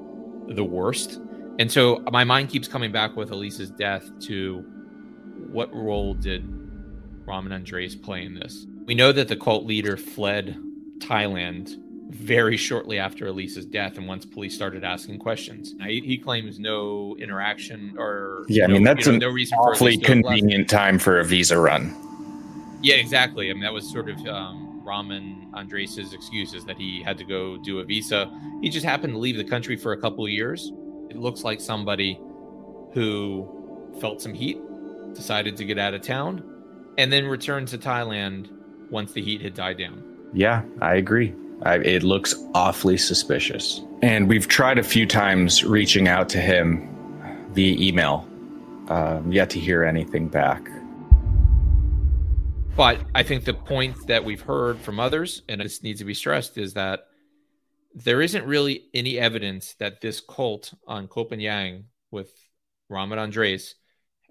the 0.47 0.63
worst. 0.63 1.19
And 1.59 1.69
so 1.69 2.01
my 2.11 2.23
mind 2.23 2.49
keeps 2.49 2.69
coming 2.69 2.91
back 2.91 3.15
with 3.17 3.31
Elise's 3.31 3.69
death 3.71 4.09
to 4.21 4.63
what 5.51 5.73
role 5.75 6.13
did 6.13 6.43
Raman 7.25 7.51
Andres 7.51 7.95
play 7.95 8.23
in 8.23 8.35
this? 8.35 8.65
We 8.85 8.95
know 8.95 9.11
that 9.11 9.27
the 9.27 9.35
cult 9.35 9.65
leader 9.65 9.97
fled 9.97 10.57
Thailand 10.99 11.75
very 12.11 12.57
shortly 12.57 12.99
after 12.99 13.27
Elise's 13.27 13.65
death, 13.65 13.97
and 13.97 14.07
once 14.07 14.25
police 14.25 14.53
started 14.53 14.83
asking 14.83 15.19
questions, 15.19 15.73
now, 15.75 15.85
he, 15.85 16.01
he, 16.01 16.17
claims 16.17 16.59
no 16.59 17.15
interaction 17.19 17.95
or 17.97 18.45
yeah, 18.47 18.67
no, 18.67 18.73
I 18.73 18.77
mean 18.77 18.83
that's 18.83 19.05
you 19.05 19.13
an 19.13 19.19
no 19.19 19.29
reason 19.29 19.57
awfully 19.57 19.97
convenient 19.97 20.69
time 20.69 20.99
for 20.99 21.19
a 21.19 21.25
visa 21.25 21.57
run. 21.57 21.95
Yeah, 22.81 22.95
exactly. 22.95 23.49
I 23.49 23.53
mean 23.53 23.63
that 23.63 23.73
was 23.73 23.89
sort 23.89 24.09
of 24.09 24.17
um, 24.27 24.81
Raman 24.83 25.49
Andres's 25.53 26.13
excuses 26.13 26.65
that 26.65 26.77
he 26.77 27.01
had 27.01 27.17
to 27.17 27.23
go 27.23 27.57
do 27.57 27.79
a 27.79 27.83
visa. 27.83 28.31
He 28.61 28.69
just 28.69 28.85
happened 28.85 29.13
to 29.13 29.19
leave 29.19 29.37
the 29.37 29.43
country 29.43 29.75
for 29.75 29.93
a 29.93 29.97
couple 29.97 30.25
of 30.25 30.31
years. 30.31 30.71
It 31.09 31.17
looks 31.17 31.43
like 31.43 31.61
somebody 31.61 32.19
who 32.93 33.47
felt 33.99 34.21
some 34.21 34.33
heat, 34.33 34.59
decided 35.13 35.55
to 35.57 35.65
get 35.65 35.77
out 35.77 35.93
of 35.93 36.01
town, 36.01 36.43
and 36.97 37.11
then 37.11 37.25
returned 37.25 37.67
to 37.69 37.77
Thailand 37.77 38.49
once 38.89 39.13
the 39.13 39.21
heat 39.21 39.41
had 39.41 39.53
died 39.53 39.77
down. 39.77 40.03
Yeah, 40.33 40.63
I 40.81 40.95
agree. 40.95 41.33
I, 41.63 41.75
it 41.75 42.03
looks 42.03 42.35
awfully 42.53 42.97
suspicious. 42.97 43.81
And 44.01 44.27
we've 44.27 44.47
tried 44.47 44.77
a 44.77 44.83
few 44.83 45.05
times 45.05 45.63
reaching 45.63 46.07
out 46.07 46.29
to 46.29 46.39
him 46.39 46.87
via 47.51 47.75
email, 47.77 48.27
um, 48.89 49.31
yet 49.31 49.49
to 49.51 49.59
hear 49.59 49.83
anything 49.83 50.27
back. 50.27 50.67
But 52.75 52.99
I 53.13 53.23
think 53.23 53.43
the 53.43 53.53
point 53.53 54.07
that 54.07 54.23
we've 54.23 54.41
heard 54.41 54.79
from 54.79 54.99
others, 54.99 55.43
and 55.49 55.61
this 55.61 55.83
needs 55.83 55.99
to 55.99 56.05
be 56.05 56.13
stressed, 56.13 56.57
is 56.57 56.73
that 56.73 57.07
there 57.93 58.21
isn't 58.21 58.45
really 58.45 58.85
any 58.93 59.19
evidence 59.19 59.73
that 59.79 60.01
this 60.01 60.21
cult 60.21 60.73
on 60.87 61.07
Phangan 61.07 61.83
with 62.09 62.31
Raman 62.89 63.19
Andres 63.19 63.75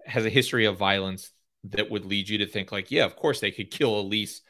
has 0.07 0.25
a 0.25 0.31
history 0.31 0.65
of 0.65 0.79
violence 0.79 1.33
that 1.65 1.91
would 1.91 2.07
lead 2.07 2.29
you 2.29 2.39
to 2.39 2.47
think 2.47 2.73
like, 2.73 2.91
yeah, 2.91 3.05
of 3.05 3.17
course 3.17 3.41
they 3.41 3.51
could 3.51 3.71
kill 3.71 4.01
Elise 4.01 4.41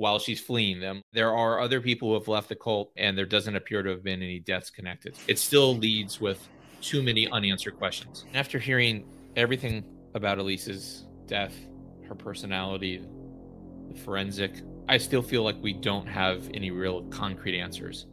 while 0.00 0.18
she's 0.18 0.40
fleeing 0.40 0.80
them. 0.80 1.02
There 1.12 1.36
are 1.36 1.60
other 1.60 1.82
people 1.82 2.08
who 2.08 2.14
have 2.14 2.26
left 2.26 2.48
the 2.48 2.56
cult, 2.56 2.90
and 2.96 3.16
there 3.16 3.26
doesn't 3.26 3.54
appear 3.54 3.82
to 3.82 3.90
have 3.90 4.02
been 4.02 4.22
any 4.22 4.38
deaths 4.38 4.70
connected. 4.70 5.14
It 5.28 5.38
still 5.38 5.76
leads 5.76 6.18
with 6.18 6.48
too 6.80 7.02
many 7.02 7.28
unanswered 7.28 7.76
questions. 7.76 8.24
After 8.32 8.58
hearing 8.58 9.04
everything 9.36 9.84
about 10.14 10.38
Elise's 10.38 11.06
death, 11.26 11.54
her 12.08 12.14
personality, 12.14 13.04
the 13.90 14.00
forensic, 14.00 14.62
I 14.88 14.96
still 14.96 15.20
feel 15.20 15.42
like 15.42 15.56
we 15.60 15.74
don't 15.74 16.06
have 16.06 16.48
any 16.54 16.70
real 16.70 17.02
concrete 17.10 17.60
answers. 17.60 18.06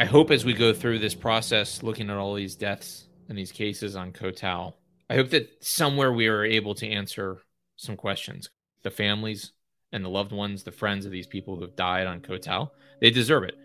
I 0.00 0.06
hope 0.06 0.32
as 0.32 0.44
we 0.44 0.54
go 0.54 0.72
through 0.72 0.98
this 0.98 1.14
process, 1.14 1.84
looking 1.84 2.10
at 2.10 2.16
all 2.16 2.34
these 2.34 2.56
deaths 2.56 3.06
and 3.28 3.38
these 3.38 3.52
cases 3.52 3.94
on 3.94 4.10
Koh 4.10 4.32
Tao, 4.32 4.74
I 5.08 5.14
hope 5.14 5.30
that 5.30 5.48
somewhere 5.60 6.12
we 6.12 6.26
are 6.26 6.44
able 6.44 6.74
to 6.74 6.88
answer 6.88 7.42
some 7.76 7.96
questions. 7.96 8.50
The 8.82 8.90
families 8.90 9.52
and 9.92 10.04
the 10.04 10.08
loved 10.08 10.32
ones, 10.32 10.62
the 10.62 10.72
friends 10.72 11.06
of 11.06 11.12
these 11.12 11.26
people 11.26 11.54
who 11.56 11.62
have 11.62 11.76
died 11.76 12.06
on 12.06 12.20
Koh 12.20 12.38
Tao, 12.38 12.72
they 13.00 13.10
deserve 13.10 13.44
it. 13.44 13.58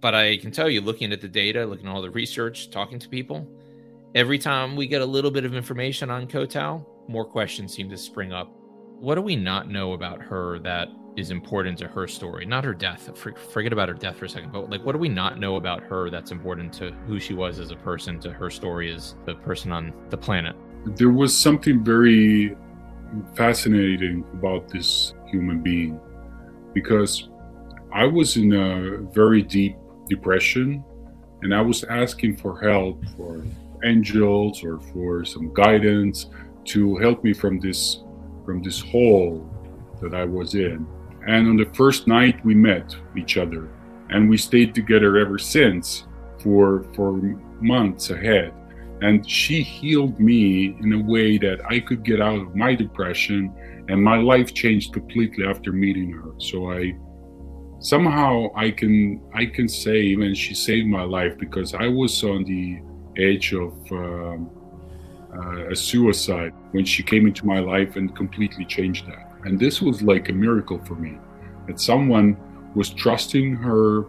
But 0.00 0.14
I 0.14 0.36
can 0.36 0.50
tell 0.50 0.68
you, 0.68 0.80
looking 0.80 1.12
at 1.12 1.20
the 1.20 1.28
data, 1.28 1.66
looking 1.66 1.86
at 1.86 1.92
all 1.92 2.02
the 2.02 2.10
research, 2.10 2.70
talking 2.70 2.98
to 2.98 3.08
people, 3.08 3.48
every 4.14 4.38
time 4.38 4.76
we 4.76 4.86
get 4.86 5.02
a 5.02 5.06
little 5.06 5.30
bit 5.30 5.44
of 5.44 5.54
information 5.54 6.10
on 6.10 6.26
Koh 6.26 6.46
Tao, 6.46 6.86
more 7.08 7.24
questions 7.24 7.74
seem 7.74 7.90
to 7.90 7.96
spring 7.96 8.32
up. 8.32 8.50
What 8.98 9.14
do 9.16 9.22
we 9.22 9.34
not 9.34 9.68
know 9.68 9.94
about 9.94 10.20
her 10.22 10.58
that 10.60 10.88
is 11.16 11.30
important 11.30 11.78
to 11.78 11.88
her 11.88 12.06
story? 12.06 12.44
Not 12.44 12.64
her 12.64 12.74
death. 12.74 13.10
Forget 13.52 13.72
about 13.72 13.88
her 13.88 13.94
death 13.94 14.16
for 14.16 14.26
a 14.26 14.28
second. 14.28 14.52
But 14.52 14.70
like, 14.70 14.84
what 14.84 14.92
do 14.92 14.98
we 14.98 15.08
not 15.08 15.40
know 15.40 15.56
about 15.56 15.82
her 15.84 16.10
that's 16.10 16.30
important 16.30 16.72
to 16.74 16.92
who 17.06 17.18
she 17.18 17.34
was 17.34 17.58
as 17.58 17.70
a 17.70 17.76
person, 17.76 18.20
to 18.20 18.32
her 18.32 18.50
story 18.50 18.92
as 18.94 19.16
the 19.24 19.34
person 19.36 19.72
on 19.72 19.92
the 20.10 20.16
planet? 20.16 20.54
There 20.84 21.10
was 21.10 21.36
something 21.36 21.82
very 21.82 22.56
fascinating 23.34 24.24
about 24.34 24.68
this 24.68 25.14
human 25.30 25.60
being 25.60 26.00
because 26.74 27.28
I 27.92 28.06
was 28.06 28.36
in 28.36 28.52
a 28.52 28.98
very 29.12 29.42
deep 29.42 29.76
depression 30.08 30.84
and 31.42 31.54
I 31.54 31.60
was 31.60 31.84
asking 31.84 32.36
for 32.36 32.60
help 32.60 33.02
for 33.16 33.42
angels 33.84 34.62
or 34.62 34.78
for 34.92 35.24
some 35.24 35.52
guidance 35.54 36.26
to 36.66 36.96
help 36.98 37.24
me 37.24 37.32
from 37.32 37.58
this 37.58 38.02
from 38.44 38.62
this 38.62 38.80
hole 38.80 39.48
that 40.00 40.14
I 40.14 40.24
was 40.24 40.54
in. 40.54 40.86
And 41.26 41.48
on 41.48 41.56
the 41.56 41.70
first 41.74 42.06
night 42.06 42.44
we 42.44 42.54
met 42.54 42.94
each 43.16 43.36
other 43.36 43.68
and 44.10 44.28
we 44.28 44.36
stayed 44.36 44.74
together 44.74 45.16
ever 45.18 45.38
since 45.38 46.04
for 46.38 46.84
for 46.94 47.12
months 47.60 48.10
ahead. 48.10 48.52
And 49.02 49.28
she 49.28 49.62
healed 49.62 50.20
me 50.20 50.76
in 50.80 50.92
a 50.92 51.02
way 51.02 51.38
that 51.38 51.60
I 51.68 51.80
could 51.80 52.04
get 52.04 52.20
out 52.20 52.38
of 52.38 52.54
my 52.54 52.74
depression 52.74 53.52
and 53.90 54.00
my 54.04 54.18
life 54.18 54.54
changed 54.54 54.92
completely 54.92 55.44
after 55.44 55.72
meeting 55.72 56.12
her. 56.12 56.30
So 56.38 56.70
I 56.70 56.94
somehow 57.80 58.46
I 58.54 58.70
can 58.70 59.20
I 59.34 59.46
can 59.46 59.68
say 59.68 59.98
even 60.14 60.32
she 60.32 60.54
saved 60.54 60.86
my 60.86 61.02
life 61.02 61.36
because 61.38 61.74
I 61.74 61.88
was 61.88 62.22
on 62.22 62.44
the 62.44 62.80
edge 63.16 63.52
of 63.52 63.72
um, 63.90 64.48
uh, 65.34 65.70
a 65.70 65.74
suicide 65.74 66.52
when 66.70 66.84
she 66.84 67.02
came 67.02 67.26
into 67.26 67.44
my 67.46 67.58
life 67.58 67.96
and 67.96 68.14
completely 68.14 68.64
changed 68.64 69.08
that. 69.08 69.26
And 69.44 69.58
this 69.58 69.82
was 69.82 70.02
like 70.02 70.28
a 70.28 70.32
miracle 70.32 70.78
for 70.84 70.94
me 70.94 71.18
that 71.66 71.80
someone 71.80 72.36
was 72.76 72.90
trusting 72.90 73.56
her 73.56 74.04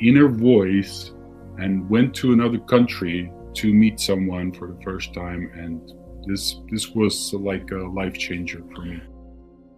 inner 0.00 0.28
voice 0.28 1.12
and 1.56 1.88
went 1.88 2.14
to 2.16 2.34
another 2.34 2.58
country 2.58 3.32
to 3.54 3.72
meet 3.72 4.00
someone 4.00 4.52
for 4.52 4.68
the 4.68 4.78
first 4.82 5.14
time 5.14 5.50
and 5.54 5.80
this 6.26 6.60
this 6.70 6.88
was 6.88 7.32
like 7.34 7.70
a 7.70 7.82
life 8.00 8.14
changer 8.14 8.62
for 8.74 8.82
me 8.82 9.00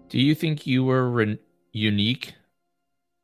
do 0.09 0.20
you 0.20 0.34
think 0.34 0.66
you 0.66 0.84
were 0.84 1.11
re- 1.11 1.38
unique 1.72 2.34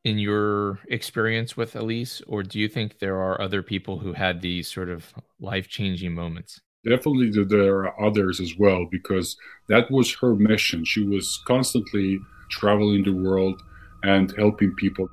in 0.04 0.18
your 0.18 0.80
experience 0.88 1.56
with 1.56 1.76
elise 1.76 2.20
or 2.26 2.42
do 2.42 2.58
you 2.58 2.68
think 2.68 2.98
there 2.98 3.20
are 3.20 3.40
other 3.40 3.62
people 3.62 3.98
who 3.98 4.12
had 4.12 4.40
these 4.40 4.70
sort 4.70 4.88
of 4.88 5.12
life-changing 5.40 6.12
moments? 6.12 6.60
Definitely 6.84 7.30
there 7.44 7.84
are 7.84 8.04
others 8.04 8.40
as 8.40 8.54
well 8.58 8.86
because 8.90 9.36
that 9.68 9.88
was 9.90 10.12
her 10.16 10.34
mission. 10.34 10.84
She 10.84 11.06
was 11.06 11.40
constantly 11.46 12.18
traveling 12.50 13.04
the 13.04 13.12
world 13.12 13.62
and 14.02 14.34
helping 14.36 14.74
people. 14.74 15.08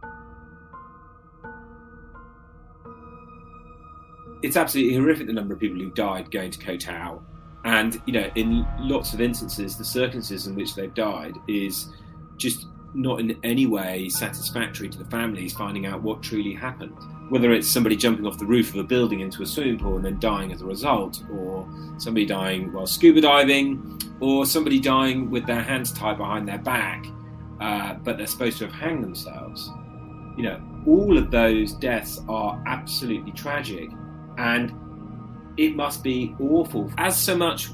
It's 4.42 4.58
absolutely 4.58 4.96
horrific 4.96 5.28
the 5.28 5.34
number 5.34 5.54
of 5.54 5.60
people 5.60 5.78
who 5.78 5.92
died 5.92 6.32
going 6.32 6.50
to 6.50 6.60
Koh 6.60 6.78
Tao. 6.78 7.22
And, 7.66 8.02
you 8.06 8.14
know, 8.14 8.30
in 8.36 8.66
lots 8.80 9.14
of 9.14 9.22
instances, 9.22 9.78
the 9.78 9.84
circumstances 9.84 10.48
in 10.48 10.56
which 10.56 10.76
they've 10.76 10.94
died 10.94 11.36
is 11.48 11.90
just 12.38 12.68
not 12.94 13.20
in 13.20 13.38
any 13.44 13.66
way 13.66 14.10
satisfactory 14.10 14.90
to 14.90 14.98
the 14.98 15.06
families 15.06 15.54
finding 15.54 15.86
out 15.86 16.02
what 16.02 16.24
truly 16.24 16.54
happened. 16.54 16.96
Whether 17.30 17.52
it's 17.52 17.68
somebody 17.68 17.96
jumping 17.96 18.26
off 18.26 18.40
the 18.40 18.46
roof 18.46 18.70
of 18.70 18.80
a 18.80 18.84
building 18.84 19.20
into 19.20 19.44
a 19.44 19.46
swimming 19.46 19.78
pool 19.78 19.98
and 19.98 20.06
then 20.06 20.20
dying 20.20 20.52
as 20.52 20.62
a 20.62 20.66
result, 20.66 21.24
or 21.32 21.68
somebody 21.98 22.26
dying 22.26 22.74
while 22.74 22.88
scuba 22.88 23.22
diving, 23.22 24.02
or 24.20 24.46
somebody 24.46 24.80
dying 24.80 25.30
with 25.30 25.46
their 25.46 25.62
hands 25.62 25.92
tied 25.92 26.18
behind 26.18 26.48
their 26.48 26.58
back, 26.58 27.06
uh, 27.62 27.94
but 27.96 28.18
they're 28.18 28.26
supposed 28.26 28.58
to 28.60 28.66
have 28.66 28.74
hanged 28.74 29.04
themselves. 29.04 29.70
You 30.38 30.44
know, 30.44 30.62
all 30.88 31.18
of 31.18 31.30
those 31.30 31.74
deaths 31.74 32.22
are 32.28 32.62
absolutely 32.66 33.32
tragic 33.34 33.90
and 34.38 34.74
it 35.58 35.76
must 35.76 36.04
be 36.04 36.36
awful. 36.40 36.92
As 36.98 37.20
so 37.20 37.36
much, 37.36 37.70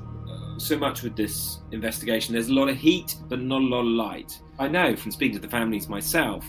so 0.57 0.77
much 0.77 1.03
with 1.03 1.15
this 1.15 1.59
investigation, 1.71 2.33
there's 2.33 2.49
a 2.49 2.53
lot 2.53 2.69
of 2.69 2.77
heat, 2.77 3.15
but 3.27 3.41
not 3.41 3.61
a 3.61 3.65
lot 3.65 3.81
of 3.81 3.87
light. 3.87 4.39
I 4.59 4.67
know 4.67 4.95
from 4.95 5.11
speaking 5.11 5.35
to 5.35 5.41
the 5.41 5.49
families 5.49 5.89
myself, 5.89 6.45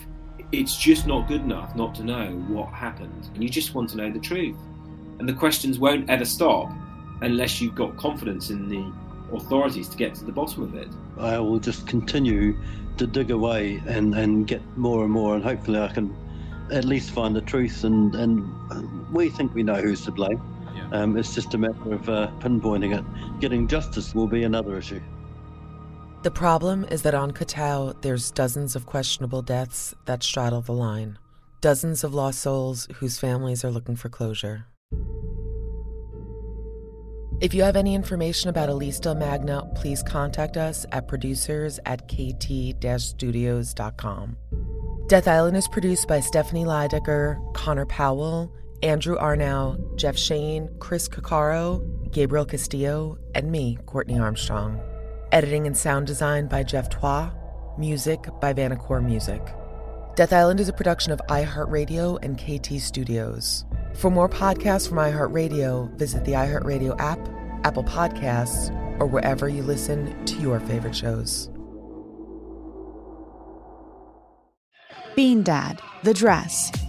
it's 0.51 0.77
just 0.77 1.07
not 1.07 1.27
good 1.27 1.41
enough 1.41 1.75
not 1.75 1.93
to 1.95 2.03
know 2.03 2.31
what 2.47 2.69
happened, 2.73 3.29
and 3.33 3.43
you 3.43 3.49
just 3.49 3.75
want 3.75 3.89
to 3.89 3.97
know 3.97 4.11
the 4.11 4.19
truth. 4.19 4.55
And 5.19 5.27
the 5.27 5.33
questions 5.33 5.79
won't 5.79 6.09
ever 6.09 6.25
stop 6.25 6.71
unless 7.21 7.59
you've 7.59 7.75
got 7.75 7.97
confidence 7.97 8.49
in 8.49 8.69
the 8.69 9.35
authorities 9.35 9.89
to 9.89 9.97
get 9.97 10.15
to 10.15 10.23
the 10.23 10.31
bottom 10.31 10.63
of 10.63 10.75
it. 10.75 10.87
I 11.17 11.39
will 11.39 11.59
just 11.59 11.87
continue 11.87 12.57
to 12.97 13.07
dig 13.07 13.31
away 13.31 13.81
and, 13.87 14.15
and 14.15 14.47
get 14.47 14.61
more 14.77 15.03
and 15.03 15.11
more, 15.11 15.35
and 15.35 15.43
hopefully 15.43 15.79
I 15.79 15.89
can 15.89 16.15
at 16.71 16.85
least 16.85 17.11
find 17.11 17.35
the 17.35 17.41
truth, 17.41 17.83
and, 17.83 18.15
and 18.15 18.49
uh, 18.71 18.81
we 19.11 19.29
think 19.29 19.53
we 19.53 19.63
know 19.63 19.81
who's 19.81 20.05
to 20.05 20.11
blame. 20.11 20.41
Yeah. 20.77 20.89
Um, 20.91 21.17
it's 21.17 21.33
just 21.33 21.53
a 21.53 21.57
matter 21.57 21.93
of 21.93 22.09
uh, 22.09 22.29
pinpointing 22.39 22.97
it. 22.97 23.39
Getting 23.39 23.67
justice 23.67 24.13
will 24.13 24.27
be 24.27 24.43
another 24.43 24.77
issue. 24.77 25.01
The 26.23 26.31
problem 26.31 26.85
is 26.85 27.03
that 27.03 27.13
on 27.13 27.31
Koh 27.31 27.45
Tao, 27.45 27.93
there's 28.01 28.31
dozens 28.31 28.75
of 28.75 28.85
questionable 28.85 29.41
deaths 29.41 29.93
that 30.05 30.23
straddle 30.23 30.61
the 30.61 30.73
line, 30.73 31.19
dozens 31.61 32.03
of 32.03 32.13
lost 32.13 32.39
souls 32.39 32.87
whose 32.95 33.19
families 33.19 33.63
are 33.63 33.71
looking 33.71 33.95
for 33.95 34.09
closure. 34.09 34.65
If 37.39 37.53
you 37.53 37.61
have 37.61 37.75
any 37.75 37.93
information 37.93 38.49
about 38.49 38.69
Elise 38.69 38.99
Dallemagne, 38.99 39.75
please 39.75 40.01
contact 40.01 40.57
us 40.57 40.87
at 40.91 41.07
producers 41.07 41.79
at 41.85 42.07
kt-studios.com. 42.07 44.37
Death 45.07 45.27
Island 45.27 45.55
is 45.55 45.67
produced 45.67 46.07
by 46.07 46.19
Stephanie 46.19 46.65
Lydecker, 46.65 47.53
Connor 47.53 47.85
Powell, 47.85 48.51
Andrew 48.83 49.17
Arnow, 49.17 49.77
Jeff 49.95 50.17
Shane, 50.17 50.69
Chris 50.79 51.09
Caccaro, 51.09 52.11
Gabriel 52.11 52.45
Castillo, 52.45 53.17
and 53.33 53.51
me, 53.51 53.77
Courtney 53.87 54.19
Armstrong. 54.19 54.79
Editing 55.31 55.65
and 55.65 55.75
sound 55.75 56.05
design 56.05 56.47
by 56.47 56.63
Jeff 56.63 56.89
Twa. 56.89 57.33
Music 57.77 58.27
by 58.39 58.53
Vanacore 58.53 59.03
Music. 59.03 59.41
Death 60.15 60.33
Island 60.33 60.59
is 60.59 60.69
a 60.69 60.73
production 60.73 61.11
of 61.11 61.21
iHeartRadio 61.29 62.17
and 62.23 62.37
KT 62.37 62.81
Studios. 62.81 63.65
For 63.93 64.09
more 64.09 64.29
podcasts 64.29 64.87
from 64.87 64.97
iHeartRadio, 64.97 65.95
visit 65.97 66.25
the 66.25 66.33
iHeartRadio 66.33 66.99
app, 66.99 67.19
Apple 67.63 67.83
Podcasts, 67.83 68.71
or 68.99 69.05
wherever 69.05 69.47
you 69.49 69.63
listen 69.63 70.25
to 70.25 70.39
your 70.39 70.59
favorite 70.59 70.95
shows. 70.95 71.49
Bean 75.15 75.41
Dad, 75.41 75.81
The 76.03 76.13
Dress, 76.13 76.71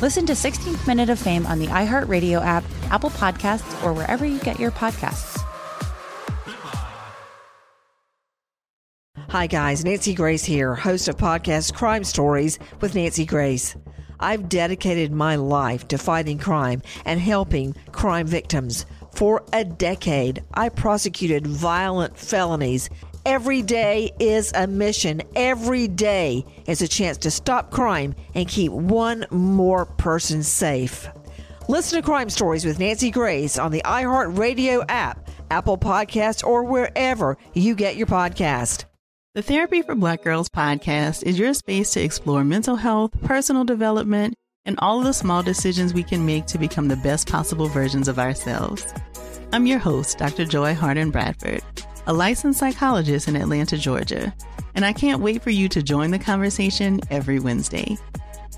Listen 0.00 0.24
to 0.26 0.32
16th 0.32 0.86
Minute 0.86 1.10
of 1.10 1.18
Fame 1.18 1.44
on 1.46 1.58
the 1.58 1.66
iHeartRadio 1.66 2.40
app, 2.40 2.62
Apple 2.90 3.10
Podcasts, 3.10 3.84
or 3.84 3.92
wherever 3.92 4.24
you 4.24 4.38
get 4.38 4.60
your 4.60 4.70
podcasts. 4.70 5.42
Hi, 9.30 9.48
guys. 9.48 9.84
Nancy 9.84 10.14
Grace 10.14 10.44
here, 10.44 10.76
host 10.76 11.08
of 11.08 11.16
podcast 11.16 11.74
Crime 11.74 12.04
Stories 12.04 12.60
with 12.80 12.94
Nancy 12.94 13.26
Grace. 13.26 13.74
I've 14.20 14.48
dedicated 14.48 15.10
my 15.10 15.34
life 15.34 15.88
to 15.88 15.98
fighting 15.98 16.38
crime 16.38 16.80
and 17.04 17.20
helping 17.20 17.74
crime 17.90 18.28
victims. 18.28 18.86
For 19.12 19.42
a 19.52 19.64
decade, 19.64 20.44
I 20.54 20.68
prosecuted 20.68 21.46
violent 21.46 22.16
felonies. 22.16 22.88
Every 23.28 23.60
day 23.60 24.10
is 24.18 24.52
a 24.54 24.66
mission. 24.66 25.20
Every 25.36 25.86
day 25.86 26.46
is 26.66 26.80
a 26.80 26.88
chance 26.88 27.18
to 27.18 27.30
stop 27.30 27.70
crime 27.70 28.14
and 28.34 28.48
keep 28.48 28.72
one 28.72 29.26
more 29.30 29.84
person 29.84 30.42
safe. 30.42 31.06
Listen 31.68 32.00
to 32.00 32.06
Crime 32.06 32.30
Stories 32.30 32.64
with 32.64 32.78
Nancy 32.78 33.10
Grace 33.10 33.58
on 33.58 33.70
the 33.70 33.82
iHeartRadio 33.84 34.82
app, 34.88 35.28
Apple 35.50 35.76
Podcasts, 35.76 36.42
or 36.42 36.64
wherever 36.64 37.36
you 37.52 37.74
get 37.74 37.96
your 37.96 38.06
podcast. 38.06 38.86
The 39.34 39.42
Therapy 39.42 39.82
for 39.82 39.94
Black 39.94 40.24
Girls 40.24 40.48
podcast 40.48 41.22
is 41.22 41.38
your 41.38 41.52
space 41.52 41.90
to 41.90 42.00
explore 42.00 42.44
mental 42.44 42.76
health, 42.76 43.10
personal 43.24 43.64
development, 43.64 44.36
and 44.64 44.78
all 44.78 45.00
of 45.00 45.04
the 45.04 45.12
small 45.12 45.42
decisions 45.42 45.92
we 45.92 46.02
can 46.02 46.24
make 46.24 46.46
to 46.46 46.56
become 46.56 46.88
the 46.88 46.96
best 46.96 47.28
possible 47.28 47.68
versions 47.68 48.08
of 48.08 48.18
ourselves. 48.18 48.86
I'm 49.52 49.66
your 49.66 49.80
host, 49.80 50.16
Dr. 50.16 50.46
Joy 50.46 50.74
Harden 50.74 51.10
Bradford, 51.10 51.62
a 52.08 52.12
licensed 52.12 52.58
psychologist 52.58 53.28
in 53.28 53.36
Atlanta, 53.36 53.76
Georgia, 53.76 54.34
and 54.74 54.86
I 54.86 54.94
can't 54.94 55.20
wait 55.20 55.42
for 55.42 55.50
you 55.50 55.68
to 55.68 55.82
join 55.82 56.10
the 56.10 56.18
conversation 56.18 57.00
every 57.10 57.38
Wednesday. 57.38 57.98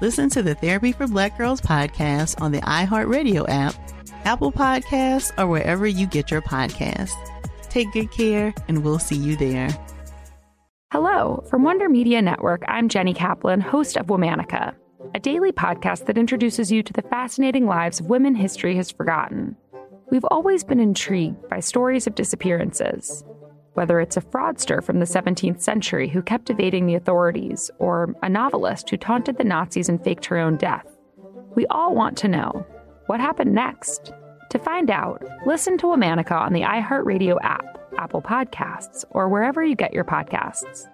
Listen 0.01 0.31
to 0.31 0.43
the 0.43 0.55
Therapy 0.55 0.93
for 0.93 1.09
Black 1.09 1.37
Girls 1.37 1.61
podcast 1.61 2.41
on 2.41 2.53
the 2.53 2.61
iHeartRadio 2.61 3.47
app, 3.49 3.75
Apple 4.25 4.53
Podcasts, 4.53 5.37
or 5.37 5.49
wherever 5.49 5.85
you 5.85 6.07
get 6.07 6.31
your 6.31 6.43
podcasts. 6.43 7.11
Take 7.69 7.91
good 7.91 8.13
care, 8.13 8.55
and 8.69 8.85
we'll 8.85 9.01
see 9.01 9.17
you 9.17 9.35
there. 9.35 9.69
Hello, 10.93 11.45
from 11.51 11.65
Wonder 11.65 11.89
Media 11.89 12.23
Network, 12.23 12.63
I'm 12.69 12.89
Jenny 12.89 13.15
Kaplan, 13.15 13.61
host 13.61 13.97
of 13.97 14.07
Womanica, 14.07 14.77
a 15.13 15.19
daily 15.19 15.51
podcast 15.51 16.07
that 16.07 16.19
introduces 16.19 16.71
you 16.71 16.85
to 16.85 16.93
the 16.93 17.03
fascinating 17.03 17.67
lives 17.67 17.99
of 17.99 18.07
women 18.07 18.37
history 18.37 18.77
has 18.77 18.93
forgotten. 18.93 19.57
We've 20.11 20.25
always 20.25 20.63
been 20.63 20.81
intrigued 20.81 21.49
by 21.49 21.61
stories 21.61 22.07
of 22.07 22.17
disappearances, 22.17 23.25
whether 23.81 23.99
it's 23.99 24.19
a 24.19 24.21
fraudster 24.21 24.85
from 24.85 24.99
the 24.99 25.07
17th 25.07 25.63
century 25.63 26.07
who 26.07 26.21
kept 26.21 26.51
evading 26.51 26.85
the 26.85 26.97
authorities, 26.97 27.71
or 27.79 28.15
a 28.23 28.29
novelist 28.29 28.91
who 28.91 28.99
taunted 28.99 29.39
the 29.39 29.43
Nazis 29.43 29.89
and 29.89 30.05
faked 30.05 30.27
her 30.27 30.37
own 30.37 30.59
death. 30.59 30.85
We 31.57 31.65
all 31.69 31.95
want 31.95 32.19
to 32.19 32.29
know 32.29 32.67
what 33.07 33.21
happened 33.21 33.55
next. 33.55 34.13
To 34.51 34.59
find 34.59 34.91
out, 34.91 35.25
listen 35.47 35.79
to 35.79 35.87
Womanica 35.87 36.33
on 36.33 36.53
the 36.53 36.61
iHeartRadio 36.61 37.39
app, 37.41 37.79
Apple 37.97 38.21
Podcasts, 38.21 39.07
or 39.13 39.31
wherever 39.31 39.65
you 39.65 39.77
get 39.77 39.95
your 39.95 40.05
podcasts. 40.05 40.87